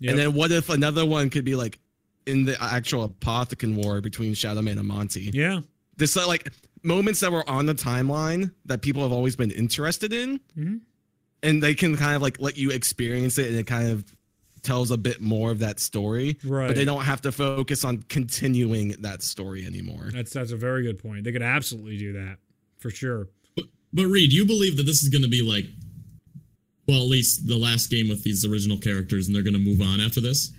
[0.00, 0.10] Yep.
[0.10, 1.78] and then what if another one could be like
[2.26, 5.30] in the actual Apothicon War between Shadowman and Monty.
[5.32, 5.60] Yeah.
[5.96, 6.50] This uh, like
[6.82, 10.80] moments that were on the timeline that people have always been interested in, Mhm.
[11.42, 14.04] and they can kind of like let you experience it, and it kind of
[14.64, 16.38] tells a bit more of that story.
[16.44, 16.66] Right.
[16.66, 20.10] But they don't have to focus on continuing that story anymore.
[20.12, 21.24] That's that's a very good point.
[21.24, 22.38] They could absolutely do that
[22.78, 23.28] for sure.
[23.92, 25.66] But Reed, you believe that this is going to be like,
[26.88, 29.80] well, at least the last game with these original characters, and they're going to move
[29.80, 30.52] on after this.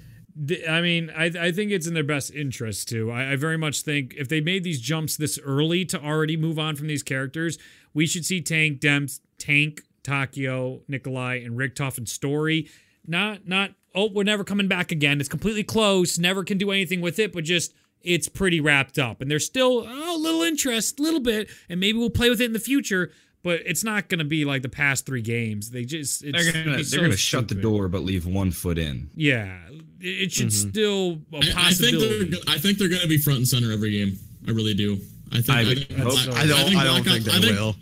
[0.68, 3.12] I mean, I, I think it's in their best interest too.
[3.12, 6.60] I, I very much think if they made these jumps this early to already move
[6.60, 7.58] on from these characters,
[7.94, 12.70] we should see Tank, Demps, Tank, Takeo, Nikolai, and Richtofen and Story.
[13.08, 15.20] Not not oh we're never coming back again.
[15.20, 16.20] It's completely closed.
[16.22, 19.22] Never can do anything with it, but just it's pretty wrapped up.
[19.22, 22.42] And there's still oh, a little interest, a little bit, and maybe we'll play with
[22.42, 23.12] it in the future.
[23.44, 25.70] But it's not going to be like the past three games.
[25.70, 29.10] They just it's, They're gonna so shut the door but leave one foot in.
[29.16, 29.56] Yeah,
[30.00, 30.70] it it should Mhm.
[30.72, 32.26] still a I, I think possibility.
[32.26, 32.40] they're.
[32.48, 34.18] I think they're going to be front and center every game.
[34.48, 35.00] I really do.
[35.32, 35.50] I think.
[35.50, 36.32] I I, think- I- so.
[36.32, 36.60] I don't.
[36.60, 37.76] I, think don't think they will.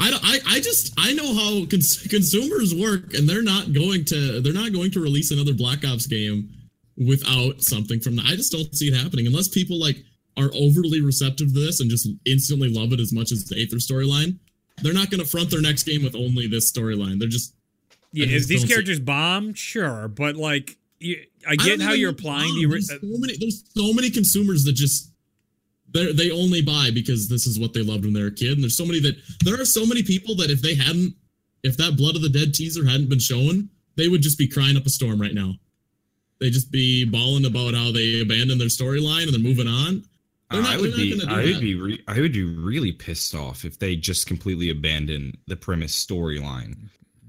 [0.00, 4.40] I, I, I just I know how cons- consumers work, and they're not going to
[4.40, 6.50] they're not going to release another Black Ops game
[6.96, 8.16] without something from.
[8.16, 9.96] The, I just don't see it happening unless people like
[10.36, 13.76] are overly receptive to this and just instantly love it as much as the Aether
[13.76, 14.38] storyline.
[14.82, 17.18] They're not going to front their next game with only this storyline.
[17.18, 17.54] They're just
[18.12, 21.16] Yeah, I if these don't see- characters bomb, sure, but like, you,
[21.46, 22.66] I I get don't how you're applying the.
[22.66, 23.36] There's so many.
[23.36, 25.07] There's so many consumers that just
[25.92, 28.52] they they only buy because this is what they loved when they were a kid.
[28.52, 31.14] And there's so many that there are so many people that if they hadn't,
[31.62, 34.76] if that Blood of the Dead teaser hadn't been shown, they would just be crying
[34.76, 35.54] up a storm right now.
[36.40, 40.04] They'd just be bawling about how they abandoned their storyline and they're moving on.
[40.50, 41.60] They're not- I would be I would that.
[41.60, 45.90] be re- I would be really pissed off if they just completely abandoned the Primis
[46.06, 46.76] storyline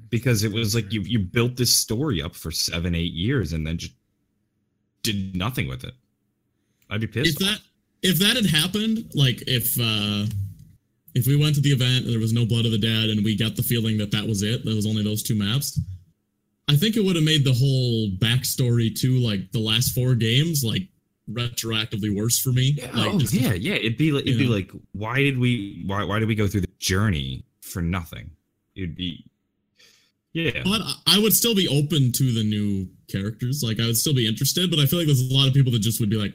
[0.09, 3.65] because it was like you you built this story up for seven eight years and
[3.67, 3.93] then just
[5.03, 5.93] did nothing with it.
[6.89, 7.39] I'd be If pissed.
[7.39, 7.59] that
[8.01, 10.25] if that had happened, like if uh
[11.15, 13.23] if we went to the event and there was no Blood of the Dead and
[13.23, 15.79] we got the feeling that that was it, that was only those two maps,
[16.69, 20.63] I think it would have made the whole backstory to like the last four games
[20.63, 20.83] like
[21.31, 22.75] retroactively worse for me.
[22.77, 23.75] Yeah, like, oh, yeah, yeah.
[23.75, 24.55] It'd be like it'd be know.
[24.55, 28.31] like, why did we why why did we go through the journey for nothing?
[28.75, 29.25] It'd be
[30.33, 30.61] yeah.
[30.63, 33.63] But I would still be open to the new characters.
[33.63, 35.71] Like I would still be interested, but I feel like there's a lot of people
[35.71, 36.33] that just would be like,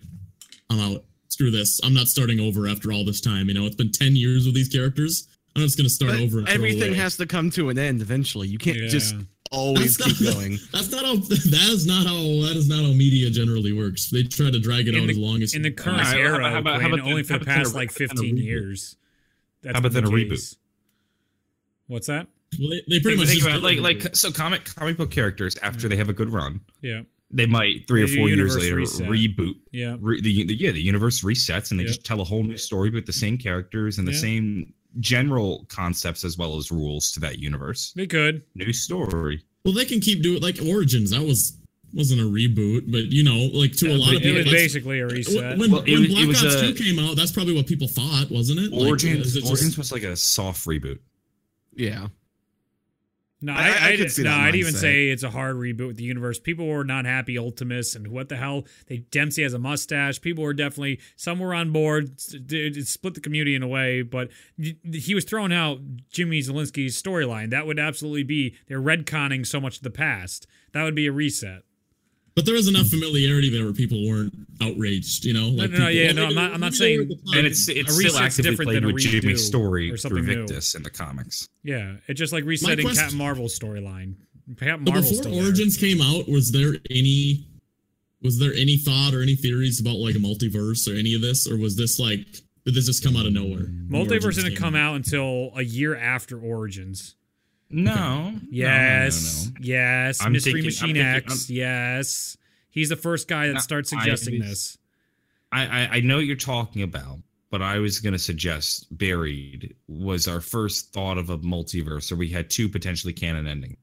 [0.70, 1.04] I'm out.
[1.35, 1.81] Screw this.
[1.82, 3.48] I'm not starting over after all this time.
[3.48, 5.27] You know, it's been 10 years with these characters.
[5.56, 6.39] I'm just gonna start But over.
[6.39, 8.47] And everything has to come to an end eventually.
[8.47, 8.86] You can't Yeah.
[8.86, 9.16] just
[9.51, 10.59] always That's keep not- going.
[10.73, 11.16] That's not how.
[11.16, 12.15] That is not how.
[12.47, 14.11] That is not how media generally works.
[14.11, 16.16] They try to drag it In out the- as long as in the current Alright,
[16.20, 18.19] era, how about- how Quinn, about only then- for the past like how about then
[18.19, 18.94] a 15 years.
[19.62, 20.31] That's How about then the a reboot?
[20.31, 20.56] case.
[21.89, 22.28] What's that?
[22.61, 25.11] Well, they, they pretty Think- much think just about like like so comic comic book
[25.11, 27.02] characters after they have a good run, Yeah,
[27.35, 29.06] they might three or They do four years later reset.
[29.09, 29.56] reboot.
[29.73, 29.97] yeah.
[30.01, 31.89] Re, the, the yeah the universe resets and they Yeah.
[31.89, 34.19] just tell a whole new story with the same characters and the Yeah.
[34.19, 37.93] same general concepts as well as rules to that universe.
[37.97, 38.43] They could.
[38.55, 39.43] New story.
[39.65, 41.11] Well, they can keep doing like Origins.
[41.11, 41.56] That was
[41.93, 44.98] wasn't a reboot, but you know, like to a lot of people, It was basically
[45.01, 45.59] a reset.
[45.59, 48.31] When, Well, when was- Black Ops a- 2 came out, that's probably what people thought,
[48.32, 48.73] wasn't it?
[48.73, 50.98] Like, Origins it just- Origins was like a soft reboot.
[51.77, 52.09] Yeah.
[53.40, 55.89] No, I- I, I could see no, that I'd even say it's a hard reboot
[55.89, 56.39] with the universe.
[56.39, 60.20] People were not happy Ultimis and what the hell they Dempsey has a mustache.
[60.20, 62.16] People were definitely some were on board.
[62.32, 65.81] It, it split the community in a way, but he was throwing out
[66.11, 67.51] Jimmy Zielinski's storyline.
[67.51, 70.47] That would absolutely be they're retconning so much of the past.
[70.73, 71.62] That would be a reset.
[72.36, 75.48] But there was enough familiarity there where people weren't outraged, you know?
[75.51, 77.39] Like no, no, people- yeah, no, I'm not- I'm not saying- were at the time.
[77.39, 79.98] And it's a it's still actively different played than a with Jimmy's story or through
[79.98, 80.47] something new.
[80.47, 81.48] Victis in the comics.
[81.62, 84.15] Yeah, it's just like resetting quest- Captain Marvel's storyline.
[84.59, 85.44] Captain But Marvel's before still there.
[85.44, 87.47] Origins came out, was there any
[88.20, 91.47] was there any thought or any theories about like a multiverse or any of this,
[91.47, 92.27] or was this like
[92.65, 93.66] did this just come out of nowhere?
[93.89, 97.15] Multiverse didn't came come out until a year after Origins.
[97.70, 97.94] No.
[97.94, 99.56] no, no, Yes, no, no.
[99.60, 100.22] yes.
[100.24, 101.50] I'm Mystery thinking- I'm Machine thinking- X.
[101.50, 102.36] yes,
[102.70, 104.78] he's the first guy that starts suggesting it's- this.
[105.52, 107.20] I, I I know what you're talking about,
[107.50, 112.28] but I was gonna suggest Buried was our first thought of a multiverse, or we
[112.28, 113.76] had two potentially canon ending.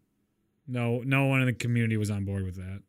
[0.67, 2.81] No, no one in the community was on board with that.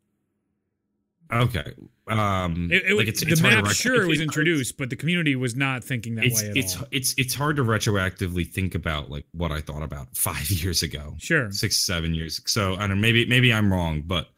[1.32, 1.72] Okay.
[2.08, 5.34] Um It, it, like it's, the it's map, sure, it was introduced, but the community
[5.36, 6.86] was not thinking that It's way at it's all.
[6.90, 11.14] it's it's hard to retroactively think about like what I thought about five years ago,
[11.18, 11.50] Sure.
[11.52, 12.40] six seven years.
[12.46, 12.94] So I don't know.
[12.96, 14.28] Maybe maybe I'm wrong, but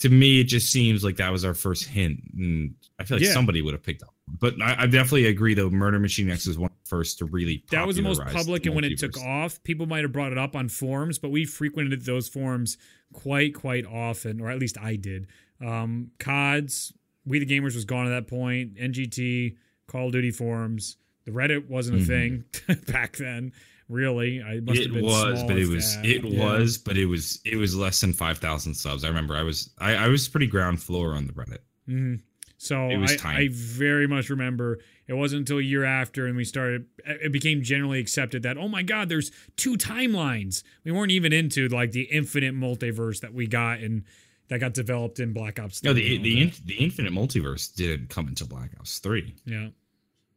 [0.00, 3.26] to me it just seems like that was our first hint, and I feel like
[3.26, 3.32] Yeah.
[3.32, 4.14] somebody would have picked up.
[4.40, 5.70] But I, I definitely agree though.
[5.70, 7.64] Murder Machine X was one of the first to really.
[7.70, 10.38] That was the most public, and when it took off, people might have brought it
[10.38, 12.76] up on forums, but we frequented those forums
[13.14, 15.28] quite, quite often, or at least I did.
[15.60, 16.92] Um, CODs,
[17.24, 18.76] We the Gamers was gone at that point.
[18.76, 19.56] NGT,
[19.86, 20.96] Call of Duty forums.
[21.24, 22.06] The Reddit wasn't a Mhm.
[22.06, 23.52] thing back then.
[23.88, 26.04] Really, I must it have been was, but it was that.
[26.06, 26.38] it Yeah.
[26.44, 29.02] was, but it was it was less than five thousand subs.
[29.04, 31.58] I remember I was I, I was pretty ground floor on the Reddit.
[31.86, 32.14] hmm
[32.58, 33.16] So I.
[33.24, 37.62] I very much remember it wasn't until a year after and we started it became
[37.62, 40.62] generally accepted that oh my god there's two timelines.
[40.84, 44.04] We weren't even into like the infinite multiverse that we got and
[44.48, 45.82] that got developed in Black Ops.
[45.82, 49.34] No, the the in, the Infinite Multiverse didn't come until Black Ops Three.
[49.44, 49.68] yeah.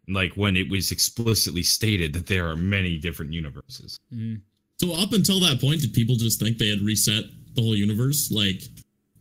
[0.08, 4.00] Like when it was explicitly stated that there are many different universes.
[4.14, 4.42] Mhm.
[4.78, 8.32] So up until that point, did people just think they had reset the whole universe?
[8.32, 8.62] Like,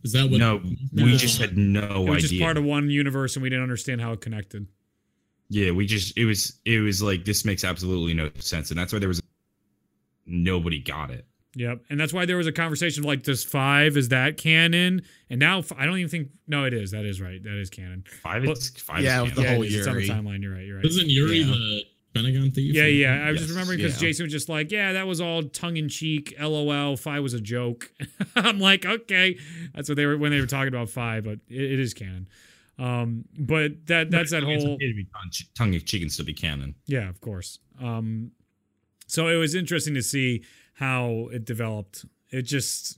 [0.03, 0.39] is that what?
[0.39, 0.59] no,
[0.91, 1.05] No.
[1.05, 2.29] we just had no It was idea.
[2.29, 4.65] just part of one universe and we didn't understand how it connected.
[5.49, 8.91] yeah, we just it was it was like this makes absolutely no sense, and that's
[8.91, 9.21] why there was
[10.25, 11.25] nobody got it.
[11.55, 15.01] Yep, and that's why there was a conversation of like, does five is that canon?
[15.29, 16.29] And now I don't even think.
[16.47, 16.91] No, it is.
[16.91, 17.43] That is right.
[17.43, 18.05] That is canon.
[18.23, 19.03] Five is five.
[19.03, 19.55] yeah, is with the canon.
[19.55, 19.75] whole it is.
[19.75, 20.41] It's on the timeline.
[20.41, 20.65] You're right.
[20.65, 20.85] You're right.
[20.85, 21.45] Isn't Yuri Yeah.
[21.47, 21.83] the
[22.13, 22.73] Pentagon thief?
[22.73, 23.25] Yeah, yeah.
[23.25, 24.07] I was Yes, just remembering because yeah.
[24.07, 26.95] Jason was just like, "Yeah, that was all tongue in cheek, LOL.
[26.95, 27.91] Five was a joke."
[28.35, 29.37] I'm like, okay,
[29.75, 32.27] that's what they were when they were talking about five, but it, it is canon.
[32.79, 35.05] Um, but that that's that whole okay to be
[35.53, 36.75] tongue of cheek and still be canon.
[36.85, 37.59] yeah, of course.
[37.81, 38.31] Um,
[39.07, 40.43] so it was interesting to see
[40.81, 42.05] how it developed.
[42.31, 42.97] It just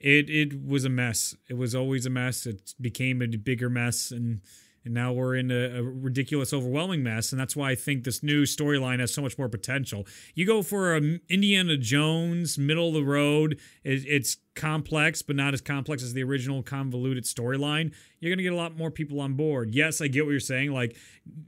[0.00, 1.36] it it was a mess.
[1.48, 2.46] It was always a mess.
[2.46, 4.40] It became a bigger mess, and
[4.86, 7.32] and now we're in a, a ridiculous, overwhelming mess.
[7.32, 10.06] And that's why I think this new storyline has so much more potential.
[10.34, 13.58] You go for a Indiana Jones, middle of the road.
[13.82, 17.92] It, it's complex, but not as complex as the original convoluted storyline.
[18.20, 19.74] You're gonna get a lot more people on board.
[19.74, 20.72] Yes, I get what you're saying.
[20.72, 20.96] Like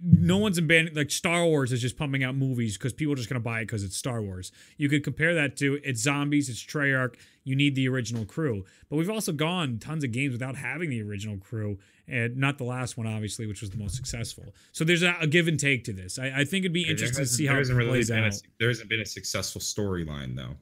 [0.03, 3.29] no one's abandoning like Star Wars is just pumping out movies because people are just
[3.29, 4.53] gonna buy it because it's Star Wars.
[4.77, 7.15] You could compare that to it's zombies, it's Treyarch.
[7.49, 11.01] You need the original crew, but we've also gone tons of games without having the
[11.03, 14.53] original crew, and not the last one, obviously, which was the most successful.
[14.73, 16.19] So there's a, a give and take to this.
[16.19, 18.23] I, I think it'd be There interesting to see how it hasn't really plays been
[18.25, 18.35] out.
[18.35, 20.57] A, there hasn't been a successful storyline though.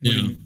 [0.00, 0.22] What do Yeah.
[0.24, 0.36] you-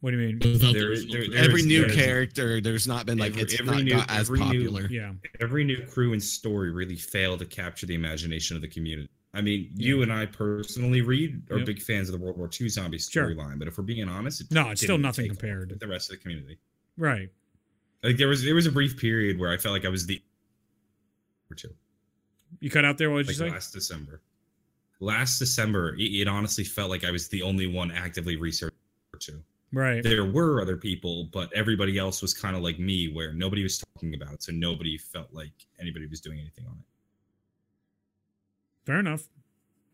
[0.00, 0.38] What do you mean?
[0.40, 3.42] Without There- there- there Every is- new there is- character, there's not been like Every-
[3.42, 4.88] it's every not new- got as every new- popular.
[4.90, 9.08] Yeah, Every new crew and story really failed to capture the imagination of the community.
[9.36, 11.66] I mean, you and I personally read are Yep.
[11.66, 13.28] big fans of the World War II zombie Sure.
[13.30, 15.68] storyline, but if we're being honest, it No, it's still nothing compared.
[15.68, 16.58] to the rest of the community.
[16.96, 17.30] right.
[18.02, 20.22] Like there was there was a brief period where I felt like I was the
[21.50, 21.74] or two.
[22.60, 23.10] You cut out there.
[23.10, 23.50] What did like you say?
[23.50, 24.20] last December.
[25.00, 28.78] Last December, it, it honestly felt like I was the only one actively researching
[29.12, 29.42] or two.
[29.72, 30.02] Right.
[30.02, 33.78] There were other people, but everybody else was kind of like me, where nobody was
[33.78, 36.84] talking about it, so nobody felt like anybody was doing anything on it.
[38.86, 39.24] Fair enough.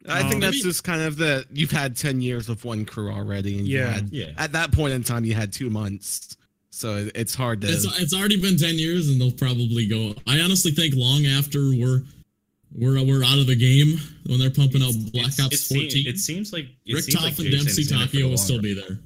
[0.09, 2.85] I Um, think that's maybe- just kind of the you've had ten years of one
[2.85, 3.93] crew already, and Yeah.
[3.93, 6.37] had, Yeah, at that point in time you had two months,
[6.71, 7.69] so it's hard to.
[7.69, 10.15] It's, it's already been ten years, and they'll probably go.
[10.27, 12.03] I honestly think long after we're
[12.75, 15.81] we're we're out of the game when they're pumping out Black It's- Ops it seem-
[15.83, 16.07] 14.
[16.09, 18.29] It seems like it Rick Toff like and Dempsey Jason's in it for the Takeo
[18.31, 18.63] will still run.
[18.65, 18.99] be there.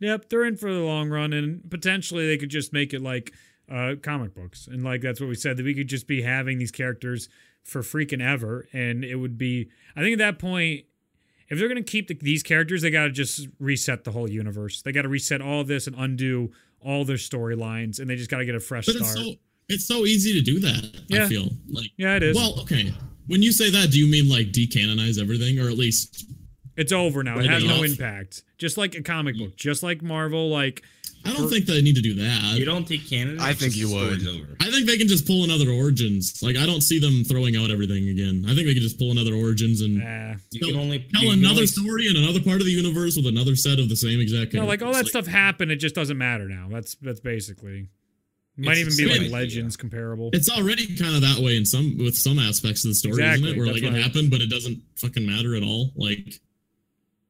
[0.00, 3.32] Yep, they're in for the long run, and potentially they could just make it like
[3.70, 6.58] uh, comic books, and like that's what we said that we could just be having
[6.58, 7.28] these characters
[7.64, 9.68] for freaking ever, and it would be.
[9.96, 10.84] I think at that point,
[11.48, 14.82] if they're gonna keep the, these characters, they got to just reset the whole universe.
[14.82, 18.38] They got to reset all this and undo all their storylines, and they just got
[18.38, 19.10] to get a fresh But start.
[19.10, 19.34] it's so
[19.68, 21.02] it's so easy to do that.
[21.08, 21.24] Yeah.
[21.24, 21.90] I feel like.
[21.96, 22.36] yeah, it is.
[22.36, 22.92] Well, okay.
[23.28, 26.26] When you say that, do you mean like decanonize everything, or at least
[26.76, 27.38] it's over now.
[27.38, 27.84] It has no off.
[27.84, 28.42] impact.
[28.58, 30.48] Just like a comic book, just like Marvel.
[30.48, 30.82] Like
[31.24, 32.54] I don't think they need to do that.
[32.58, 33.38] You don't think Canada?
[33.40, 34.26] I think you would.
[34.26, 34.56] Over.
[34.60, 36.42] I think they can just pull another Origins.
[36.42, 38.44] Like I don't see them throwing out everything again.
[38.48, 39.94] I think they can just pull another Origins and.
[40.50, 43.16] You can only tell you can another only- story in another part of the universe
[43.16, 44.52] with another set of the same exact.
[44.54, 45.10] No, like all that characters.
[45.10, 45.70] stuff happened.
[45.70, 46.68] It just doesn't matter now.
[46.70, 47.88] That's that's basically.
[48.58, 49.30] Might even be same like idea.
[49.32, 50.28] Legends comparable.
[50.34, 53.44] It's already kind of that way in some with some aspects of the story, Exactly,
[53.48, 53.58] isn't it?
[53.58, 54.02] Where that's like it right.
[54.02, 55.90] happened, but it doesn't fucking matter at all.
[55.96, 56.38] Like,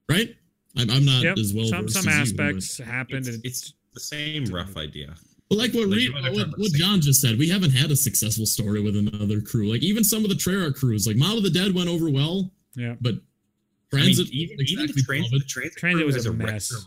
[0.08, 0.34] right?
[0.76, 1.38] I'm, I'm not Yep.
[1.38, 1.66] as well.
[1.66, 3.26] some some as you, aspects happened.
[3.28, 5.14] It's, and it's the same rough idea.
[5.48, 8.46] But like what, Like, Reed, what, what John just said, we haven't had a successful
[8.46, 9.70] story with another crew.
[9.70, 12.50] Like even some of the Treyarch crews, like Mob of the Dead went over well,
[12.74, 12.94] yeah.
[13.00, 13.14] but
[13.92, 16.30] I mean, Transit even, wasn't even the, exactly trans, the transit, Transit crew was a
[16.30, 16.86] a mess.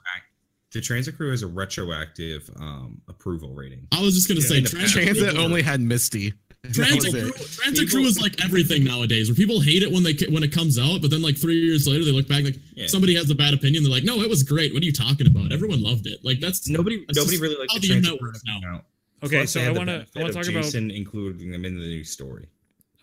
[0.73, 3.87] the transit crew has a retroactive um, approval rating.
[3.91, 6.33] I was just gonna Yeah, say Transit, Transit only had Misty.
[6.67, 7.35] That Transit crew, it.
[7.51, 10.77] Transit crew is like everything nowadays, where people hate it when they when it comes
[10.79, 12.87] out, but then like three years later they look back like Yeah.
[12.87, 13.83] somebody has a bad opinion.
[13.83, 14.73] They're like, no, it was great.
[14.73, 15.51] What are you talking about?
[15.51, 16.19] Everyone loved it.
[16.23, 18.61] Like that's Nobody, That's nobody really likes how the the transit internet crew works coming
[18.61, 18.81] now.
[19.23, 21.75] Okay, Plus, so I want to I want to talk about Jason including them in
[21.79, 22.47] the new story.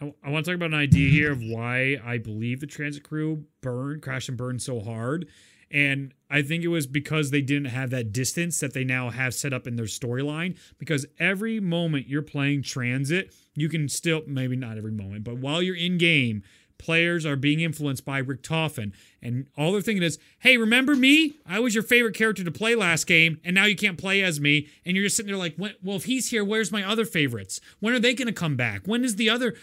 [0.01, 3.03] I, I want to talk about an idea here of why I believe the transit
[3.03, 5.29] crew burned, crashed and burned so hard.
[5.73, 9.35] And I think it was because they didn't have that distance that they now have
[9.35, 10.59] set up in their storyline.
[10.78, 15.62] Because every moment you're playing Transit, you can still, maybe not every moment, but while
[15.62, 16.43] you're in game,
[16.83, 18.93] players are being influenced by Richtofen.
[19.25, 21.37] And all they're thinking is, hey, remember me?
[21.47, 24.41] I was your favorite character to play last game, and now you can't play as
[24.41, 24.67] me.
[24.85, 27.61] And you're just sitting there like, well, if he's here, where's my other favorites?
[27.79, 28.83] When are they going to come back?
[28.85, 29.55] When is the other?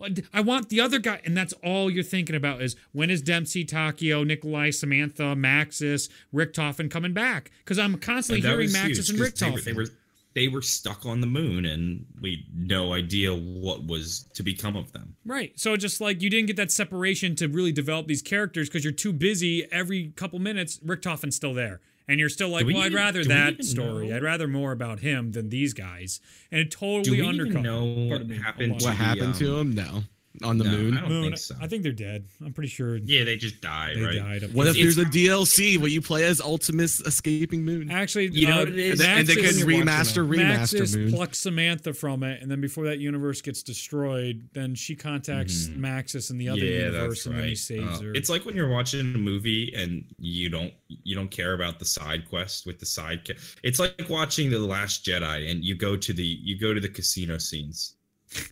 [0.00, 1.20] Uh, I want the other guy.
[1.24, 6.88] And that's all you're thinking about is when is Dempsey, Takeo, Nikolai, Samantha, Maxis, Richtofen
[6.88, 7.50] coming back?
[7.64, 9.88] Because I'm constantly hearing Maxis huge, and 'cause they were- They were,
[10.34, 14.76] they were stuck on the moon, and we had no idea what was to become
[14.76, 15.16] of them.
[15.24, 15.52] Right.
[15.58, 18.92] So just like you didn't get that separation to really develop these characters because you're
[18.92, 21.80] too busy every couple minutes, Richtofen's still there.
[22.08, 24.08] And you're still like, we well, I'd rather that story.
[24.08, 24.16] know?
[24.16, 26.20] I'd rather more about him than these guys.
[26.50, 27.50] And it Do totally we undercut.
[27.52, 28.80] even know what Pardon me, happened?
[28.80, 28.90] to on.
[28.90, 29.74] What the, happened to um, him?
[29.76, 30.02] No,
[30.42, 30.96] on the no, moon.
[30.96, 31.54] I don't Moon, think so.
[31.60, 32.24] I think they're dead.
[32.44, 34.40] I'm pretty sure Yeah, they just died, they right?
[34.40, 34.54] died.
[34.54, 37.90] What if there's a DLC where you play as Ultimus escaping moon?
[37.90, 39.00] Actually, You know uh, what it is?
[39.00, 41.12] and they Maxis- could when you're remaster remaster Maxis moon.
[41.12, 45.78] plucks Samantha from it, and then before that universe gets destroyed, then she contacts Mhm.
[45.80, 47.58] Maxis in the other yeah, universe, that's and then he right.
[47.58, 48.12] saves Uh, her.
[48.14, 50.72] It's like when you're watching a movie and you don't
[51.04, 53.24] you don't care about the side quest with the side.
[53.26, 56.80] Ca- it's like watching the Last Jedi and you go to the you go to
[56.80, 57.96] the casino scenes.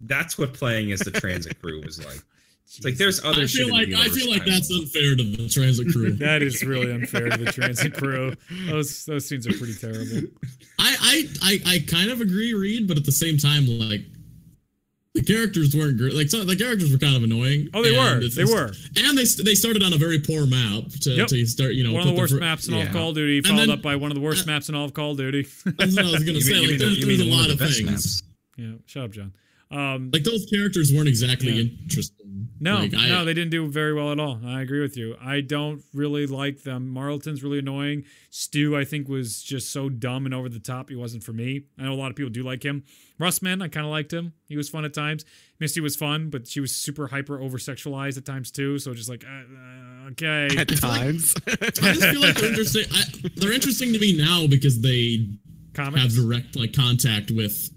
[0.00, 2.20] That's what playing as the transit crew was like.
[2.66, 3.42] It's like there's other.
[3.42, 6.12] I shit feel like I feel like that's unfair to the transit crew.
[6.18, 8.34] That is really unfair to the transit crew.
[8.66, 10.28] Those those scenes are pretty terrible.
[10.78, 14.00] I, I I I kind of agree, Reed, but at the same time, like
[15.14, 16.12] the characters weren't great.
[16.12, 17.68] Like so, the characters were kind of annoying.
[17.72, 18.16] Oh, they were.
[18.18, 18.72] it's- They were.
[18.96, 21.28] and they they started on a very poor map to, Yep.
[21.28, 21.72] to start.
[21.74, 22.90] You know, One of the put worst fir- maps in all of.
[22.92, 24.74] Call of Duty, And followed then- up by one of the worst uh, maps in
[24.74, 25.46] all of Call of Duty.
[25.64, 26.52] That's what I was gonna say.
[26.60, 27.90] mean- Like, there's, there's a lot of of the best things.
[27.90, 28.22] maps?
[28.58, 29.32] yeah, shut up, John.
[29.70, 31.62] Um, Like those characters weren't exactly Yeah.
[31.82, 32.48] interesting.
[32.60, 34.40] no, Like, I- no, they didn't do very well at all.
[34.44, 35.16] I agree with you.
[35.20, 36.88] I don't really like them.
[36.88, 38.04] Marlton's really annoying.
[38.30, 40.88] Stu, I think, was just so dumb and over the top.
[40.88, 41.64] He wasn't for me.
[41.78, 42.84] I know a lot of people do like him.
[43.20, 44.34] Russman, I kind of liked him.
[44.46, 45.24] He was fun at times.
[45.58, 48.78] Misty was fun, but she was super hyper over sexualized at times too.
[48.78, 50.48] So just like, uh, uh, okay.
[50.56, 51.34] At times.
[51.48, 52.84] I just feel like they're interesting.
[52.92, 53.02] I,
[53.36, 55.28] they're interesting to me now because they
[55.74, 56.02] Comics.
[56.02, 57.70] have direct like contact with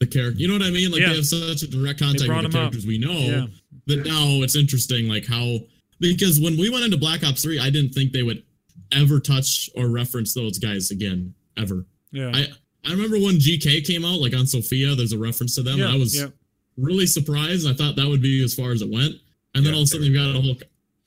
[0.00, 0.38] the character.
[0.40, 0.90] You know what I mean?
[0.90, 1.10] Like Yeah.
[1.10, 2.52] they have such a direct contact with the him up.
[2.52, 3.46] characters we know Yeah.
[3.86, 5.58] that now it's interesting like how
[6.00, 8.42] because when we went into Black Ops 3, I didn't think they would
[8.92, 11.34] ever touch or reference those guys again.
[11.56, 11.86] Ever.
[12.12, 12.30] Yeah.
[12.34, 12.48] I
[12.84, 15.78] I remember when GK came out, like on Sophia, there's a reference to them.
[15.78, 15.92] yeah.
[15.92, 16.28] I was yeah.
[16.76, 17.66] really surprised.
[17.66, 19.14] I thought that would be as far as it went.
[19.54, 20.56] And then all of a sudden you got a whole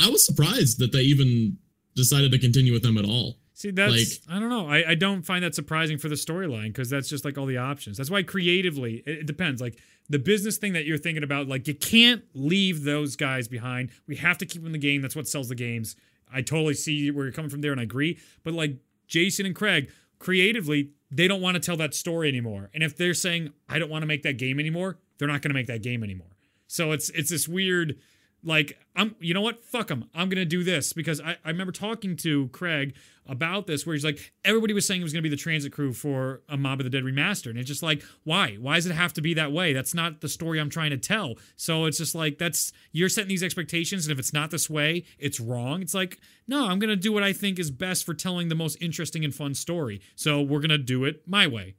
[0.02, 1.57] I was surprised that they even
[1.95, 3.38] decided to continue with them at all.
[3.60, 4.68] See, that's Like- I don't know.
[4.69, 7.57] I, I don't find that surprising for the storyline because that's just like all the
[7.57, 7.98] options.
[7.98, 9.60] That's why creatively it, it depends.
[9.61, 9.77] Like
[10.07, 13.90] the business thing that you're thinking about, like you can't leave those guys behind.
[14.07, 15.02] We have to keep them in the game.
[15.02, 15.98] That's what sells the games.
[16.34, 18.18] I totally see where you're coming from there and I agree.
[18.45, 18.77] But like
[19.07, 22.69] Jason and Craig, creatively, they don't want to tell that story anymore.
[22.73, 25.49] And if they're saying I don't want to make that game anymore, they're not going
[25.49, 26.38] to make that game anymore.
[26.68, 27.98] So it's it's this weird
[28.44, 29.64] like I'm you know what?
[29.64, 32.95] Fuck them I'm gonna do this because I, I remember talking to Craig
[33.28, 35.94] about this where he's like everybody was saying it was gonna be the transit crew
[35.94, 38.56] for a Mob of the Dead remaster and it's just like why?
[38.56, 39.74] Why does it have to be that way?
[39.74, 41.36] That's not the story I'm trying to tell.
[41.56, 45.06] So it's just like that's you're setting these expectations and if it's not this way
[45.18, 45.82] it's wrong.
[45.82, 48.78] It's like no I'm gonna do what I think is best for telling the most
[48.82, 50.02] interesting and fun story.
[50.16, 51.76] So we're gonna do it my way.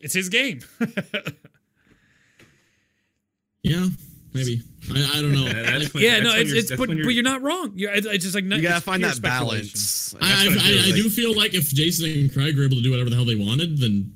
[0.00, 0.60] It's his game.
[3.62, 3.86] Yeah,
[4.34, 4.62] maybe.
[4.94, 5.46] I, I don't know.
[5.52, 8.06] Yeah, Like, when- yeah no it's, it's but, but you're- you're not wrong yeah it's,
[8.06, 10.14] it's just like you gotta find that balance.
[10.20, 12.82] I, I, I, feels I do feel like if Jason and Craig were able to
[12.82, 14.12] do whatever the hell they wanted, then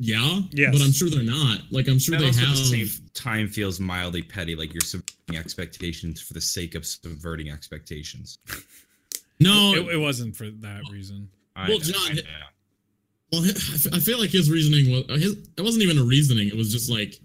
[0.00, 0.40] yeah.
[0.52, 0.72] Yes.
[0.72, 1.58] But I'm sure they're not.
[1.72, 2.50] Like I'm sure That they also have.
[2.50, 6.86] at the same time feels mildly petty, like you're subverting expectations for the sake of
[6.86, 8.38] subverting expectations.
[9.40, 9.74] no.
[9.74, 12.22] it, it wasn't for that reason I Well, know, John, I know.
[13.32, 13.42] well,
[13.92, 15.20] I feel like his reasoning was.
[15.20, 16.46] His, it wasn't even a reasoning.
[16.48, 17.18] It was just like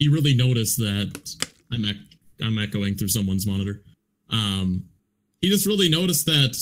[0.00, 1.36] he really noticed that
[1.70, 1.96] I'm ec-
[2.42, 3.82] I'm echoing through someone's monitor.
[4.30, 4.84] Um,
[5.40, 6.56] he just really noticed that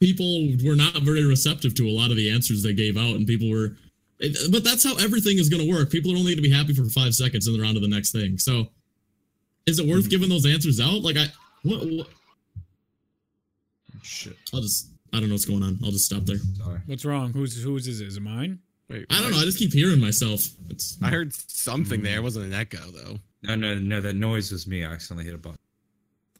[0.00, 3.26] people were not very receptive to a lot of the answers they gave out, and
[3.26, 3.76] people were.
[4.18, 5.90] it- But that's how everything is going to work.
[5.90, 7.88] People are only going to be happy for five seconds, and they're on to the
[7.88, 8.38] next thing.
[8.38, 8.68] So,
[9.66, 11.02] is it worth giving those answers out?
[11.02, 11.26] Like I,
[11.64, 12.06] what, what?
[14.02, 14.36] Shit.
[14.54, 14.88] I'll just.
[15.12, 15.78] I don't know what's going on.
[15.84, 16.38] I'll just stop there.
[16.56, 16.80] Sorry.
[16.86, 17.32] What's wrong?
[17.32, 18.06] Who's whose is it?
[18.08, 18.60] Is it mine?
[18.90, 19.38] Wait, I don't know.
[19.38, 20.44] I just keep hearing myself.
[20.68, 20.98] It's.
[21.02, 22.16] I heard something there.
[22.18, 23.18] It wasn't an echo though.
[23.42, 24.00] No, no, no.
[24.00, 24.84] That noise was me.
[24.84, 25.58] I accidentally hit a button.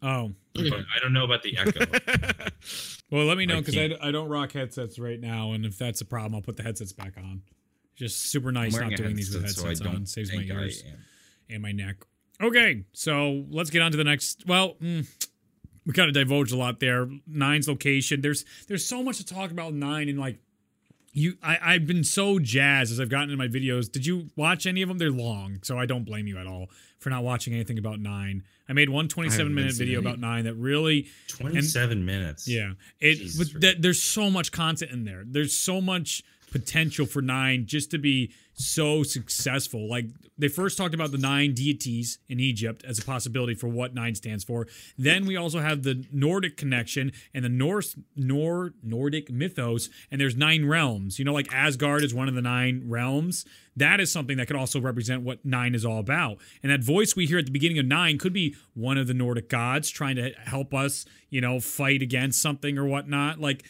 [0.02, 0.68] Oh, Okay.
[0.70, 2.50] But I don't know about the echo.
[3.10, 5.78] well, let me know because I, can't- I don't rock headsets right now, and if
[5.78, 7.42] that's a problem, I'll put the headsets back on.
[7.94, 10.06] Just super nice not wearing a doing these with headset, so headsets on.
[10.06, 10.82] Saves my ears
[11.48, 11.96] and my neck.
[12.42, 14.44] Okay, so let's get on to the next.
[14.46, 15.06] Well, mm,
[15.86, 17.08] we kind of divulged a lot there.
[17.26, 18.22] Nine's location.
[18.22, 20.38] There's there's so much to talk about nine and like
[21.12, 23.90] you I, I've been so jazzed as I've gotten in my videos.
[23.90, 24.98] Did you watch any of them?
[24.98, 28.44] They're long, so I don't blame you at all for not watching anything about nine.
[28.68, 30.06] I made one 27 minute video any.
[30.06, 32.46] about nine that really 27 minutes.
[32.46, 32.72] yeah.
[33.00, 35.24] It Jesus but that, there's so much content in there.
[35.26, 39.88] There's so much potential for nine just to be so successful.
[39.88, 40.06] Like
[40.36, 44.14] they first talked about the nine deities in Egypt as a possibility for what nine
[44.14, 44.66] stands for.
[44.98, 50.36] Then we also have the Nordic connection and the Norse Nor Nordic mythos, and there's
[50.36, 51.18] nine realms.
[51.18, 53.44] You know, like Asgard is one of the nine realms.
[53.76, 56.38] That is something that could also represent what nine is all about.
[56.62, 59.14] And that voice we hear at the beginning of nine could be one of the
[59.14, 63.40] Nordic gods trying to help us, you know, fight against something or whatnot.
[63.40, 63.64] Like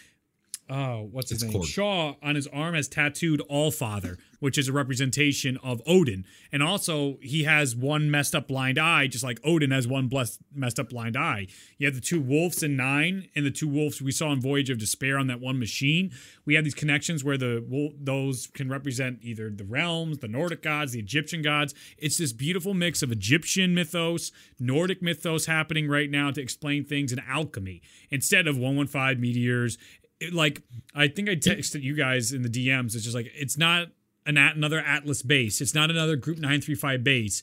[0.71, 1.63] oh, what's his It's name?
[1.63, 1.67] Korg.
[1.67, 6.25] Shaw on his arm has tattooed All Father, which is a representation of Odin.
[6.53, 10.41] And also, he has one messed up blind eye, just like Odin has one blessed,
[10.55, 11.49] messed up blind eye.
[11.79, 14.71] You have the two wolves in nine, and the two wolves we saw in Voyage
[14.71, 16.13] of Despair on that one machine.
[16.45, 17.61] We have these connections where the
[18.01, 21.75] those can represent either the realms, the Nordic gods, the Egyptian gods.
[21.99, 27.13] It's this beautiful mix of Egyptian mythos, Nordic mythos happening right now to explain things
[27.13, 29.79] in alchemy instead of 115 meteors
[30.21, 30.63] it, like
[30.95, 32.95] I think I texted you guys in the DMs.
[32.95, 33.89] It's just like it's not
[34.27, 35.61] an at another Atlas base.
[35.61, 37.43] It's not another Group Nine Three Five base.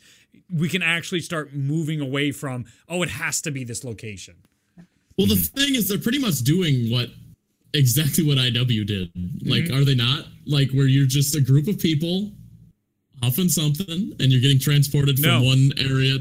[0.54, 4.36] We can actually start moving away from oh, it has to be this location.
[5.18, 7.10] Well, the thing is, they're pretty much doing what
[7.74, 9.12] exactly what IW did.
[9.44, 9.82] Like, mm-hmm.
[9.82, 10.26] are they not?
[10.45, 12.32] Like, where you're just a group of people
[13.24, 15.44] huffing something, and you're getting transported from No.
[15.44, 16.20] one area.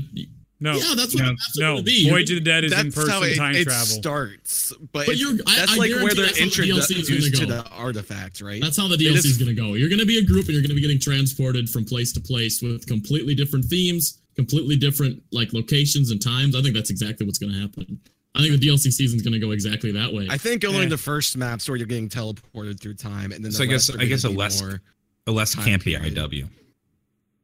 [0.58, 1.28] No, Yeah, that's what, No.
[1.28, 1.70] that's what no.
[1.72, 2.08] it'll be.
[2.08, 3.84] Voyage of the Dead is in That's how person it, time it travel.
[3.86, 4.72] starts.
[4.92, 6.98] But, But you're- I- that's I like where guarantee they're that's the DLC is gonna
[6.98, 7.52] introduced to go.
[7.52, 8.60] the artifact, right?
[8.62, 9.74] That's how the DLC is- is going to go.
[9.74, 12.10] You're going to be a group, and you're going to be getting transported from place
[12.12, 16.56] to place with completely different themes, completely different like locations and times.
[16.56, 18.00] I think that's exactly what's going to happen.
[18.34, 20.26] I think the DLC season's going to go exactly that way.
[20.30, 20.88] I think only Yeah.
[20.88, 23.90] the first maps where you're getting teleported through time, and then the So I guess-
[23.90, 24.80] I guess a less- more-
[25.26, 26.14] A less Time campy period.
[26.14, 26.48] IW.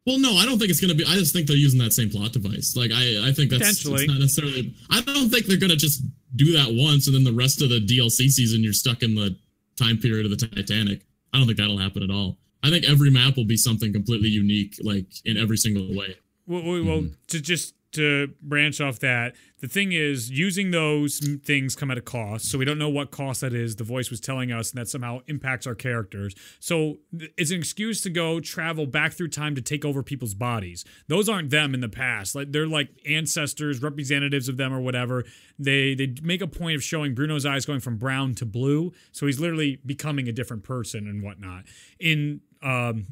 [0.07, 1.05] Well, no, I don't think it's going to be.
[1.05, 2.75] I just think they're using that same plot device.
[2.77, 4.75] Like, I, I think that's it's not necessarily.
[4.91, 6.03] I don't think they're going to just
[6.35, 9.37] do that once and then the rest of the DLC season you're stuck in the
[9.77, 11.03] time period of the Titanic.
[11.33, 12.39] I don't think that'll happen at all.
[12.65, 16.17] I think every map will be something completely unique, like in every single way.
[16.47, 17.15] Well, well, well, Mm-hmm.
[17.29, 22.03] to just to branch off that, the thing is, using those things come at a
[22.03, 22.51] cost.
[22.51, 23.77] So we don't know what cost that is.
[23.77, 26.35] The voice was telling us, and that somehow impacts our characters.
[26.59, 30.85] So it's an excuse to go travel back through time to take over people's bodies.
[31.07, 32.35] Those aren't them in the past.
[32.35, 35.25] Like they're like ancestors, representatives of them, or whatever.
[35.59, 38.93] They they make a point of showing Bruno's eyes going from brown to blue.
[39.13, 41.65] So he's literally becoming a different person and whatnot.
[42.01, 43.07] In um,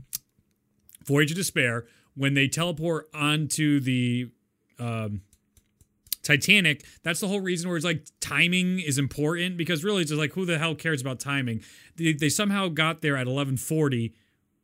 [1.07, 4.31] Voyage of Despair, when they teleport onto the
[4.81, 5.21] um,
[6.23, 10.19] Titanic, that's the whole reason where it's like timing is important because really it's just
[10.19, 11.63] like who the hell cares about timing?
[11.97, 14.09] They, they somehow got there at 1140,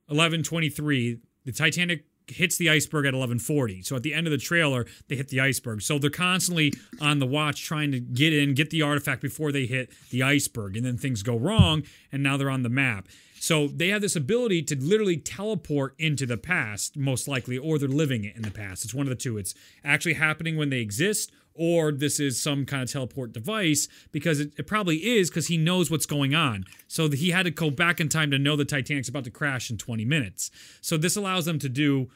[0.08, 1.18] 1123.
[1.44, 3.82] The Titanic hits the iceberg at 1140.
[3.82, 5.80] So at the end of the trailer, they hit the iceberg.
[5.80, 9.66] So they're constantly on the watch trying to get in, get the artifact before they
[9.66, 10.76] hit the iceberg.
[10.76, 13.08] And then things go wrong and now they're on the map.
[13.46, 17.88] So they have this ability to literally teleport into the past, most likely, or they're
[17.88, 18.84] living it in the past.
[18.84, 19.38] It's one of the two.
[19.38, 19.54] It's
[19.84, 24.50] actually happening when they exist, or this is some kind of teleport device because it,
[24.58, 26.64] it probably is because he knows what's going on.
[26.88, 29.70] So he had to go back in time to know the Titanic's about to crash
[29.70, 30.50] in 20 minutes.
[30.80, 32.10] So this allows them to do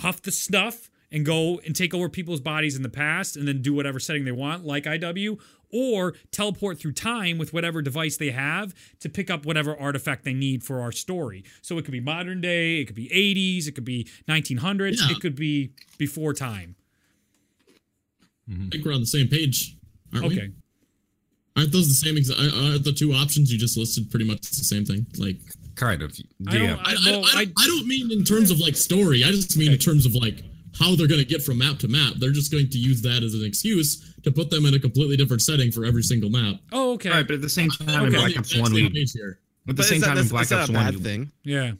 [0.00, 3.62] huff the stuff and go and take over people's bodies in the past and then
[3.62, 5.38] do whatever setting they want, like IW,
[5.70, 10.32] or teleport through time with whatever device they have to pick up whatever artifact they
[10.34, 11.44] need for our story.
[11.62, 15.16] So it could be modern day, it could be 80s, it could be 1900s, Yeah.
[15.16, 16.74] it could be before time.
[18.50, 18.66] Mm-hmm.
[18.66, 19.76] I think we're on the same page,
[20.14, 20.36] aren't we?
[20.38, 20.50] Okay.
[21.56, 22.14] Aren't those the same?
[22.16, 22.38] Exa-
[22.70, 25.06] aren't the two options you just listed pretty much the same thing?
[25.18, 25.36] Like,
[25.74, 26.12] Kind of.
[26.48, 26.76] I don't- Yeah.
[26.84, 29.22] I, I, well, I, I- I don't mean in terms of like story.
[29.24, 30.42] I just mean in terms of like
[30.78, 32.14] how they're going to get from map to map.
[32.18, 35.16] They're just going to use that as an excuse to put them in a completely
[35.16, 36.56] different setting for every single map.
[36.72, 37.10] Oh, okay.
[37.10, 38.92] All right, but at the same time, in Black the Ops One, same we at
[38.92, 39.36] the
[39.66, 41.32] But same is that, time in that's, Black is that Ops a One, bad thing?
[41.44, 41.72] yeah.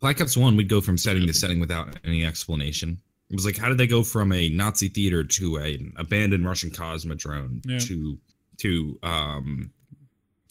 [0.00, 2.98] Black Ops One, we'd go from setting to setting without any explanation.
[3.28, 6.70] It was like, how did they go from a Nazi theater to an abandoned Russian
[6.70, 7.78] cosmodrome Yeah.
[7.80, 8.18] to
[8.58, 9.70] to um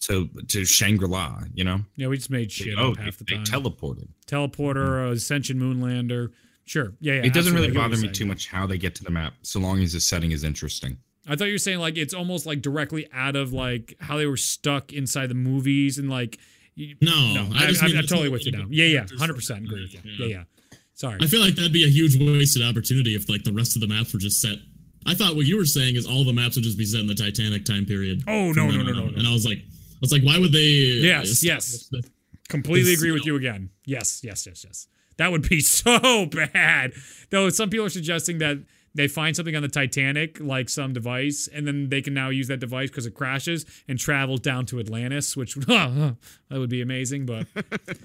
[0.01, 1.41] to to Shangri La?
[1.53, 4.07] You know, Yeah, we just made shit oh, up they, half the they teleported.
[4.27, 6.31] Teleporter, uh, Ascension Moonlander.
[6.69, 6.93] Sure.
[6.99, 7.25] Yeah, yeah.
[7.25, 8.13] it doesn't really I get what bother me saying.
[8.13, 10.99] too much how they get to the map, so long as the setting is interesting.
[11.27, 14.27] I thought you were saying like it's almost like directly out of like how they
[14.27, 16.37] were stuck inside the movies and like.
[16.77, 18.67] No, no, I I, just I, mean am totally with you now.
[18.69, 20.01] Yeah, yeah, hundred percent agree with you.
[20.03, 20.43] Yeah, yeah.
[20.71, 20.77] yeah.
[20.93, 21.17] Sorry.
[21.19, 23.87] I feel like that'd be a huge wasted opportunity if like the rest of the
[23.87, 24.59] maps were just set.
[25.07, 27.07] I thought what you were saying is all the maps would just be set in
[27.07, 28.21] the Titanic time period.
[28.27, 29.07] Oh no, no, no, no, no.
[29.07, 30.59] And I was like, I was like, why would they?
[31.01, 31.89] Yes, yes.
[32.47, 33.71] Completely agree with you again.
[33.85, 34.87] Yes, yes, yes, yes.
[35.19, 36.93] That would be so bad.
[37.29, 38.57] Though some people are suggesting that
[38.95, 42.47] they find something on the Titanic, like some device, and then they can now use
[42.47, 46.15] that device because it crashes and travel down to Atlantis, which that
[46.49, 47.27] would be amazing.
[47.27, 47.45] But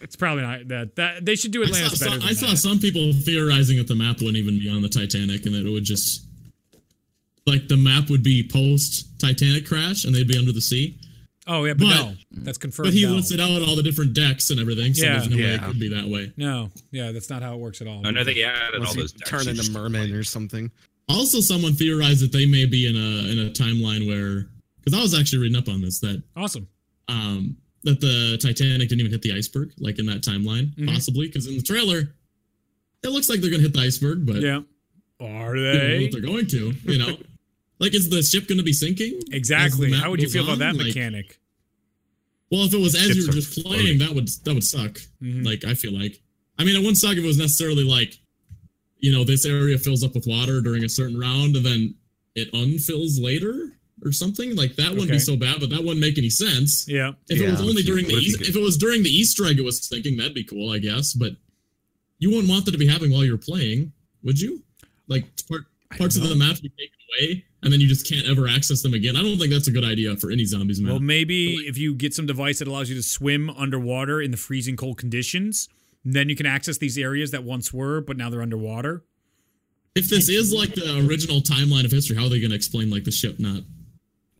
[0.02, 0.96] it's probably not that.
[0.96, 2.20] That they should do I Atlantis saw, better.
[2.26, 2.56] I saw that.
[2.58, 5.70] some people theorizing that the map wouldn't even be on the Titanic and that it
[5.70, 6.26] would just
[7.46, 10.98] like the map would be post Titanic crash and they'd be under the sea.
[11.46, 12.86] Oh yeah, but, but- no, that's confirmed.
[12.86, 13.12] But he no.
[13.12, 15.12] listed out all the different decks and everything, so Yeah.
[15.18, 16.32] there's no way it could be that way.
[16.36, 18.02] No, yeah, that's not how it works at all.
[18.04, 19.12] Oh no, they added Unless all you those.
[19.12, 19.30] decks.
[19.30, 20.70] turn into just- merman or something.
[21.08, 24.48] Also, someone theorized that they may be in a in a timeline where
[24.82, 26.66] because I was actually reading up on this that awesome.
[27.08, 30.86] um that the Titanic didn't even hit the iceberg, like in that timeline, Mhm.
[30.86, 32.14] possibly because in the trailer
[33.02, 34.62] it looks like they're gonna hit the iceberg, but Yeah,
[35.20, 37.18] are you know they what they're going to, you know.
[37.78, 39.20] like, is the ship going to be sinking?
[39.32, 39.92] exactly?
[39.92, 41.38] How would you goes feel about that Like, mechanic?
[42.50, 43.98] Well, if it was as Ships you were are just playing, floating.
[43.98, 45.00] that would that would suck.
[45.22, 45.44] Mhm.
[45.44, 46.20] Like I feel like,
[46.58, 48.18] I mean, it wouldn't suck if it was necessarily like,
[48.98, 51.94] you know, this area fills up with water during a certain round and then
[52.34, 53.72] it unfills later
[54.04, 54.54] or something.
[54.54, 55.14] Like that wouldn't Okay.
[55.16, 56.86] be so bad, but that wouldn't make any sense.
[56.88, 58.76] Yeah, If it was only during the What if you Eas- could- if it was
[58.76, 61.12] during the Easter egg, it was thinking that'd be cool, I guess.
[61.12, 61.36] But
[62.20, 63.92] you wouldn't want that to be happening while you're playing,
[64.22, 64.62] would you?
[65.08, 68.26] Like part, I parts of the map be taken away, and then you just can't
[68.26, 69.16] ever access them again.
[69.16, 70.90] I don't think that's a good idea for any zombies map.
[70.92, 74.36] Well, maybe if you get some device that allows you to swim underwater in the
[74.36, 75.68] freezing cold conditions,
[76.04, 79.04] then you can access these areas that once were, but now they're underwater.
[79.94, 82.90] If this is like the original timeline of history, how are they going to explain
[82.90, 83.62] like the ship not?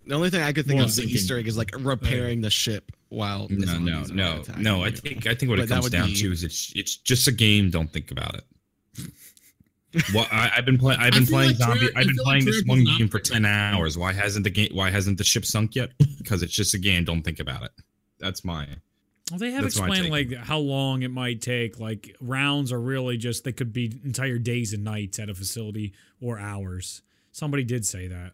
[0.06, 1.16] The only thing I could think Well, of as an thinking.
[1.16, 4.84] Easter egg is like repairing the ship while No, no, no, no.
[4.84, 7.26] I think I think what But it comes down be- to is it's it's just
[7.28, 7.70] a game.
[7.70, 8.44] Don't think about it.
[10.14, 11.00] Well, I, I've been playing.
[11.00, 11.86] I've been playing like zombie.
[11.86, 13.96] Treyarch- I I've been feel like playing this one game for ten hours.
[13.98, 14.70] Why hasn't the game?
[14.72, 15.90] Why hasn't the ship sunk yet?
[16.18, 17.04] Because it's just a game.
[17.04, 17.70] Don't think about it.
[18.18, 18.66] That's my.
[19.30, 21.78] Well, they have explained like how long it might take.
[21.78, 25.92] Like rounds are really just they could be entire days and nights at a facility
[26.22, 27.02] or hours.
[27.32, 28.32] Somebody did say that.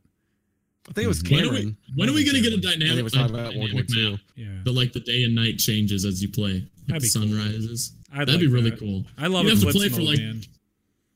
[0.88, 1.34] I think it was mm-hmm.
[1.34, 2.80] When are we, when are we going to get a dynamic?
[2.80, 3.04] he dynamic?
[3.04, 4.44] was talking about World War dynamic II.
[4.44, 6.54] Yeah, that like the day and night changes as you play?
[6.54, 7.38] Like That'd the sun cool.
[7.38, 7.92] rises.
[8.12, 8.78] I'd That'd be really that.
[8.78, 9.04] cool.
[9.18, 10.42] I love You'd have to Eclipse play for, like, man.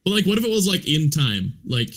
[0.04, 1.90] But like, what if it was like in time, like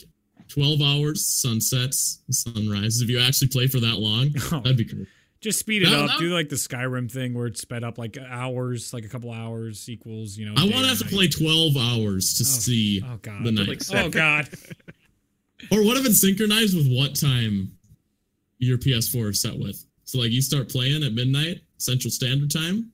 [0.48, 3.02] twelve hours, sunsets, sunrises?
[3.02, 5.06] If you actually play for that long, Oh, that'd be cool.
[5.42, 6.12] just speed it No, up.
[6.12, 6.20] no.
[6.20, 9.90] Do like the Skyrim thing where it's sped up like hours, like a couple hours
[9.90, 10.38] equals.
[10.38, 13.18] You know, I want to and have to play twelve hours to Oh, see Oh
[13.22, 13.44] god.
[13.44, 13.68] the night.
[13.68, 14.12] like Oh seven.
[14.12, 14.50] god.
[15.72, 17.72] Or what if it's synchronized with what time
[18.60, 19.84] your PS4 is set with?
[20.04, 22.92] So like you start playing at midnight Central Standard Time,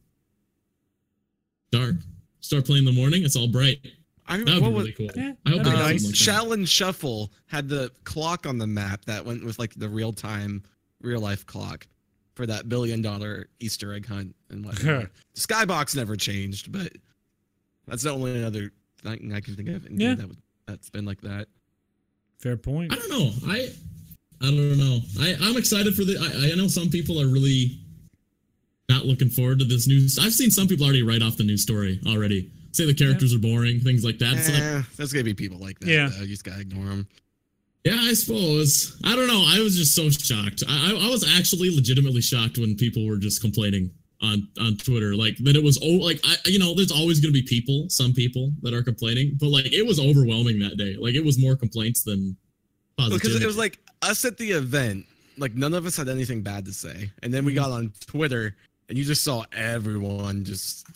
[1.71, 1.95] dark.
[2.39, 3.79] Start playing in the morning, it's all bright.
[4.27, 5.09] I, That would what be was, really cool.
[5.15, 6.03] Yeah, I hope that'd they be have something nice.
[6.05, 6.57] like that.
[6.59, 10.63] Shaolin Shuffle had the clock on the map that went with like the real time,
[11.01, 11.87] real life clock
[12.35, 15.07] for that billion dollar Easter egg hunt and whatnot.
[15.35, 16.91] Skybox never changed, but
[17.87, 18.71] that's the only other
[19.03, 19.87] thing I can think of.
[19.91, 20.15] Yeah.
[20.15, 20.37] that would,
[20.67, 21.47] that's been like that.
[22.39, 22.91] Fair point.
[22.91, 23.31] I don't know.
[23.47, 23.69] I
[24.41, 24.99] I don't know.
[25.21, 26.17] I I'm excited for the.
[26.17, 27.79] I, I know some people are really
[28.89, 30.17] not looking forward to this news.
[30.19, 32.51] I've seen some people already write off the news story already.
[32.73, 34.33] Say the characters are boring, things like that.
[34.33, 35.87] It's like, there's gonna be people like that.
[35.87, 36.09] Yeah.
[36.09, 36.21] though.
[36.21, 37.07] You just gotta ignore them.
[37.85, 38.99] yeah, I suppose.
[39.03, 39.45] I don't know.
[39.47, 40.63] I was just so shocked.
[40.67, 43.91] I I I was actually legitimately shocked when people were just complaining
[44.23, 47.33] on on Twitter, like that it was oh like I you know there's always gonna
[47.33, 50.95] be people, some people that are complaining, but like it was overwhelming that day.
[50.97, 52.35] Like it was more complaints than
[52.97, 55.05] Because it was like us at the event,
[55.37, 57.63] like none of us had anything bad to say, and then we mm-hmm.
[57.63, 58.55] got on Twitter,
[58.89, 60.87] and you just saw everyone just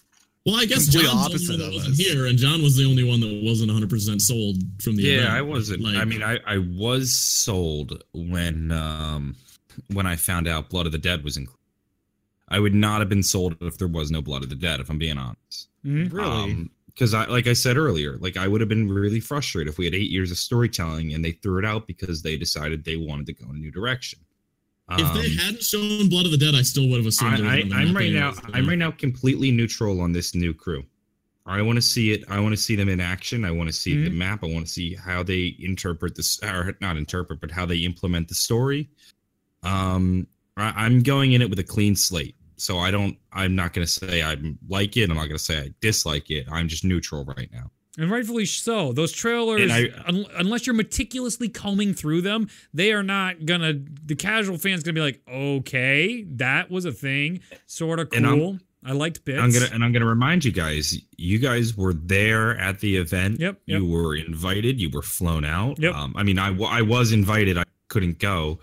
[0.48, 2.08] Well, I guess complete John's opposite the only one that wasn't us.
[2.08, 5.30] here, and John was the only one that wasn't 100 percent sold from the event.
[5.30, 5.82] Yeah, I wasn't.
[5.84, 9.36] Like, I mean, I I was sold when um
[9.92, 11.54] when I found out Blood of the Dead was included.
[12.48, 14.80] I would not have been sold if there was no Blood of the Dead.
[14.80, 15.68] If I'm being honest.
[15.86, 16.12] Mhm.
[16.14, 16.70] really.
[16.88, 19.86] because I, like I said earlier, like I would have been really frustrated if we
[19.86, 23.28] had eight years of storytelling and they threw it out because they decided they wanted
[23.28, 24.20] to go in a new direction.
[24.92, 27.42] If they Um, hadn't shown Blood of the Dead, I still would have assumed.
[27.42, 28.30] I, I, I'm right now.
[28.30, 28.52] anyways.
[28.54, 30.84] I'm right now completely neutral on this new crew.
[31.46, 32.26] I want to see it.
[32.30, 33.46] I want to see them in action.
[33.46, 34.44] I want to see the map.
[34.44, 38.28] I want to see how they interpret this, or not interpret, but how they implement
[38.28, 38.90] the story.
[39.64, 40.28] Um,
[40.58, 43.18] I, I'm going in it with a clean slate, so I don't.
[43.32, 44.36] I'm not going to say I
[44.68, 45.10] like it.
[45.10, 46.48] I'm not going to say I dislike it.
[46.52, 47.72] I'm just neutral right now.
[47.98, 48.94] And rightfully so.
[48.94, 53.74] Those trailers, I- un- unless you're meticulously combing through them, they are not gonna.
[54.06, 58.60] The casual fan's gonna be like, okay, that was a thing, sort of cool.
[58.86, 59.42] I liked bits.
[59.42, 60.98] I'm gonna and I'm gonna remind you guys.
[61.18, 63.40] You guys were there at the event.
[63.40, 63.82] Yep, yep.
[63.82, 64.80] You were invited.
[64.80, 65.80] You were flown out.
[65.80, 65.94] Yep.
[65.96, 67.58] Um, I mean, I, I was invited.
[67.58, 68.60] I couldn't go,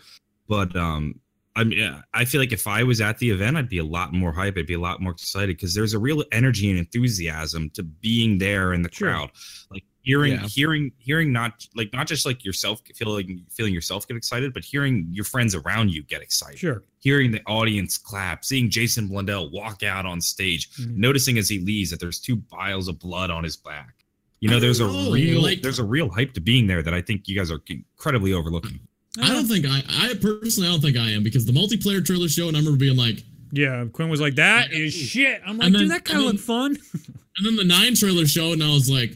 [0.49, 1.19] but um,
[1.57, 4.13] I mean, I feel like if I was at the event, I'd be a lot
[4.13, 4.57] more hype.
[4.59, 8.39] I'd be a lot more excited because there's a real energy and enthusiasm to being
[8.39, 9.09] there in the Sure.
[9.11, 9.31] crowd.
[9.71, 10.49] Like hearing, Yeah.
[10.49, 15.07] hearing, hearing not like not just like yourself feeling feeling yourself get excited, but hearing
[15.13, 16.83] your friends around you get excited Sure.
[16.99, 20.97] hearing the audience clap, seeing Jason Blundell walk out on stage, Mhm.
[20.97, 23.95] noticing as he leaves that there's two vials of blood on his back.
[24.41, 26.93] You know, there's a don't real like- there's a real hype to being there that
[26.93, 28.81] I think you guys are incredibly overlooking.
[29.23, 32.29] I don't think I, I personally, I don't think I am because the multiplayer trailer
[32.29, 33.23] show, and I remember being like,
[33.53, 36.35] Yeah, Quinn was like, "That is shit." I'm like, then- dude, that kind of and
[36.35, 36.77] looked fun.
[37.37, 39.13] and then the nine trailer show, and I was like,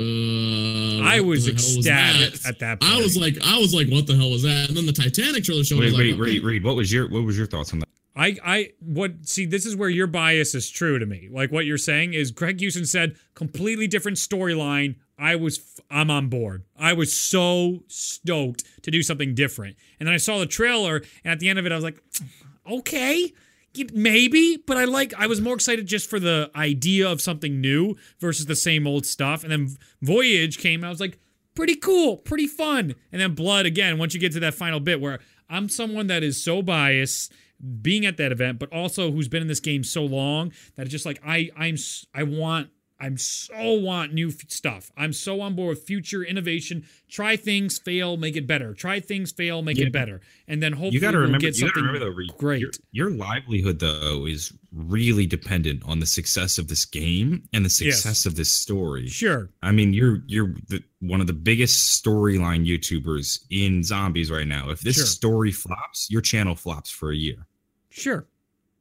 [0.00, 2.48] uh, I was the hell was ecstatic that?
[2.48, 2.92] at that point.
[2.92, 4.68] I was like, I was like, what the hell was that?
[4.68, 5.76] And then the Titanic trailer show.
[5.78, 6.46] Wait, was wait, like, wait, okay.
[6.46, 7.88] Reed, what was your what was your thoughts on that?
[8.20, 11.30] I, I, what, see, this is where your bias is true to me.
[11.32, 14.96] Like what you're saying is Greg Houston said, completely different storyline.
[15.18, 16.64] I was, I'm on board.
[16.78, 19.76] I was so stoked to do something different.
[19.98, 21.98] And then I saw the trailer, and at the end of it, I was like,
[22.70, 23.32] okay,
[23.94, 27.96] maybe, but I like, I was more excited just for the idea of something new
[28.18, 29.44] versus the same old stuff.
[29.44, 31.18] And then Voyage came, I was like,
[31.54, 32.96] pretty cool, pretty fun.
[33.12, 36.22] And then Blood again, once you get to that final bit where I'm someone that
[36.22, 37.32] is so biased
[37.82, 40.90] being at that event, but also who's been in this game so long that it's
[40.92, 41.76] just like I I'm
[42.14, 42.68] I want
[43.02, 44.90] I'm so want new f- stuff.
[44.94, 46.84] I'm so on board with future innovation.
[47.08, 48.74] Try things, fail, make it better.
[48.74, 49.86] Try things, fail, make Yeah.
[49.86, 51.46] it better, and then hopefully You got to we'll remember.
[51.46, 52.60] get You got to something remember though, Reed, great.
[52.60, 57.68] Your, your livelihood though is really dependent on the success of this game and the
[57.84, 57.96] Yes.
[58.02, 59.08] success of this story.
[59.08, 64.46] Sure, I mean, you're you're the, one of the biggest storyline YouTubers in zombies right
[64.46, 64.68] now.
[64.68, 65.06] If this Sure.
[65.06, 67.46] story flops, your channel flops for a year,
[67.90, 68.26] sure,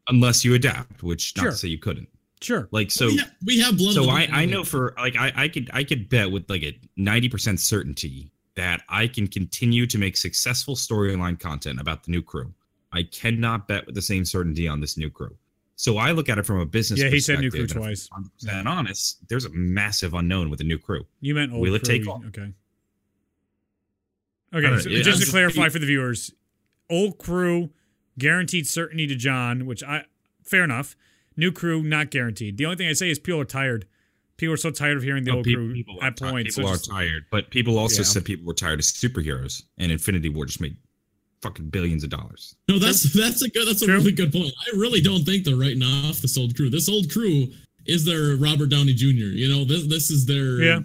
[0.07, 1.03] unless you adapt.
[1.03, 1.51] Which not Sure.
[1.51, 2.07] to say you couldn't.
[2.41, 2.67] sure.
[2.71, 3.93] Like so, we, have, we have blood.
[3.95, 6.77] so I I know for like I I could I could bet with like a
[6.97, 12.21] ninety percent certainty that I can continue to make successful storyline content about the new
[12.21, 12.53] crew.
[12.91, 15.35] I cannot bet with the same certainty on this new crew.
[15.75, 16.99] So I look at it from a business.
[16.99, 18.53] Yeah, he said new crew perspective, and twice.
[18.53, 19.19] I'm 100% honest.
[19.29, 21.05] There's a massive unknown with the new crew.
[21.21, 21.99] You meant old Will it crew.
[21.99, 22.21] take off?
[22.27, 22.51] Okay.
[24.53, 26.33] Okay, so just to clarify for the viewers,
[26.89, 27.69] old crew
[28.19, 30.05] guaranteed certainty to John, which I
[30.43, 30.95] fair enough.
[31.37, 32.57] New crew not guaranteed.
[32.57, 33.85] The only thing I say is people are tired.
[34.37, 36.25] People are so tired of hearing the No, old peop- crew people are at ti-
[36.25, 36.55] points.
[36.55, 38.07] People So are just- tired, but people also Yeah.
[38.07, 40.77] said people were tired of superheroes, and Infinity War just made
[41.41, 42.55] fucking billions of dollars.
[42.67, 43.67] No, that's that's a good.
[43.67, 43.95] That's a True.
[43.95, 44.53] really good point.
[44.67, 46.69] I really don't think they're writing off this old crew.
[46.69, 47.51] This old crew
[47.85, 49.07] is their Robert Downey Jr.
[49.33, 50.79] You know, this this is their Yeah.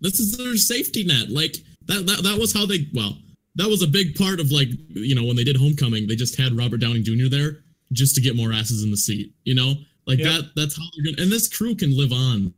[0.00, 1.30] This is their safety net.
[1.30, 2.86] Like that that that was how they.
[2.92, 3.18] Well,
[3.58, 6.36] that was a big part of like you know when they did Homecoming, they just
[6.36, 7.28] had Robert Downey Jr.
[7.28, 7.58] there
[7.92, 9.32] just to get more asses in the seat.
[9.44, 9.74] You know,
[10.06, 10.24] like Yeah.
[10.38, 10.50] that.
[10.56, 11.22] That's how they're gonna.
[11.22, 12.52] And this crew can live on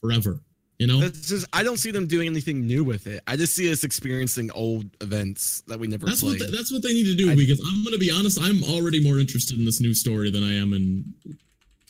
[0.00, 0.40] forever.
[0.78, 1.02] You know.
[1.02, 3.22] It's just I don't see them doing anything new with it.
[3.26, 6.50] I just see us experiencing old events that we never That's what played.
[6.50, 8.40] they, that's what they need to do I- because I'm going to be honest.
[8.40, 11.04] I'm already more interested in this new story than I am in.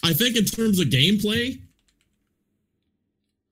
[0.03, 1.61] I think in terms of gameplay,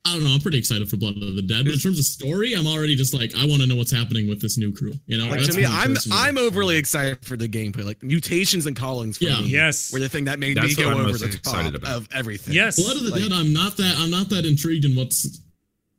[0.09, 0.30] I don't know.
[0.35, 2.97] I'm pretty excited for Blood of the Dead, but in terms of story, I'm already
[2.97, 4.94] just like I want to know what's happening with this new crew.
[5.06, 5.97] You know, like to me, me I'm.
[6.12, 7.85] I'm overly excited for the gameplay.
[7.85, 9.40] Like mutations and callings for Yeah.
[9.40, 9.93] me Yes.
[9.93, 11.90] were the thing that made That's me go I'm over the top about.
[11.97, 12.55] of everything.
[12.55, 12.80] Yes.
[12.82, 13.32] Blood of the Like- Dead.
[13.32, 13.97] I'm not that.
[13.98, 15.40] I'm not that intrigued in what's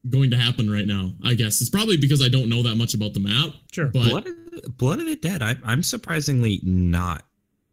[0.09, 1.11] going to happen right now.
[1.23, 3.53] I guess it's probably because I don't know that much about the map.
[3.71, 3.87] Sure.
[3.87, 7.23] But Blood of, Blood of the Dead, I, I'm surprisingly not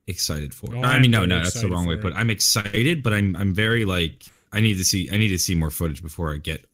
[0.09, 0.75] excited for.
[0.75, 2.13] Oh, I mean, no, no, that's the wrong way for to put.
[2.13, 2.17] it.
[2.17, 2.21] it.
[2.21, 5.55] I'm excited, but I'm I'm very like I need to see I need to see
[5.55, 6.65] more footage before I get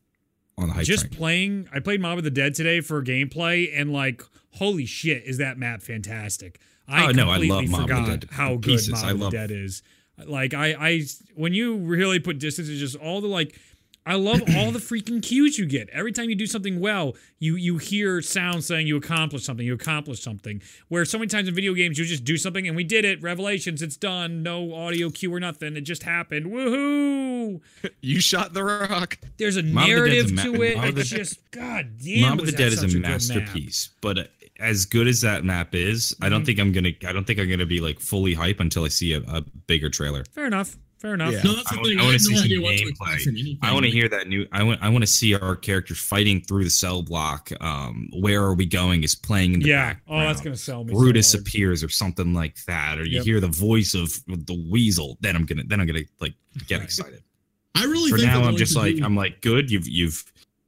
[0.58, 1.14] on the hype just train.
[1.14, 4.22] playing I played Mob of the Dead today for gameplay and like
[4.52, 6.60] holy shit is that map fantastic.
[6.88, 8.90] I Oh, no, I completely love Mob of the forgot Dead how good pieces.
[8.90, 9.82] Mob I of the Dead is.
[10.24, 11.02] Like I I
[11.34, 13.58] when you really put distance it's just all the like
[14.04, 15.88] I love all the freaking cues you get.
[15.90, 19.74] Every time you do something well, you you hear sound saying you accomplished something, you
[19.74, 20.60] accomplished something.
[20.88, 23.22] Where so many times in video games you just do something and we did it,
[23.22, 26.46] revelations, it's done, no audio cue or nothing, it just happened.
[26.46, 27.60] Woohoo!
[28.00, 29.18] You shot the rock.
[29.36, 30.96] There's a the narrative a to it.
[30.98, 32.30] It's just god damn.
[32.30, 34.24] Mob of the Dead is a masterpiece, but uh,
[34.60, 36.46] as good as that map is, I don't Mhm.
[36.46, 39.12] think I'm gonna I don't think I'm gonna be like fully hype until I see
[39.14, 40.24] a, a bigger trailer.
[40.32, 40.76] Fair enough.
[41.02, 41.32] Fair enough.
[41.32, 41.42] Yeah.
[41.42, 41.98] no, that's the I want- thing.
[41.98, 43.58] I I, wanna see some idea what to expect gameplay.
[43.60, 44.46] I want to hear that new.
[44.52, 44.80] I want.
[44.82, 47.50] I want to see our characters fighting through the cell block.
[47.60, 49.02] Um, where are we going?
[49.02, 49.94] Is playing in the Yeah.
[49.94, 50.22] background.
[50.22, 50.92] Oh, that's gonna sell me.
[50.94, 53.24] Brutus so appears or something like that, or you Yep.
[53.24, 55.18] hear the voice of the weasel.
[55.20, 55.64] Then I'm gonna.
[55.66, 56.34] Then I'm gonna like
[56.68, 57.20] get excited.
[57.74, 59.72] I really For think now, I'm just like do- I'm like good.
[59.72, 60.24] You've you've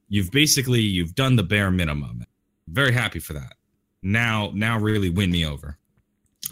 [0.09, 2.24] you've basically you've done the bare minimum.
[2.66, 3.55] Very happy for that.
[4.02, 5.78] Now now really win me over.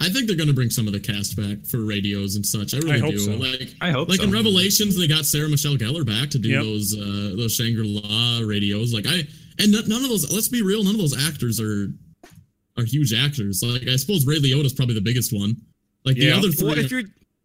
[0.02, 2.74] I think they're gonna bring some of the cast back for radios and such.
[2.74, 3.18] I really hope do.
[3.18, 3.32] so.
[3.36, 4.24] Like I hope like so.
[4.24, 6.62] in Revelations, they got Sarah Michelle Gellar back to do Yep.
[6.62, 8.92] those uh those Shangri La radios.
[8.92, 9.26] Like I
[9.58, 10.32] and n- none of those.
[10.32, 11.88] Let's be real, none of those actors are
[12.78, 13.62] are huge actors.
[13.62, 15.56] Like I suppose Ray Liotta's probably the biggest one.
[16.04, 16.30] Like Yeah.
[16.32, 16.68] the other three.
[16.68, 17.02] Well, if you're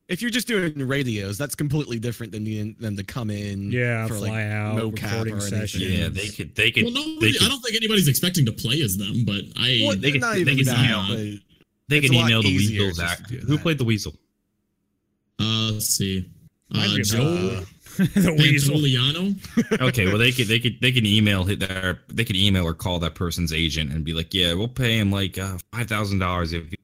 [0.08, 3.74] if you're just doing radios, that's completely different than the, them to come in.
[3.74, 5.60] Yeah, for fly like out, mocap recording or anything.
[5.60, 5.84] sessions.
[5.84, 6.56] Yeah, they could.
[6.56, 6.86] They could.
[6.86, 9.82] well, they nobody, could, I don't think anybody's expecting to play as them, but I.
[9.86, 10.80] Well, they could- not they even could that,
[11.12, 11.38] email.
[11.88, 13.30] But they it's can email the weasel Weasel's just act.
[13.30, 14.14] to do Who played the Weasel?
[15.40, 16.30] uh, let's see.
[16.70, 17.22] Might Uh, Joe
[17.62, 17.66] Uh,
[17.98, 19.88] the weasel.
[19.88, 22.74] Okay, well they could they could they can email hit their they could email or
[22.74, 26.20] call that person's agent and be like, yeah, we'll pay him like uh, five thousand
[26.20, 26.78] dollars if you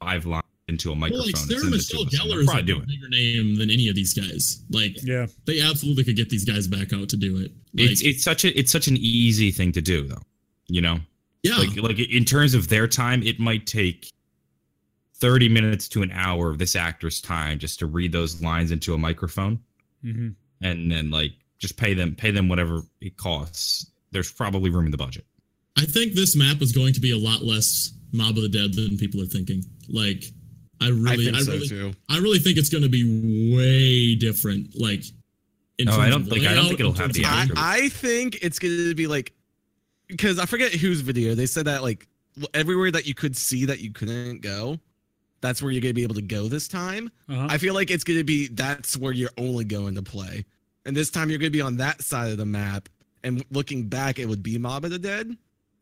[0.00, 1.18] five lines into a microphone.
[1.20, 2.86] Well, like and Sarah sends Michelle to us, and Gellar is probably like a it.
[2.88, 4.62] bigger name than any of these guys.
[4.70, 5.26] Like Yeah.
[5.46, 7.50] they absolutely could get these guys back out to do it.
[7.74, 10.22] Like, It's it's such a it's such an easy thing to do though.
[10.68, 10.98] You know,
[11.42, 14.12] yeah, like like in terms of their time, it might take.
[15.20, 18.94] 30 minutes to an hour of this actor's time just to read those lines into
[18.94, 19.58] a microphone
[20.02, 20.28] hmm
[20.60, 24.90] and then like just pay them pay them whatever it costs there's probably room in
[24.90, 25.24] the budget
[25.76, 28.74] I think this map is going to be a lot less Mob of the Dead
[28.74, 29.62] than people are thinking.
[29.88, 30.24] Like,
[30.80, 31.92] I I really, think I, so really, too.
[32.10, 34.70] I really think it's going to be way different.
[34.74, 35.04] Like,
[35.78, 37.46] in No, I don't of think- I don't think it'll in have terms the I.
[37.84, 39.32] I think it's gonna be like
[40.08, 42.08] because I forget whose video they said that like
[42.54, 44.80] everywhere that you could see that you couldn't go,
[45.40, 47.10] that's where you're gonna be able to go this time.
[47.28, 47.46] Uh-huh.
[47.48, 50.44] I feel like it's gonna be that's where you're only going to play,
[50.84, 52.88] and this time you're gonna be on that side of the map.
[53.24, 55.36] And looking back, it would be Mob of the Dead,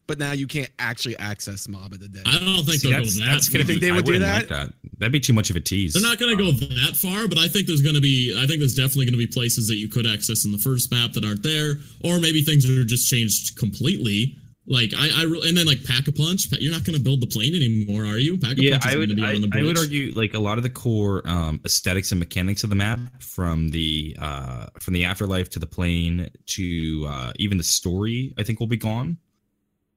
[0.07, 2.23] but now you can't actually access Mob of the Dead.
[2.27, 3.31] I don't think See, they'll that's, go that.
[3.31, 4.69] that's gonna think be, they would do wouldn't like that?
[4.69, 7.29] that that'd be too much of a tease They're not going to go that far,
[7.29, 8.35] but I think there's going to be.
[8.37, 10.91] I think there's definitely going to be places that you could access in the first
[10.91, 14.37] map that aren't there, or maybe things are just changed completely.
[14.69, 16.49] Like I, I re- and then like pack a punch.
[16.59, 18.37] You're not going to build the plane anymore, are you?
[18.37, 20.71] Pack a yeah punch i would I, I would argue like a lot of the
[20.71, 25.59] core um aesthetics and mechanics of the map from the uh from the afterlife to
[25.59, 29.17] the plane to uh even the story i think will be gone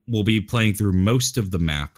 [0.07, 1.97] we'll be playing through most of the map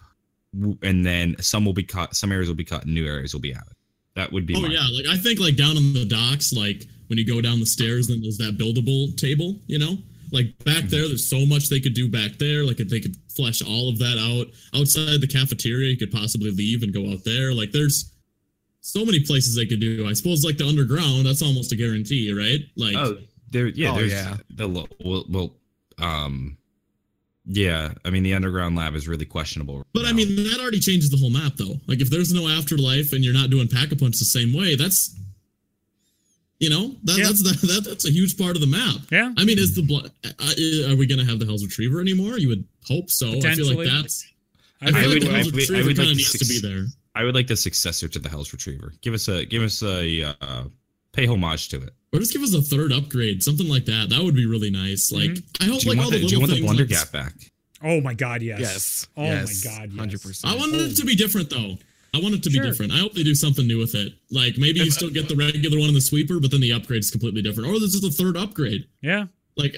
[0.82, 3.40] and then some will be cut some areas will be cut and new areas will
[3.40, 3.74] be added
[4.14, 7.18] that would be Oh yeah, like I think like down on the docks, like when
[7.18, 9.96] you go down the stairs, then there's that buildable table, you know.
[10.32, 12.64] Like back there, there's so much they could do back there.
[12.64, 14.46] Like if they could flesh all of that out
[14.80, 17.52] outside the cafeteria, you could possibly leave and go out there.
[17.52, 18.10] Like there's
[18.80, 20.08] so many places they could do.
[20.08, 22.60] I suppose like the underground, that's almost a guarantee, right?
[22.76, 23.18] Like Oh,
[23.50, 24.36] there, yeah, Oh, there's yeah.
[24.50, 25.54] the lo- well, well,
[25.98, 26.56] um,
[27.44, 27.92] yeah.
[28.04, 29.78] I mean, the underground lab is really questionable.
[29.78, 31.74] right But I mean, that already changes the whole map, though.
[31.86, 34.76] Like, if there's no afterlife and you're not doing pack a punch the same way,
[34.76, 35.14] that's,
[36.62, 37.24] you know, that, Yeah.
[37.26, 39.00] that's that, that that's a huge part of the map.
[39.10, 39.32] Yeah.
[39.36, 40.10] I mean, is the blood?
[40.24, 42.38] Uh, are we gonna have the Hell's Retriever anymore?
[42.38, 43.28] You would hope so.
[43.28, 43.76] I feel Potentially.
[43.76, 44.24] like that's.
[44.80, 46.38] I, I feel I like would- the I would- I would like kind to needs
[46.38, 46.84] to be there.
[47.14, 48.94] I would like the successor to the Hell's Retriever.
[49.02, 50.64] Give us a, give us a, uh,
[51.12, 51.90] pay homage to it.
[52.12, 54.08] Or just give us a third upgrade, something like that.
[54.08, 55.12] That would be really nice.
[55.12, 56.64] Like, I hope Do you like all want the the, do you want the things.
[56.66, 57.34] Blunder like- Gap back?
[57.84, 58.60] Oh my god, yes.
[58.60, 59.08] Yes.
[59.16, 59.98] Oh yes, my god, yes.
[59.98, 60.54] Hundred percent.
[60.54, 61.76] I wanted it to be different though.
[62.14, 62.62] I want it to Sure.
[62.62, 62.92] be different.
[62.92, 64.12] I hope they do something new with it.
[64.30, 67.00] Like maybe you still get the regular one in the sweeper, but then the upgrade
[67.00, 67.70] is completely different.
[67.70, 68.86] Or this is the third upgrade.
[69.00, 69.26] Yeah.
[69.56, 69.76] Like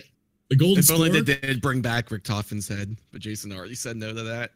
[0.51, 0.97] the golden If score.
[0.97, 4.52] only they did bring back Richtofen's head, but Jason already said no to that.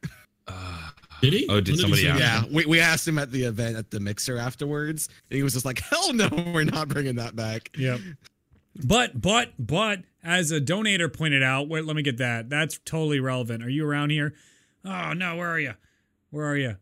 [0.47, 0.91] Uh,
[1.21, 1.47] Did he?
[1.49, 2.21] Oh, did When he somebody say ask?
[2.21, 2.51] that?
[2.51, 5.53] Yeah, we, we asked him at the event at the mixer afterwards, and he was
[5.53, 8.01] just like, "Hell no, we're not bringing that back." Yep.
[8.85, 12.49] But but but as a donator pointed out, wait, let me get that.
[12.49, 13.65] That's totally relevant.
[13.65, 14.35] Are you around here?
[14.85, 15.75] Oh no, where are you?
[16.31, 16.77] Where are you?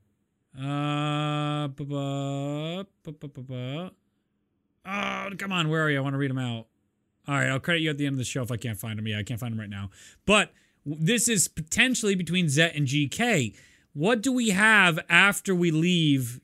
[0.59, 1.69] Uh,
[4.87, 5.99] oh, come on, where are you?
[5.99, 6.67] I want to read them out.
[7.29, 8.99] All right, I'll credit you at the end of the show if I can't find
[8.99, 9.07] them.
[9.07, 9.91] Yeah, I can't find them right now.
[10.25, 10.53] But
[10.87, 13.55] this is potentially between Zet and GK.
[13.93, 16.41] What do we have after we leave?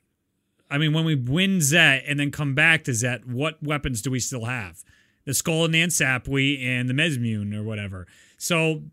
[0.69, 4.11] I mean, when we win Zet and then come back to Zet, what weapons do
[4.11, 4.83] we still have?
[5.25, 8.07] The Skull and Nan Sapwe and the Masamune or whatever.
[8.37, 8.83] So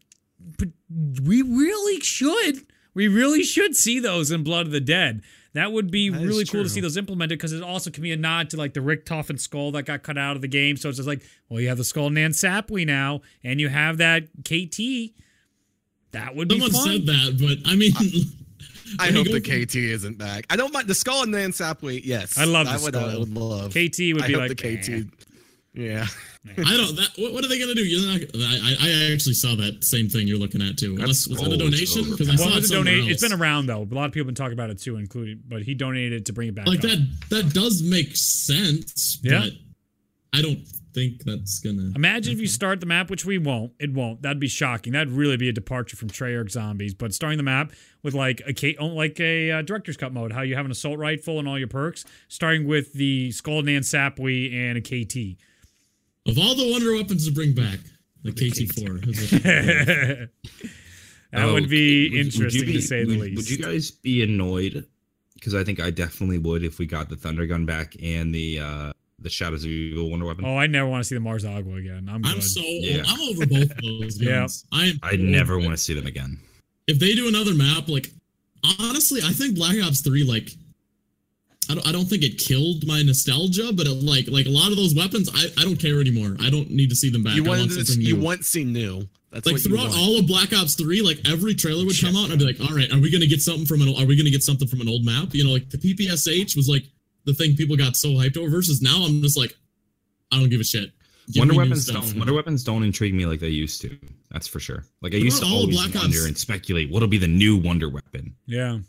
[1.25, 2.67] we really should.
[2.95, 5.23] We really should see those in Blood of the Dead.
[5.53, 8.03] That would be That is really cool to see those implemented because it also can
[8.05, 10.77] be a nod to like the Richtofen skull that got cut out of the game.
[10.77, 13.99] So it's just like, well, you have the skull Nan Sapwe now, and you have
[13.99, 15.13] that KT.
[16.13, 16.85] That would be Someone fun.
[16.87, 17.93] said that, but I mean,
[18.99, 20.47] I when you hope go the from- KT isn't back.
[20.51, 22.01] I don't mind the skull and then Sapway.
[22.05, 23.71] Yes, I love the that would, I would love.
[23.71, 24.89] KT would I be hope like the KT.
[24.89, 25.03] "Eh."
[25.73, 26.07] Yeah,
[26.57, 26.97] I don't.
[26.97, 27.85] That, what, what are they gonna do?
[27.85, 30.95] You're not, I, I actually saw that same thing you're looking at too.
[30.99, 32.11] Unless, was that a donation?
[32.11, 32.39] Because I overpowered.
[32.39, 33.31] saw Well, it it's, a somewhere donate, it's else.
[33.31, 33.83] been around though.
[33.83, 35.43] A lot of people have been talking about it too, including.
[35.47, 36.67] But he donated to bring it back.
[36.67, 36.91] like up.
[36.91, 37.09] that.
[37.29, 39.19] That does make sense.
[39.23, 39.41] Yeah.
[39.41, 39.53] But
[40.39, 40.61] I don't
[40.95, 41.93] think that's gonna.
[41.95, 43.73] Imagine if you start the map, which we won't.
[43.79, 44.23] It won't.
[44.23, 44.95] That'd be shocking.
[44.95, 46.95] That'd really be a departure from Treyarch zombies.
[46.95, 47.73] But starting the map
[48.03, 50.99] with like a oh, like a uh, director's cut mode, how you have an assault
[50.99, 55.39] rifle and all your perks, starting with the Skull Nan Sapwe and a KT.
[56.31, 57.79] Of all the wonder weapons to bring back,
[58.23, 59.09] the KT4.
[59.09, 60.29] is what- that
[61.49, 63.37] Oh, would be would- would interesting be- to say the least.
[63.37, 64.85] Would you guys be annoyed?
[65.35, 68.59] Because I think I definitely would if we got the Thunder Gun back and the
[68.61, 68.93] uh
[69.23, 70.45] the Shadows of Evil Wonder Weapon.
[70.47, 72.09] oh, I never want to see the Mars Agua again.
[72.11, 72.25] I'm.
[72.25, 73.03] I'm so Yeah.
[73.07, 74.47] I'm over both of those Yeah.
[74.73, 74.99] I am.
[75.03, 76.39] I never want to see them again.
[76.87, 78.11] If they do another map, like
[78.79, 80.51] honestly, I think Black Ops Three, like.
[81.71, 84.71] I don't, I don't think it killed my nostalgia, but it, like like a lot
[84.71, 86.37] of those weapons, I, I don't care anymore.
[86.41, 87.35] I don't need to see them back.
[87.37, 88.23] You I want want to, you new.
[88.23, 89.09] want to see new.
[89.31, 92.33] That's like throughout all of Black Ops 3, like every trailer would come out and
[92.33, 94.31] I'd be like, all right, are we gonna get something from an are we gonna
[94.31, 95.29] get something from an old map?
[95.33, 96.83] You know, like the PPSH was like
[97.25, 99.57] the thing people got so hyped over versus now I'm just like,
[100.33, 100.91] I don't give a shit.
[101.31, 102.07] Give Wonder weapons stuff.
[102.09, 102.19] don't.
[102.19, 103.97] Wonder weapons don't intrigue me like they used to.
[104.33, 104.85] That's for sure.
[105.01, 107.57] Like I used to Throughout all always Black Ops- and speculate what'll be the new
[107.57, 108.35] Wonder weapon.
[108.47, 108.79] yeah.
[108.79, 108.81] now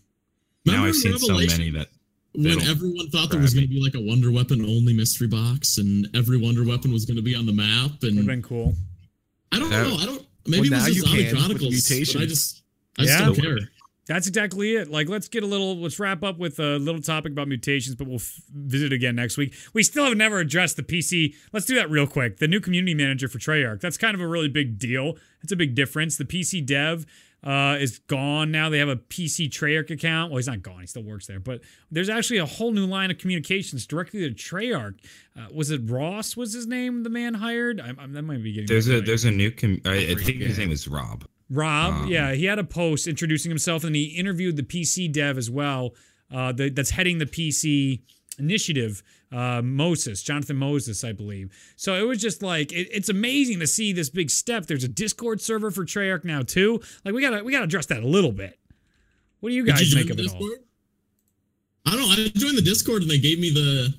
[0.65, 1.89] Remember I've seen so many that
[2.33, 5.77] when don't everyone thought there was gonna be like a Wonder Weapon only mystery box
[5.77, 8.41] and every Wonder Weapon was gonna be on the map and Would have and been
[8.41, 8.75] cool.
[9.51, 9.95] I don't That- know.
[9.97, 12.13] I don't maybe Well, it now was you just Zombie can with Chronicles.
[12.13, 12.61] But I just
[12.97, 13.07] I Yeah.
[13.07, 13.69] just don't care.
[14.07, 14.89] That's exactly it.
[14.89, 18.07] Like, let's get a little, let's wrap up with a little topic about mutations, but
[18.07, 19.53] we'll f- visit again next week.
[19.73, 21.33] We still have never addressed the PC.
[21.53, 22.37] Let's do that real quick.
[22.37, 23.79] The new community manager for Treyarch.
[23.79, 25.17] That's kind of a really big deal.
[25.43, 26.17] It's a big difference.
[26.17, 27.05] The PC dev
[27.43, 28.69] uh, is gone now.
[28.69, 30.31] They have a PC Treyarch account.
[30.31, 30.81] Well, he's not gone.
[30.81, 31.39] He still works there.
[31.39, 34.99] But there's actually a whole new line of communications directly to Treyarch.
[35.37, 36.37] Uh, was it Ross?
[36.37, 37.81] Was his name the man hired?
[37.81, 38.67] I, I, that might be getting.
[38.67, 39.05] there's a name.
[39.05, 39.51] there's a new.
[39.51, 41.25] Com- I, I think his name is Rob.
[41.49, 45.37] Rob, Um, yeah, he had a post introducing himself, and he interviewed the PC dev
[45.37, 45.95] as well.
[46.33, 48.01] Uh, the, that's heading the PC
[48.39, 51.51] initiative, uh, Moses, Jonathan Moses, I believe.
[51.75, 54.65] So it was just like it, it's amazing to see this big step.
[54.65, 56.81] There's a Discord server for Treyarch now too.
[57.05, 58.57] Like we gotta we gotta address that a little bit.
[59.39, 60.39] What do you guys you make of the it all?
[60.39, 60.59] Discord?
[61.85, 62.11] I don't know.
[62.11, 63.93] I joined the Discord and they gave me the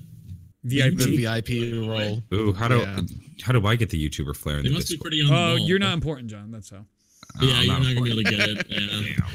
[0.63, 0.97] VIP.
[0.97, 2.23] the VIP role.
[2.33, 3.01] Ooh, how do Yeah.
[3.41, 4.57] how do I get the YouTuber flair?
[4.57, 6.49] in They the must be pretty Oh, you're not important, John.
[6.51, 6.85] That's how.
[7.41, 8.67] Oh, Yeah, I'm you're not gonna be able to get it.
[8.69, 9.27] Yeah.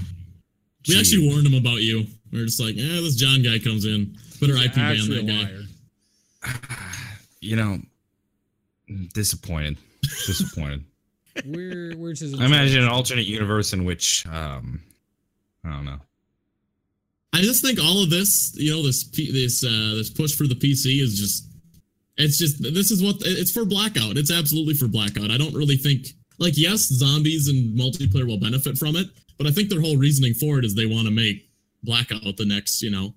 [0.88, 2.06] We actually warned him about you.
[2.32, 4.16] We are just like, yeah, this John guy comes in.
[4.40, 6.52] Better IP ban Actually, that a guy.
[6.52, 6.54] liar.
[7.40, 7.78] you know,
[9.14, 9.78] disappointed.
[10.26, 10.84] Disappointed.
[11.46, 12.38] Where where's his?
[12.40, 14.80] I imagine an alternate universe in which um
[15.64, 16.00] I don't know.
[17.32, 20.56] I just think all of this, you know, this this uh this push for the
[20.56, 21.46] PC is just
[22.16, 24.16] it's just this is what it's for blackout.
[24.16, 25.30] It's absolutely for blackout.
[25.30, 26.08] I don't really think
[26.38, 29.06] like yes, zombies and multiplayer will benefit from it,
[29.36, 31.48] but I think their whole reasoning for it is they want to make
[31.84, 33.14] blackout the next, you know,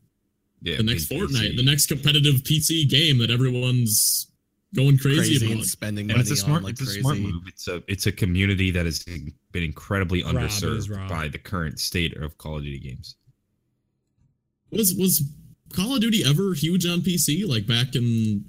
[0.61, 1.57] Yeah, the next big Fortnite, PC.
[1.57, 4.27] the next competitive PC game that everyone's
[4.75, 5.57] going crazy, Crazy about.
[5.57, 7.43] and spending and money it's a smart on like it's a smart move.
[7.47, 9.33] It's a it's a community that has been
[9.63, 13.15] incredibly Rob, underserved by the current state of Call of Duty games.
[14.71, 15.23] Was was
[15.73, 17.47] Call of Duty ever huge on PC?
[17.47, 18.45] Like back in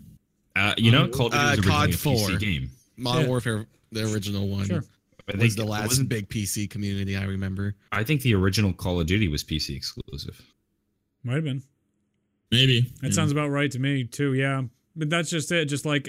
[0.54, 2.14] Uh, you know, Um, Call of Duty uh, was originally COD a 4.
[2.28, 2.70] PC game.
[2.98, 3.28] Modern Yeah.
[3.28, 4.84] Warfare, the original one, Sure.
[5.32, 7.74] I was the it last wasn't- big PC community I remember.
[7.90, 10.40] I think the original Call of Duty was PC exclusive.
[11.24, 11.62] Might have been.
[12.52, 13.10] Maybe That yeah.
[13.10, 14.34] sounds about right to me too.
[14.34, 14.62] Yeah,
[14.94, 15.64] but that's just it.
[15.64, 16.08] Just like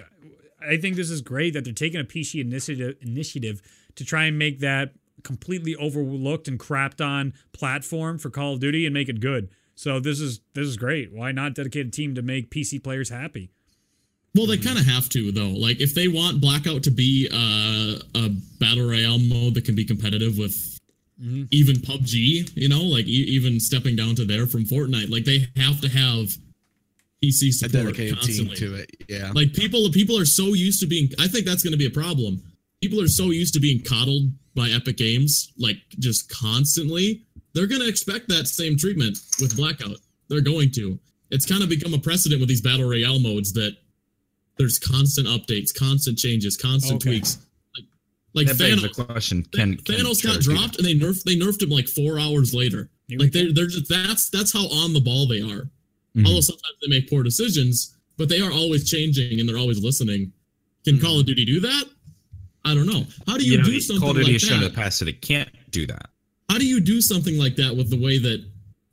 [0.62, 3.62] I think this is great that they're taking a PC initiative initiative
[3.96, 4.94] to try and make that
[5.24, 9.50] completely overlooked and crapped on platform for Call of Duty and make it good.
[9.76, 11.12] So this is this is great.
[11.12, 13.50] Why not dedicate a team to make PC players happy?
[14.36, 15.50] Well, they kind of have to though.
[15.50, 18.30] Like if they want Blackout to be uh, a
[18.60, 20.73] battle royale mode that can be competitive with
[21.22, 21.48] Mhm.
[21.52, 25.48] even PUBG, you know, like e- even stepping down to there from Fortnite, like they
[25.56, 26.38] have to have
[27.24, 28.56] PC A support dedicated constantly.
[28.56, 28.90] team to it.
[29.08, 29.32] Yeah.
[29.34, 31.12] Like people, people are so used to being.
[31.20, 32.42] I think that's going to be a problem.
[32.82, 37.22] People are so used to being coddled by Epic Games, like just constantly.
[37.54, 39.98] They're going to expect that same treatment with Blackout.
[40.28, 41.00] They're going to.
[41.32, 43.78] It's kind of become a precedent with these battle royale modes that
[44.58, 47.12] there's constant updates, constant changes, constant Okay.
[47.20, 47.38] tweaks.
[48.34, 51.24] Like, like that begs Thanos, the question: Can, can Thanos got dropped and they nerfed
[51.24, 52.90] they nerfed him like four hours later.
[53.08, 53.54] Here Like they go.
[53.54, 55.70] they're just that's that's how on the ball they are.
[56.18, 56.26] Mhm.
[56.28, 60.32] Although sometimes they make poor decisions, but they are always changing and they're always listening.
[60.86, 61.86] Can Call of Duty do that?
[62.66, 63.06] I don't know.
[63.28, 64.70] How do you, you know, do something Call of Duty like has shown in that?
[64.72, 66.08] the past that it can't do that.
[66.50, 68.44] How do you do something like that with the way that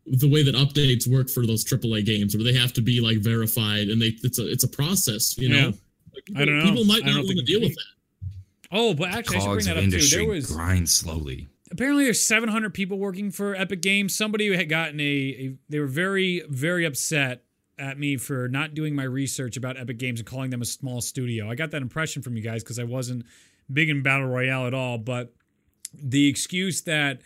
[0.07, 3.19] the way that updates work for those AAA games, where they have to be like
[3.19, 5.57] verified and they it's a it's a process, you know.
[5.57, 5.73] Yeah.
[6.15, 6.65] Like, I don't know.
[6.65, 7.85] People might don't want to deal with that.
[8.73, 10.01] Oh, but actually, I should bring that up too.
[10.01, 11.49] There was grind slowly.
[11.71, 14.17] apparently there's 700 people working for Epic Games.
[14.17, 17.45] Somebody had gotten a, a they were very very upset
[17.79, 21.01] at me for not doing my research about Epic Games and calling them a small
[21.01, 21.51] studio.
[21.51, 23.25] I got that impression from you guys because I wasn't
[23.73, 24.99] big in Battle Royale at all.
[24.99, 25.33] But
[25.95, 27.21] the excuse that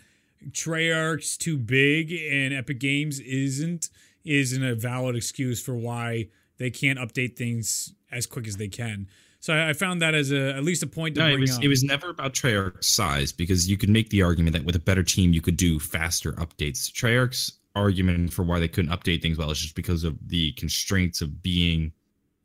[0.51, 3.91] Treyarch's too big and Epic Games isn't
[4.25, 9.09] isn't a valid excuse for why they can't update things as quick as they can.
[9.45, 11.41] So I, I found that as a at least a point to No, bring it
[11.43, 11.62] was up.
[11.65, 14.79] it was never about Treyarch's size because you could make the argument that with a
[14.79, 16.91] better team you could do faster updates.
[16.91, 21.21] Treyarch's argument for why they couldn't update things well is just because of the constraints
[21.21, 21.93] of being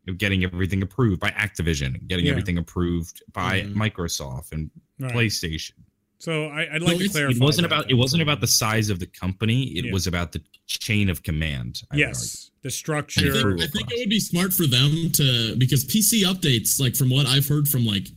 [0.10, 2.32] of getting everything approved by Activision, getting Yeah.
[2.32, 3.76] everything approved by Mhm.
[3.76, 4.70] Microsoft and
[5.00, 5.14] Right.
[5.14, 5.72] PlayStation.
[6.20, 7.36] So I, I'd No, like to clarify.
[7.36, 9.64] It wasn't that, about it wasn't about the size of the company.
[9.78, 9.94] It Yeah.
[9.94, 11.82] was about the chain of command.
[11.92, 13.32] I Yes, the I structure.
[13.32, 17.10] think, I think it would be smart for them to because PC updates, like from
[17.10, 18.08] what I've heard from like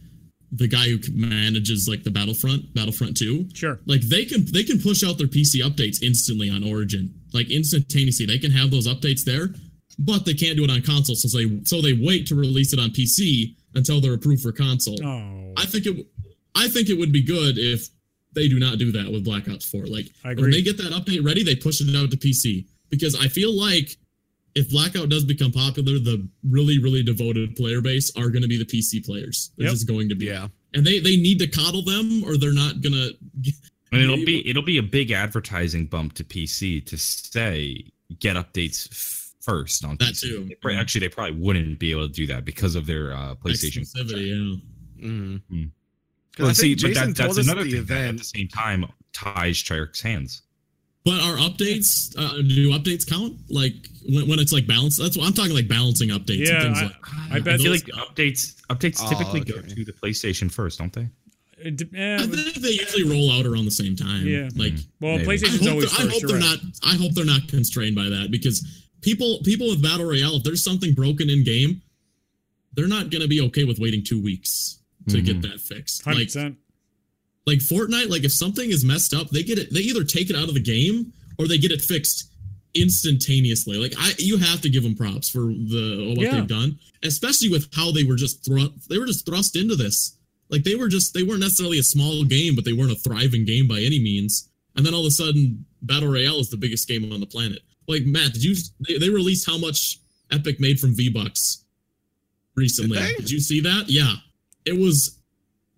[0.54, 3.80] the guy who manages like the Battlefront, Battlefront Two, Sure.
[3.86, 8.26] like they can they can push out their PC updates instantly on Origin, like instantaneously.
[8.26, 9.54] They can have those updates there,
[10.00, 11.14] but they can't do it on console.
[11.14, 14.98] So they so they wait to release it on PC until they're approved for console.
[15.02, 16.06] Oh, I think it
[16.54, 17.88] I think it would be good if
[18.34, 19.86] they do not do that with Black Ops 4.
[19.86, 23.28] Like when they get that update ready, they push it out to PC because I
[23.28, 23.96] feel like
[24.54, 28.58] if Blackout does become popular, the really really devoted player base are going to be
[28.58, 29.50] the PC players.
[29.56, 29.74] They're Yep.
[29.74, 30.26] just going to be.
[30.26, 30.48] Yeah.
[30.74, 32.92] And they they need to coddle them or they're not going
[33.42, 33.52] to
[33.92, 37.84] And it'll be it'll be a big advertising bump to PC to say
[38.18, 38.88] get updates
[39.40, 40.20] first on That PC.
[40.20, 40.44] too.
[40.48, 43.34] They pro- Actually, they probably wouldn't be able to do that because of their uh,
[43.36, 43.80] PlayStation.
[43.82, 44.28] exclusivity.
[45.00, 45.06] Yeah.
[45.08, 45.36] Mm-hmm.
[45.56, 45.64] Hmm.
[46.38, 48.48] I Well, see, think but that, that's another at the thing that at the same
[48.48, 50.42] time ties Treyarch's hands.
[51.04, 53.34] But are updates uh, do updates count?
[53.50, 53.74] Like
[54.08, 55.00] when, when it's like balanced?
[55.02, 56.94] That's what I'm talking like balancing updates Yeah, and things I- like.
[57.32, 60.78] I bet I feel those- like updates updates Oh, typically go to the PlayStation first,
[60.78, 61.08] don't they?
[61.58, 64.26] It de- eh, I think they usually roll out around the same time.
[64.26, 64.48] Yeah.
[64.56, 65.22] Like well, Maybe.
[65.22, 66.44] I PlayStation's hope, always they're, I hope they're right.
[66.44, 66.58] not.
[66.84, 68.64] I hope they're not constrained by that because
[69.00, 71.82] people people with battle royale, if there's something broken in game,
[72.74, 75.24] they're not gonna be okay with waiting two weeks to Mhm.
[75.24, 76.02] get that fixed.
[76.02, 76.56] Hundred Like percent.
[77.46, 79.72] like Fortnite, like if something is messed up, they get it.
[79.72, 82.30] They either take it out of the game or they get it fixed
[82.74, 83.76] instantaneously.
[83.78, 86.36] Like I, you have to give them props for the what Yeah.
[86.40, 88.88] they've done, especially with how they were just thrust.
[88.88, 90.16] They were just thrust into this.
[90.48, 93.44] Like they were just they weren't necessarily a small game, but they weren't a thriving
[93.44, 94.48] game by any means.
[94.76, 97.62] And then all of a sudden, Battle Royale is the biggest game on the planet.
[97.88, 98.54] Like Matt, did you?
[98.86, 99.98] They, they released how much
[100.30, 101.64] Epic made from V Bucks
[102.54, 102.98] recently.
[102.98, 103.90] Did did you see that?
[103.90, 104.14] Yeah,
[104.64, 105.18] it was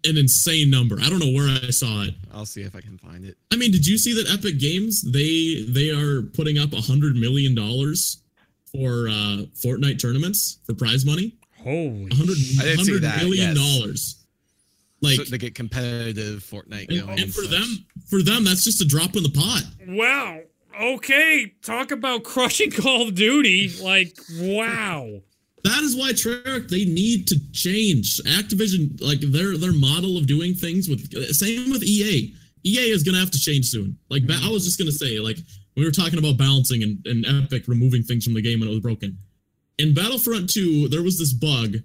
[0.04, 0.98] an insane number.
[1.00, 2.14] I don't know where I saw it.
[2.32, 3.36] I'll see if I can find it.
[3.52, 7.16] I mean, did you see that Epic Games they they are putting up a hundred
[7.16, 8.22] million dollars
[8.70, 11.36] for uh Fortnite tournaments for prize money?
[11.62, 12.08] Holy.
[12.10, 13.56] A hundred I did see hundred that, million yes.
[13.56, 14.20] dollars.
[15.00, 17.20] Like so to get competitive Fortnite and, going.
[17.20, 17.50] and for such.
[17.50, 19.62] them for them that's just a drop in the pot.
[19.88, 20.40] Wow.
[20.80, 21.52] Okay.
[21.62, 23.70] Talk about crushing Call of Duty.
[23.80, 25.20] Like, wow.
[25.64, 30.54] That is why Treyarch they need to change Activision like their their model of doing
[30.54, 32.34] things with same with EA.
[32.66, 33.98] EA is gonna have to change soon.
[34.10, 35.38] Like I was just gonna say like
[35.76, 38.72] we were talking about balancing and, and Epic removing things from the game when it
[38.72, 39.18] was broken.
[39.78, 41.78] In Battlefront 2, there was this bug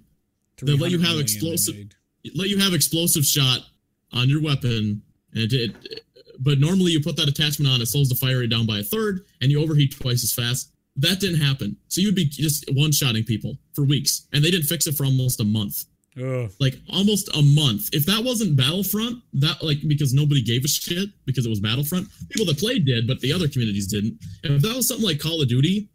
[0.62, 1.94] that let you have explosive- they made.
[2.24, 3.64] it let you have explosive shot
[4.12, 5.02] on your weapon
[5.32, 6.04] and it, it
[6.38, 8.82] but normally you put that attachment on it slows the fire rate down by a
[8.82, 13.24] third and you overheat twice as fast that didn't happen so you'd be just one-shotting
[13.24, 15.84] people for weeks and they didn't fix it for almost a month.
[16.16, 16.50] Ugh.
[16.58, 17.88] like almost a month.
[17.92, 22.08] If that wasn't battlefront that like because nobody gave a shit because it was battlefront
[22.30, 24.18] people that played did but the other communities didn't.
[24.42, 25.88] And if that was something like call of duty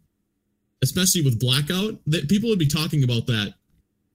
[0.82, 3.54] especially with blackout that people would be talking about that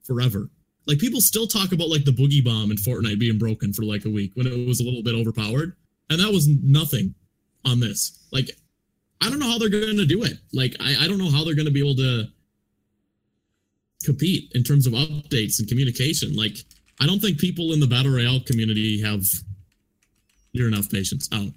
[0.03, 0.49] forever.
[0.87, 4.05] Like people still talk about like the boogie bomb in fortnite being broken for like
[4.05, 5.75] a week when it was a little bit overpowered
[6.09, 7.13] and that was nothing
[7.63, 8.25] on this.
[8.31, 8.49] Like
[9.21, 10.39] i don't know how they're gonna do it.
[10.51, 12.27] Like i, I don't know how they're gonna be able to
[14.05, 16.35] compete in terms of updates and communication.
[16.35, 16.57] Like,
[16.99, 19.23] I don't think people in the battle royale community have
[20.53, 21.29] near enough patience.
[21.31, 21.51] Oh,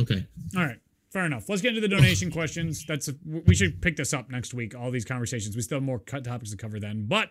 [0.00, 0.26] okay.
[0.56, 0.78] All right.
[1.12, 1.48] Fair enough.
[1.48, 2.84] Let's get into the donation questions.
[2.86, 4.74] That's a, we should pick this up next week.
[4.74, 5.56] All these conversations.
[5.56, 7.30] We still have more cut topics to cover then, but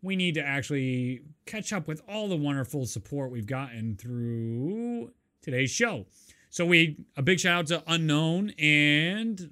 [0.00, 5.12] we need to actually catch up with all the wonderful support we've gotten through
[5.42, 6.06] today's show.
[6.50, 9.50] So we a big shout out to Unknown and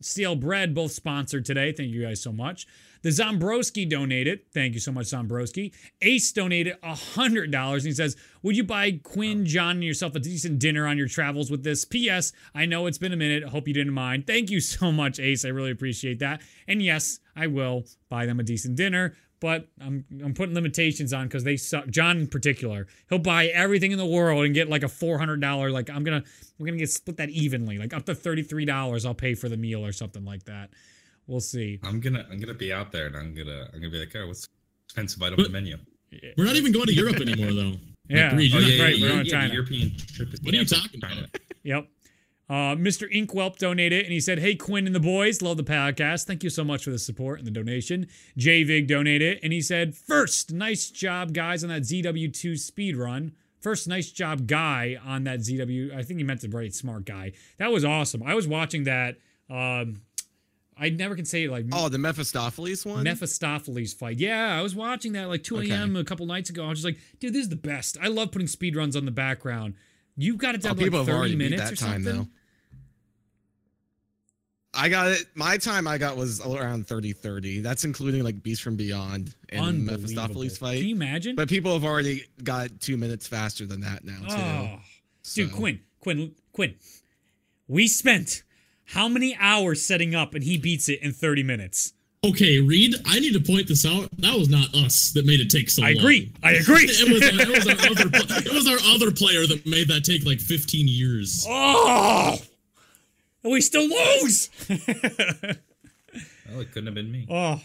[0.00, 1.72] Steel Bread, both sponsored today.
[1.72, 2.66] Thank you guys so much.
[3.04, 4.50] The Zombrowski donated.
[4.54, 5.74] Thank you so much, Zombrowski.
[6.00, 10.58] Ace donated $100 and he says, Would you buy Quinn, John, and yourself a decent
[10.58, 11.84] dinner on your travels with this?
[11.84, 12.32] P.S.
[12.54, 13.44] I know it's been a minute.
[13.44, 14.26] Hope you didn't mind.
[14.26, 15.44] Thank you so much, Ace.
[15.44, 16.40] I really appreciate that.
[16.66, 21.26] And yes, I will buy them a decent dinner, but I'm, I'm putting limitations on
[21.26, 21.88] because they suck.
[21.88, 25.70] John in particular, he'll buy everything in the world and get like a $400.
[25.70, 26.28] Like, I'm going to,
[26.58, 27.76] we're to get split that evenly.
[27.76, 30.70] Like up to $33 I'll pay for the meal or something like that.
[31.26, 31.78] We'll see.
[31.82, 34.26] I'm gonna I'm gonna be out there and I'm gonna I'm gonna be like, oh,
[34.28, 34.48] what's
[34.86, 35.76] expensive item on the menu?
[36.36, 37.72] We're not even going to Europe anymore, though.
[38.06, 38.26] Yeah.
[38.26, 39.48] Like, Oh, you're yeah, right, yeah, we're yeah, on yeah, China.
[39.48, 41.20] The European trip is What are you talking China.
[41.20, 41.40] about?
[41.62, 41.88] Yep.
[42.50, 43.10] Uh, Mr.
[43.10, 46.26] Inkwelp donated and he said, Hey, Quinn and the boys, love the podcast.
[46.26, 48.06] Thank you so much for the support and the donation.
[48.38, 53.32] JVig donated and he said, First, nice job, guys, on that ZW2 speed run.
[53.62, 55.96] First, nice job, guy, on that ZW.
[55.96, 57.32] I think he meant to write smart guy.
[57.56, 58.22] That was awesome.
[58.22, 59.16] I was watching that.
[59.48, 60.02] Um,
[60.76, 63.04] I never can say it like Oh, the Mephistopheles one.
[63.04, 64.18] Mephistopheles fight.
[64.18, 65.70] Yeah, I was watching that like 2 Okay.
[65.70, 65.94] a.m.
[65.96, 66.64] a couple nights ago.
[66.64, 67.96] I was just like, dude, this is the best.
[68.02, 69.74] I love putting speed runs on the background.
[70.16, 71.76] you've got it Oh, down to people like have 30 already beat minutes that or
[71.76, 72.22] time something.
[72.22, 72.28] though.
[74.76, 75.24] I got it.
[75.36, 77.60] My time I got was around 30 30.
[77.60, 79.86] That's including like Beast from Beyond and.
[79.86, 81.36] Mephistopheles Can you imagine?
[81.36, 84.34] But people have already got two minutes faster than that now, too.
[84.36, 84.78] oh,
[85.34, 86.74] dude, Quinn, Quinn, Quinn.
[87.68, 88.42] We spent
[88.86, 91.92] how many hours setting up and he beats it in 30 minutes?
[92.24, 94.08] Okay, Reed, I need to point this out.
[94.18, 95.90] That was not us that made it take so long.
[95.90, 96.00] I long.
[96.00, 96.32] agree.
[96.42, 96.84] I agree.
[96.90, 100.24] It was, our, it, was other, it was our other player that made that take
[100.24, 101.44] like 15 years.
[101.48, 102.38] oh,
[103.42, 104.48] and we still lose.
[106.54, 107.26] Oh, it couldn't have been me.
[107.30, 107.60] Oh.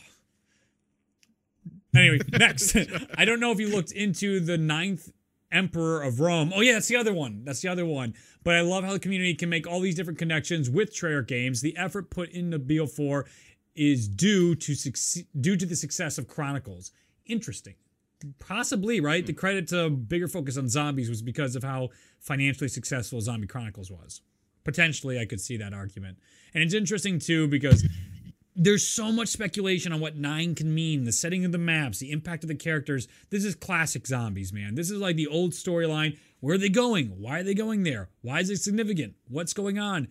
[1.95, 2.75] Anyway, next.
[3.17, 5.11] I don't know if you looked into the ninth
[5.51, 6.51] emperor of Rome.
[6.55, 7.41] Oh yeah, that's the other one.
[7.45, 8.13] That's the other one.
[8.43, 11.61] But I love how the community can make all these different connections with Treyarch games.
[11.61, 13.25] The effort put into BO4
[13.75, 14.75] is due to
[15.39, 16.91] due to the success of Chronicles.
[17.25, 17.75] Interesting.
[18.39, 19.25] Possibly, right?
[19.25, 21.89] The credit to bigger focus on zombies was because of how
[22.19, 24.21] financially successful Zombie Chronicles was.
[24.65, 26.17] Potentially, I could see that argument.
[26.53, 27.87] And it's interesting too because
[28.55, 32.11] there's so much speculation on what nine can mean the setting of the maps the
[32.11, 36.17] impact of the characters this is classic zombies man this is like the old storyline
[36.39, 39.77] where are they going why are they going there why is it significant what's going
[39.79, 40.07] on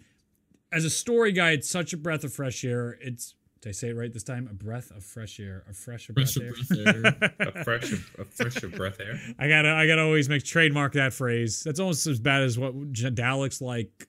[0.72, 3.88] as a story guy it's such a breath of fresh air it's did i say
[3.88, 6.52] it right this time a breath of fresh air a fresh breath, Fresh air.
[6.52, 7.32] breath there.
[7.60, 9.20] A fresh a fresh breath air.
[9.38, 12.74] i gotta i gotta always make trademark that phrase that's almost as bad as what
[12.92, 14.06] Dalek's like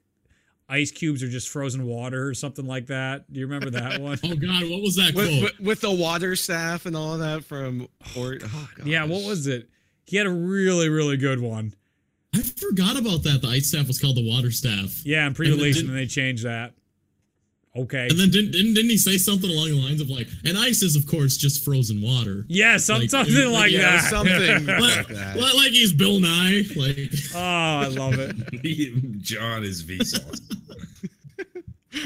[0.71, 4.19] ice cubes are just frozen water or something like that do you remember that one
[4.23, 5.41] Oh God, what was that With, quote?
[5.43, 8.43] with, with the water staff and all that from Port.
[8.45, 9.67] Oh, oh Yeah, what was it?
[10.05, 11.73] He had a really, really good one.
[12.33, 13.41] I forgot about that.
[13.41, 15.03] The ice staff was called the water staff.
[15.05, 16.73] Yeah, in pre-release, and didn't- then they changed that.
[17.75, 18.07] Okay.
[18.09, 20.81] And then didn't, didn't didn't he say something along the lines of like, and ice
[20.81, 22.43] is of course just frozen water.
[22.49, 24.09] yeah, some, like- something like, like Yeah, that.
[24.09, 25.37] something like Like, that.
[25.37, 26.63] like like he's Bill Nye.
[26.75, 28.35] Like oh, I love it.
[29.21, 30.41] John is Vsauce.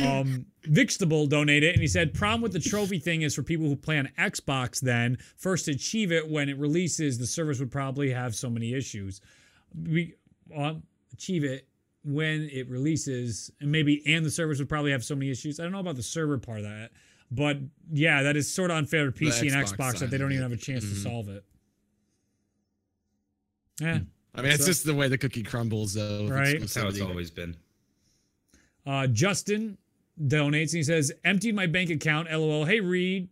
[0.01, 3.75] Um, Vixtable donated, and he said, "Problem with the trophy thing is for people who
[3.75, 4.79] play on Xbox.
[4.79, 9.19] Then first achieve it when it releases, the service would probably have so many issues.
[9.75, 10.15] We
[10.55, 10.75] uh,
[11.13, 11.67] achieve it."
[12.05, 15.57] When it releases, and maybe and the servers would probably have so many issues.
[15.61, 16.91] I don't know about the server part of that,
[17.31, 17.57] but
[17.93, 20.43] yeah, that is sort of unfair to PC and Xbox Xbox that they don't even
[20.43, 21.01] have a chance to Mhm.
[21.03, 21.45] solve it.
[23.79, 23.99] Yeah.
[24.35, 26.27] I mean, it's So- just the way the cookie crumbles, though.
[26.27, 26.59] Right.
[26.59, 27.55] That's how it's always been.
[28.85, 29.77] Uh, Justin
[30.21, 32.29] donates and he says, emptied my bank account.
[32.29, 32.65] LOL.
[32.65, 33.29] Hey, Reed.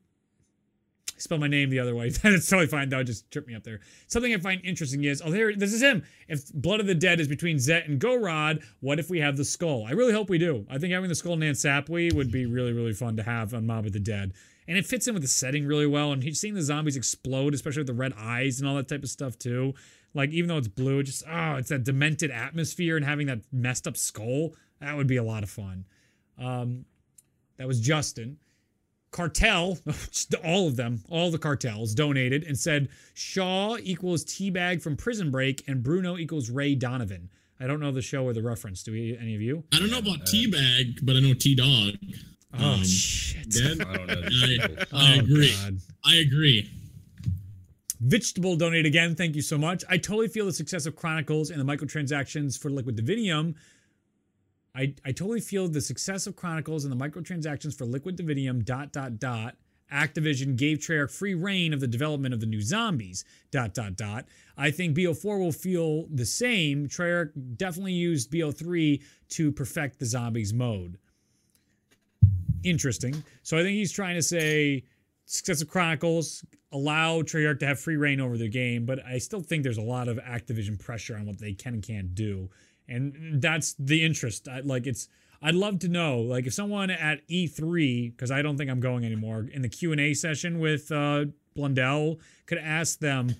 [1.22, 2.10] I spelled my name the other way.
[2.24, 2.90] That's totally fine.
[2.90, 3.80] That would just trip me up there.
[4.08, 6.04] Something I find interesting is, oh, here, this is him.
[6.28, 9.46] If Blood of the Dead is between Zet and Gorod, what if we have the
[9.46, 9.86] skull?
[9.88, 10.66] I really hope we do.
[10.68, 13.68] I think having the skull Nan Sapwe would be really, really fun to have on
[13.68, 14.34] Mob of the Dead.
[14.68, 16.12] And it fits in with the setting really well.
[16.12, 19.10] And seeing the zombies explode, especially with the red eyes and all that type of
[19.10, 19.76] stuff too.
[20.14, 23.42] Like even though it's blue, it just oh, it's that demented atmosphere and having that
[23.52, 24.54] messed up skull.
[24.80, 25.86] That would be a lot of fun.
[26.40, 26.86] Um,
[27.58, 28.38] that was Justin.
[29.12, 29.78] Cartel,
[30.44, 35.64] all of them, all the cartels donated and said Shaw equals Teabag from Prison Break
[35.68, 37.30] and Bruno equals Ray Donovan.
[37.60, 38.82] I don't know the show or the reference.
[38.84, 39.64] Do we, any of you?
[39.74, 41.96] I don't know about teabag, but I know T Dog.
[42.60, 43.50] Oh Um, shit!
[43.52, 43.82] Dead.
[43.88, 44.16] I don't know.
[44.16, 45.54] I, Oh, I agree.
[45.64, 45.78] God.
[46.04, 46.70] I agree.
[48.00, 49.14] Vegetable donate again.
[49.16, 49.84] Thank you so much.
[49.88, 53.54] I totally feel the success of Chronicles and the microtransactions for Liquid Divinium.
[54.76, 58.64] I, I totally feel the success of Chronicles and the microtransactions for Liquid Divinium.
[58.64, 59.56] Dot dot dot.
[59.92, 63.26] Activision gave Treyarch free reign of the development of the new zombies.
[63.52, 64.26] Dot dot dot.
[64.58, 66.88] I think BO4 will feel the same.
[66.88, 70.98] Treyarch definitely used BO3 to perfect the zombies mode.
[72.64, 73.24] Interesting.
[73.44, 74.84] So I think he's trying to say
[75.26, 79.42] Success of Chronicles allow Treyarch to have free reign over the game, but I still
[79.42, 82.50] think there's a lot of Activision pressure on what they can and can't do,
[82.92, 84.48] and that's the interest.
[84.48, 85.08] I, like it's,
[85.42, 89.06] I'd love to know, like if someone at E3, because I don't think I'm going
[89.06, 93.36] anymore, in the Q and A session with uh, Blundell, could ask them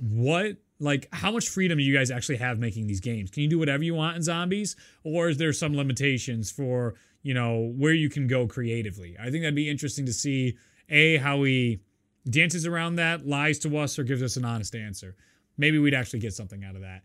[0.00, 3.30] what like how much freedom do you guys actually have making these games?
[3.30, 7.34] Can you do whatever you want in zombies, or is there some limitations for you
[7.34, 9.16] know where you can go creatively?
[9.18, 10.56] I think that'd be interesting to see
[10.88, 11.80] a how he
[12.28, 15.16] dances around that, lies to us, or gives us an honest answer.
[15.56, 17.02] Maybe we'd actually get something out of that.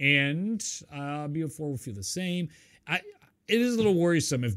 [0.00, 2.48] And uh, BO4 will feel the same.
[2.86, 3.00] I
[3.48, 4.56] it is a little worrisome if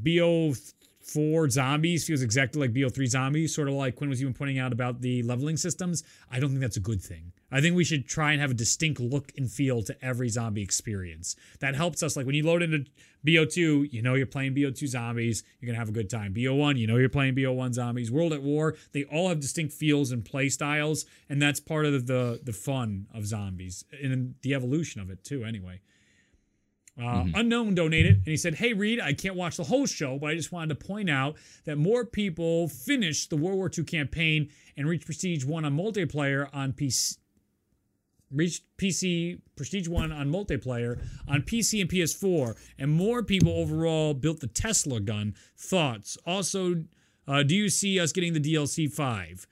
[1.04, 4.72] BO4 zombies feels exactly like BO3 zombies, sort of like Quinn was even pointing out
[4.72, 6.04] about the leveling systems.
[6.32, 7.32] I don't think that's a good thing.
[7.52, 10.64] I think we should try and have a distinct look and feel to every zombie
[10.64, 11.36] experience.
[11.60, 12.18] That helps us.
[12.18, 12.86] Like when you load into
[13.26, 16.34] BO2, you know you're playing BO2 zombies, you're gonna have a good time.
[16.34, 18.12] BO1, you know you're playing BO1 zombies.
[18.12, 22.08] World at War, they all have distinct feels and play styles, and that's part of
[22.08, 25.44] the the fun of zombies and the evolution of it too.
[25.44, 25.82] Anyway.
[27.02, 30.28] Uh, Unknown donated and he said, Hey, Reed, I can't watch the whole show, but
[30.30, 34.50] I just wanted to point out that more people finished the World War II campaign
[34.78, 37.18] and reached Prestige 1 on multiplayer on PC.
[38.32, 44.40] Reached PC Prestige 1 on multiplayer on PC and PS4, and more people overall built
[44.40, 45.36] the Tesla gun.
[45.56, 46.18] Thoughts?
[46.26, 46.84] Also,
[47.28, 49.46] uh, do you see us getting the DLC 5?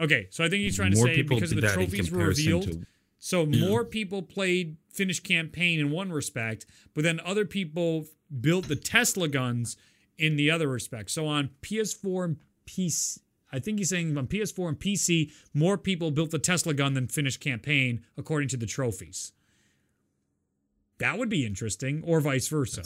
[0.00, 2.64] Okay, so I think he's trying to More say because of the trophies were revealed.
[2.64, 2.86] to-
[3.20, 8.06] So more people played finished campaign in one respect, but then other people
[8.40, 9.76] built the Tesla guns
[10.18, 11.10] in the other respect.
[11.10, 12.36] So on PS4 and
[12.66, 13.18] PC,
[13.52, 17.06] I think he's saying on PS4 and PC, more people built the Tesla gun than
[17.06, 19.32] finished campaign, according to the trophies.
[20.98, 22.82] That would be interesting, or vice versa.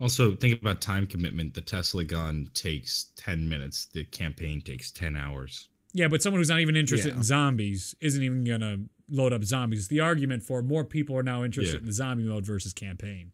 [0.00, 1.54] Also, think about time commitment.
[1.54, 3.86] The Tesla gun takes 10 minutes.
[3.92, 5.68] The campaign takes 10 hours.
[5.92, 7.16] Yeah, but someone who's not even interested Yeah.
[7.16, 8.78] in zombies isn't even gonna
[9.10, 9.88] load up zombies.
[9.88, 11.80] The argument for more people are now interested Yeah.
[11.80, 13.32] in the zombie mode versus campaign.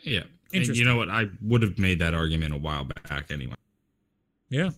[0.00, 0.24] Yeah.
[0.52, 1.08] And you know what?
[1.10, 3.54] I would have made that argument a while back anyway.
[4.48, 4.70] Yeah.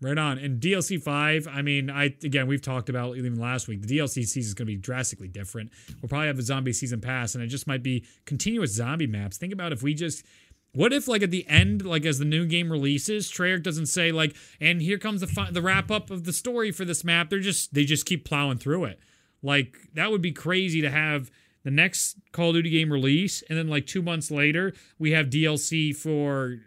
[0.00, 0.38] Right on.
[0.38, 3.82] And DLC five, I mean, I again we've talked about even last week.
[3.82, 5.70] The DLC season is going to be drastically different.
[6.00, 9.38] We'll probably have a zombie season pass, and it just might be continuous zombie maps.
[9.38, 10.24] Think about if we just,
[10.72, 14.12] what if like at the end, like as the new game releases, Treyarch doesn't say
[14.12, 17.28] like, and here comes the fi- the wrap up of the story for this map.
[17.30, 19.00] They're just they just keep plowing through it.
[19.42, 21.30] Like that would be crazy to have
[21.64, 25.26] the next Call of Duty game release, and then like two months later we have
[25.26, 26.58] DLC for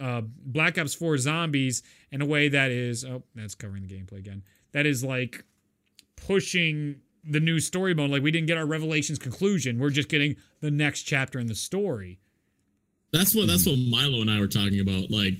[0.00, 4.18] uh, Black Ops 4 Zombies in a way that is oh that's covering the gameplay
[4.18, 4.42] again.
[4.72, 5.44] That is like
[6.16, 8.10] pushing the new story mode.
[8.10, 9.78] Like we didn't get our Revelations conclusion.
[9.78, 12.20] We're just getting the next chapter in the story.
[13.12, 15.10] That's what that's what Milo and I were talking about.
[15.10, 15.34] Like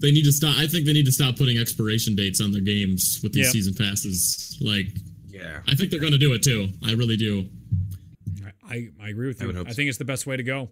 [0.00, 0.56] they need to stop.
[0.56, 3.74] I think they need to stop putting expiration dates on their games with these season
[3.74, 4.56] passes.
[4.60, 4.88] Like
[5.38, 5.60] Yeah.
[5.68, 6.68] I think they're going to do it too.
[6.84, 7.48] I really do.
[8.44, 9.46] I, I, I agree with you.
[9.46, 9.74] would I, hope so.
[9.74, 10.70] think it's the best way to go.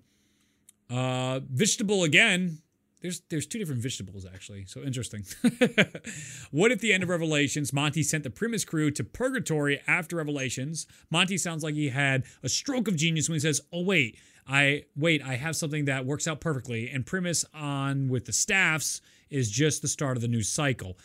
[0.90, 2.58] Uh, vegetable again.
[3.02, 4.64] There's there's two different vegetables actually.
[4.66, 5.24] So interesting.
[6.50, 10.86] what if the end of Revelations, Monty sent the Primis crew to purgatory after Revelations?
[11.10, 14.18] Monty sounds like he had a stroke of genius when he says, "Oh wait,
[14.48, 19.02] I wait, I have something that works out perfectly." And Primis on with the staffs
[19.28, 20.96] is just the start of the new cycle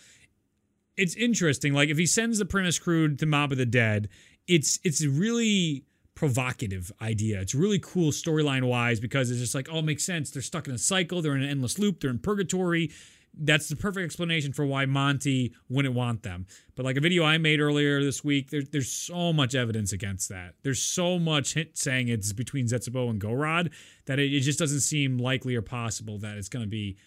[0.98, 1.74] it's interesting.
[1.74, 4.10] Like if he sends the Primis crew to Mob of the Dead,
[4.48, 5.86] it's it's a really
[6.16, 7.40] provocative idea.
[7.40, 10.30] It's really cool storyline wise because it's just like, oh, it makes sense.
[10.30, 11.22] They're stuck in a cycle.
[11.22, 12.00] They're in an endless loop.
[12.00, 12.92] They're in purgatory.
[13.34, 16.46] That's the perfect explanation for why Monty wouldn't want them.
[16.76, 20.28] But like a video I made earlier this week, there, there's so much evidence against
[20.30, 20.56] that.
[20.64, 23.72] There's so much hint saying it's between Zetsubou and Gorod
[24.06, 26.98] that it, it just doesn't seem likely or possible that it's going to be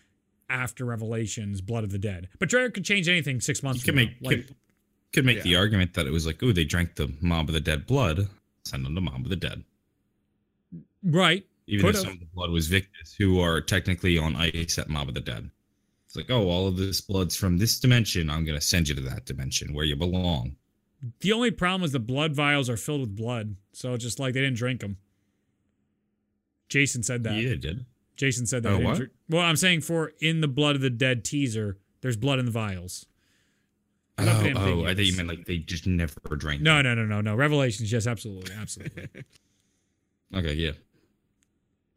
[0.49, 2.29] after Revelations, Blood of the Dead.
[2.39, 4.29] But Treyarch could change anything six months You could from make now.
[4.29, 4.57] Like, could,
[5.13, 7.61] could make the argument that it was like, oh, they drank the Mob of the
[7.61, 8.29] Dead blood.
[8.65, 9.65] Send them to Mob of the Dead.
[11.03, 11.45] right.
[11.67, 14.91] Even Could if some of the blood was Victis, who are technically on ice at
[14.91, 15.51] Mob of the Dead.
[16.07, 18.29] It's like, oh, all of this blood's from this dimension.
[18.29, 20.57] I'm gonna send you to that dimension where you belong.
[21.21, 23.57] The only problem is the blood vials are filled with blood.
[23.73, 24.99] So it's just like they didn't drink them.
[26.69, 27.35] Jason said that.
[27.35, 27.87] Yeah, it did.
[28.17, 28.73] Jason said that.
[28.73, 29.03] Oh, what?
[29.29, 32.51] well, I'm saying for in the Blood of the Dead teaser, there's blood in the
[32.53, 33.07] vials.
[34.17, 34.25] Oh,
[34.57, 34.85] oh.
[34.85, 36.63] I thought you meant like they just never drank.
[36.63, 37.35] No, no, no, no, no.
[37.35, 38.55] Revelations, yes, absolutely.
[38.55, 39.09] Absolutely.
[40.35, 40.73] Okay, yeah.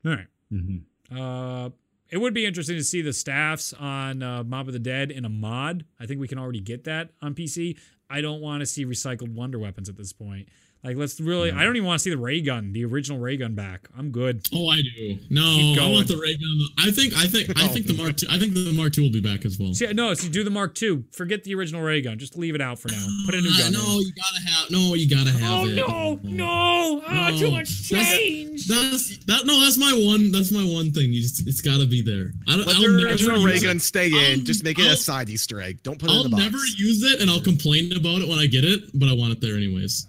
[0.06, 0.28] All right.
[0.54, 1.20] Mm-hmm.
[1.20, 1.70] Uh,
[2.10, 5.26] it would be interesting to see the staffs on uh, Mob of the Dead in
[5.26, 5.86] a mod.
[6.00, 7.80] I think we can already get that on PC.
[8.10, 10.50] I don't want to see recycled wonder weapons at this point.
[10.84, 11.52] Like, let's really.
[11.52, 13.90] I don't even want to see the ray gun, the original ray gun back.
[13.98, 14.48] I'm good.
[14.54, 15.18] Oh, I do.
[15.30, 15.42] No,
[15.82, 16.60] I want the ray gun.
[16.78, 17.14] I think.
[17.18, 17.50] I think.
[17.62, 18.22] I think the Mark.
[18.24, 19.74] II, I think the Mark II will be back as well.
[19.74, 21.04] See, no, see, do the Mark II.
[21.12, 22.20] Forget the original ray gun.
[22.20, 23.06] Just leave it out for now.
[23.26, 23.74] Put a new Ah, gun.
[23.74, 24.02] no, in.
[24.02, 24.72] you gotta have.
[24.72, 25.74] No, you gotta have Oh it.
[25.76, 27.02] no, no!
[27.06, 27.38] Ah, No.
[27.40, 28.68] too much That's- change.
[28.68, 29.46] That's that.
[29.46, 30.32] No, that's my one.
[30.32, 31.12] That's my one thing.
[31.12, 31.46] You just.
[31.48, 32.32] It's gotta be there.
[32.48, 32.68] I don't.
[32.68, 34.40] Let I'll the never original ray gun stay in.
[34.40, 35.82] I'll- Just make it a I'll- side Easter egg.
[35.84, 36.44] Don't put it in I'll the box.
[36.44, 38.84] never use it, and I'll complain about it when I get it.
[38.94, 40.08] But I want it there anyways.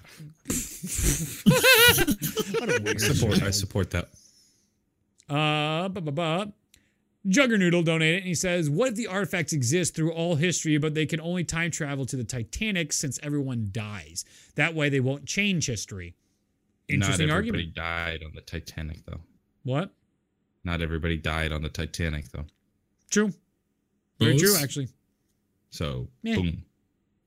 [1.45, 3.43] what a I weird support.
[3.43, 4.09] I support that.
[5.29, 6.53] Uh, ba ba ba.
[7.27, 11.05] Juggernoodle donated and he says, What if the artifacts exist through all history, but they
[11.05, 14.25] can only time travel to the Titanic since everyone dies?
[14.55, 16.15] That way they won't change history.
[16.89, 17.75] Interesting Not everybody argument.
[17.75, 19.21] died on the Titanic, though.
[19.65, 19.91] What?
[20.65, 22.47] Not everybody died on the Titanic, though.
[23.11, 23.33] True.
[24.19, 24.43] Very Those?
[24.43, 24.89] true, actually.
[25.71, 26.37] So, Yeah.
[26.37, 26.63] boom,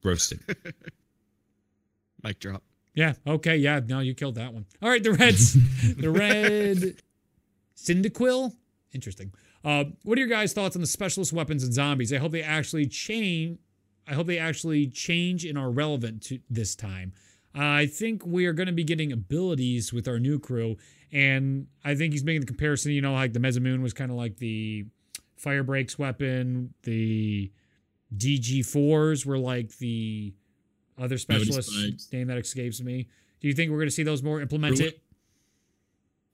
[0.04, 0.40] roasted.
[2.24, 2.64] Mic drop.
[2.94, 3.14] Yeah.
[3.26, 3.58] Okay.
[3.58, 3.80] Yeah.
[3.86, 4.66] No, you killed that one.
[4.82, 5.04] All right.
[5.04, 5.54] The Reds.
[5.96, 7.02] the Red
[7.76, 8.54] Cyndaquil.
[8.94, 9.34] Interesting.
[9.64, 12.12] Uh, what are your guys' thoughts on the specialist weapons and zombies?
[12.12, 13.60] I hope they actually change.
[14.08, 17.14] I hope they actually change and are relevant to this time.
[17.54, 20.78] I think we are going to be getting abilities with our new crew,
[21.12, 22.92] and I think he's making the comparison.
[22.94, 24.86] You know, like the Masamune was kind of like the
[25.44, 26.74] Firebreak's weapon.
[26.84, 27.52] The
[28.16, 30.34] DG4s were like the
[31.02, 31.74] other specialists.
[31.76, 32.08] spikes.
[32.14, 33.08] Name that escapes me.
[33.42, 34.94] Do you think we're going to see those more implemented?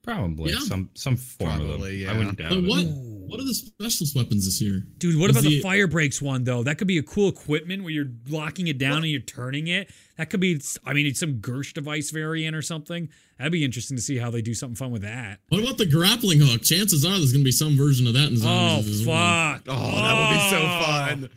[0.02, 0.60] Probably Yeah.
[0.60, 2.16] some some form Probably, of them.
[2.16, 2.64] I wouldn't doubt But it.
[2.64, 4.86] what what are the specialist weapons this year?
[4.96, 6.62] Dude, what Is about the, the- Firebreak's one though?
[6.62, 9.90] That could be a cool equipment where you're locking it down and you're turning it.
[10.16, 13.10] That could be, I mean, it's some Gersh device variant or something.
[13.36, 15.40] That'd be interesting to see how they do something fun with that.
[15.50, 16.62] What about the grappling hook?
[16.62, 19.16] Chances are there's gonna be some version of that in Oh zombies as well.
[19.56, 19.62] fuck!
[19.66, 20.84] Oh, that would be so Oh.
[20.86, 21.30] fun.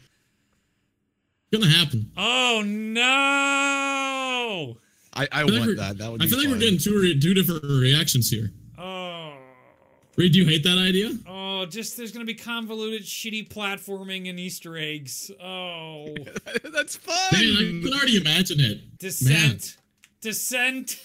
[1.54, 2.10] Gonna happen.
[2.16, 4.78] Oh no!
[5.14, 5.98] I, I I feel like we're- that.
[5.98, 8.52] That would be I feel like we're getting two re- two different reactions here.
[8.78, 9.34] Oh.
[10.18, 11.12] Reed, do you hate that idea?
[11.28, 15.30] Oh, just there's gonna be convoluted, shitty platforming and Easter eggs.
[15.44, 16.16] Oh,
[16.74, 18.98] That's Man, I can already imagine it.
[18.98, 19.76] descent,
[20.22, 21.02] descent.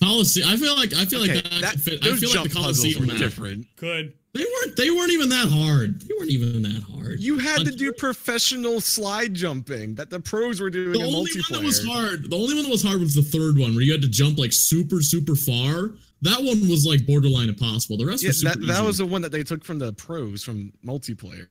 [0.00, 0.42] Policy.
[0.44, 2.06] I feel like I feel Okay, like that, that, could fit.
[2.06, 3.66] I feel like the puzzles Coliseum were different.
[3.76, 4.76] Could They weren't.
[4.76, 6.00] They weren't even that hard.
[6.02, 7.20] They weren't even that hard.
[7.20, 11.30] You had to do professional slide jumping that the pros were doing The in only
[11.30, 11.50] multiplayer.
[11.52, 12.30] one that was hard.
[12.30, 14.38] The only one that was hard was the third one, where you had to jump
[14.38, 15.92] like super, super far.
[16.22, 17.96] That one was like borderline impossible.
[17.96, 19.92] The rest Yeah, was super that, that was the one that they took from the
[19.94, 21.46] pros from multiplayer.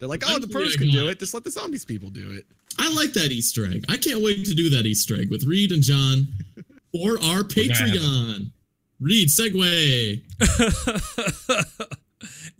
[0.00, 1.18] They're like, oh, the pros can do it.
[1.20, 2.46] Just let the zombies people do it.
[2.78, 3.84] I like that Easter egg.
[3.88, 6.26] I can't wait to do that Easter egg with Reed and John
[6.92, 8.50] or our Patreon.
[9.00, 10.22] Reed, segue.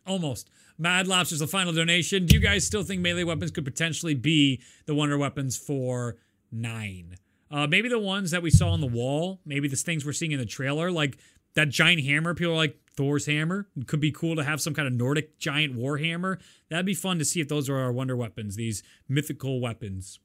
[0.06, 0.50] Almost.
[0.76, 2.26] Mad Lobster's the final donation.
[2.26, 6.16] Do you guys still think melee weapons could potentially be the wonder weapons for
[6.50, 7.16] nine?
[7.50, 9.40] Uh, maybe the ones that we saw on the wall.
[9.46, 11.18] Maybe the things we're seeing in the trailer, like
[11.54, 12.34] that giant hammer.
[12.34, 13.68] People are like Thor's hammer.
[13.76, 16.38] It could be cool to have some kind of Nordic giant war hammer.
[16.68, 18.56] That'd be fun to see if those are our wonder weapons.
[18.56, 20.18] These mythical weapons.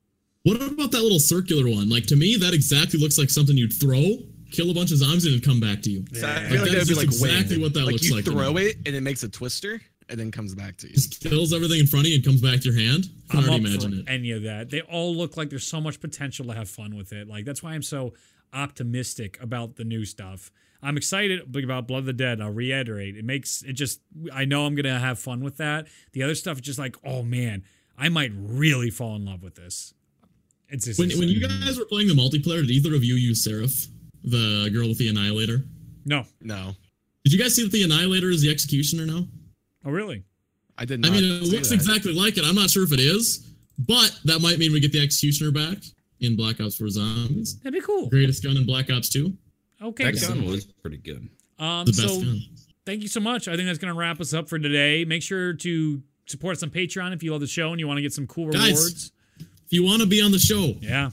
[0.44, 1.90] What about that little circular one?
[1.90, 4.18] Like to me, that exactly looks like something you'd throw,
[4.52, 6.06] kill a bunch of zombies, and it'd come back to you.
[6.14, 6.36] So I Yeah.
[6.36, 7.62] feel Like, like that's that would be just like exactly wind.
[7.64, 10.20] what that like looks you like to throw it and it makes a twister and
[10.20, 10.94] then comes back to you.
[10.94, 13.10] Just kills everything in front of you and comes back to your hand.
[13.30, 14.06] I can I'm already imagine for it.
[14.14, 14.70] any of that.
[14.72, 17.28] They all look like there's so much potential to have fun with it.
[17.28, 18.14] Like that's why I'm so
[18.64, 20.52] optimistic about the new stuff.
[20.82, 22.40] I'm excited about Blood of the Dead.
[22.42, 23.18] I'll reiterate.
[23.18, 24.00] It makes it just
[24.34, 25.88] I know I'm gonna have fun with that.
[26.14, 27.64] The other stuff is just like, oh man,
[27.98, 29.94] I might really fall in love with this.
[30.70, 33.44] It's just When, when you guys were playing the multiplayer, did either of you use
[33.44, 33.88] Seraph,
[34.24, 35.64] the girl with the Annihilator?
[36.06, 36.26] no.
[36.42, 36.74] No,
[37.24, 39.28] Did you guys see that the Annihilator is the Executioner now?
[39.86, 40.24] Oh really?
[40.78, 41.12] I did not.
[41.12, 41.76] I mean, it looks that.
[41.76, 42.44] exactly like it.
[42.46, 43.48] I'm not sure if it is,
[43.78, 45.78] but that might mean we get the Executioner back
[46.22, 47.58] in Black Ops 4 Zombies.
[47.60, 48.10] That'd be cool.
[48.10, 49.34] Greatest gun in Black Ops 2.
[49.82, 50.12] Okay.
[50.12, 51.28] That gun was pretty good.
[51.60, 52.42] Um, The best so gun.
[52.86, 53.48] thank you so much.
[53.48, 55.04] I think that's going to wrap us up for today.
[55.06, 57.98] Make sure to support us on Patreon if you love the show and you want
[57.98, 58.72] to get some cool Guys.
[58.72, 59.12] rewards.
[59.40, 61.12] If you want to be on the show, Yeah.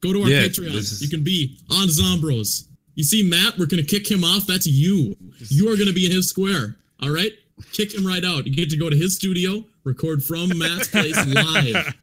[0.00, 0.74] Go to our Yeah, Patreon.
[0.74, 2.66] is- You can be on Zombros.
[2.94, 4.46] You see Matt, we're going to kick him off.
[4.46, 5.16] That's you.
[5.48, 6.76] You are going to be in his square.
[7.00, 7.32] All right?
[7.72, 8.46] Kick him right out.
[8.46, 11.94] You get to go to his studio, record from Matt's place live.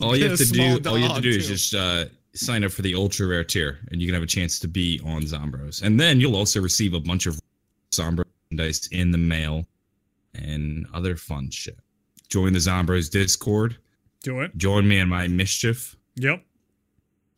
[0.00, 2.64] All you have to do, all you have to dog, do is just uh, sign
[2.64, 5.22] up for the ultra rare tier, and you can have a chance to be on
[5.22, 5.82] Zombros.
[5.82, 7.38] And then you'll also receive a bunch of
[7.92, 9.66] Zombros merchandise in the mail
[10.34, 11.78] and other fun shit.
[12.28, 13.76] Join the Zombros Discord.
[14.22, 14.56] Do it.
[14.56, 15.96] Join me in my mischief.
[16.16, 16.42] Yep.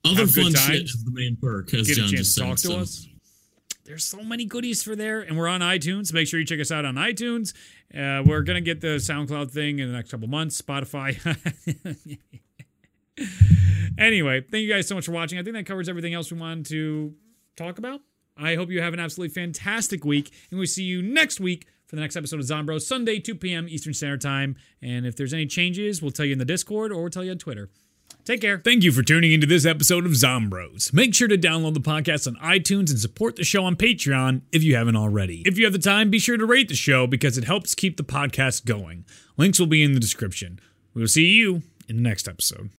[0.06, 2.56] Other fun shit is the main perk, as get John a chance just to said.
[2.56, 2.78] to so.
[2.78, 3.08] us.
[3.84, 6.12] There's so many goodies for there, and we're on iTunes.
[6.12, 7.54] Make sure you check us out on iTunes.
[7.94, 10.60] Uh, we're gonna get the SoundCloud thing in the next couple months.
[10.60, 11.16] Spotify.
[13.98, 15.38] anyway, thank you guys so much for watching.
[15.38, 17.14] I think that covers everything else we wanted to
[17.56, 18.00] talk about.
[18.36, 21.96] I hope you have an absolutely fantastic week, and we'll see you next week for
[21.96, 23.68] the next episode of Zombro, Sunday, 2 p.m.
[23.68, 24.56] Eastern Standard Time.
[24.82, 27.30] And if there's any changes, we'll tell you in the Discord or we'll tell you
[27.30, 27.70] on Twitter.
[28.26, 28.58] Take care.
[28.58, 30.92] Thank you for tuning into this episode of Zombros.
[30.92, 34.64] Make sure to download the podcast on iTunes and support the show on Patreon if
[34.64, 35.42] you haven't already.
[35.46, 37.96] If you have the time, be sure to rate the show because it helps keep
[37.96, 39.04] the podcast going.
[39.36, 40.58] Links will be in the description.
[40.92, 42.70] We will see you in the next episode.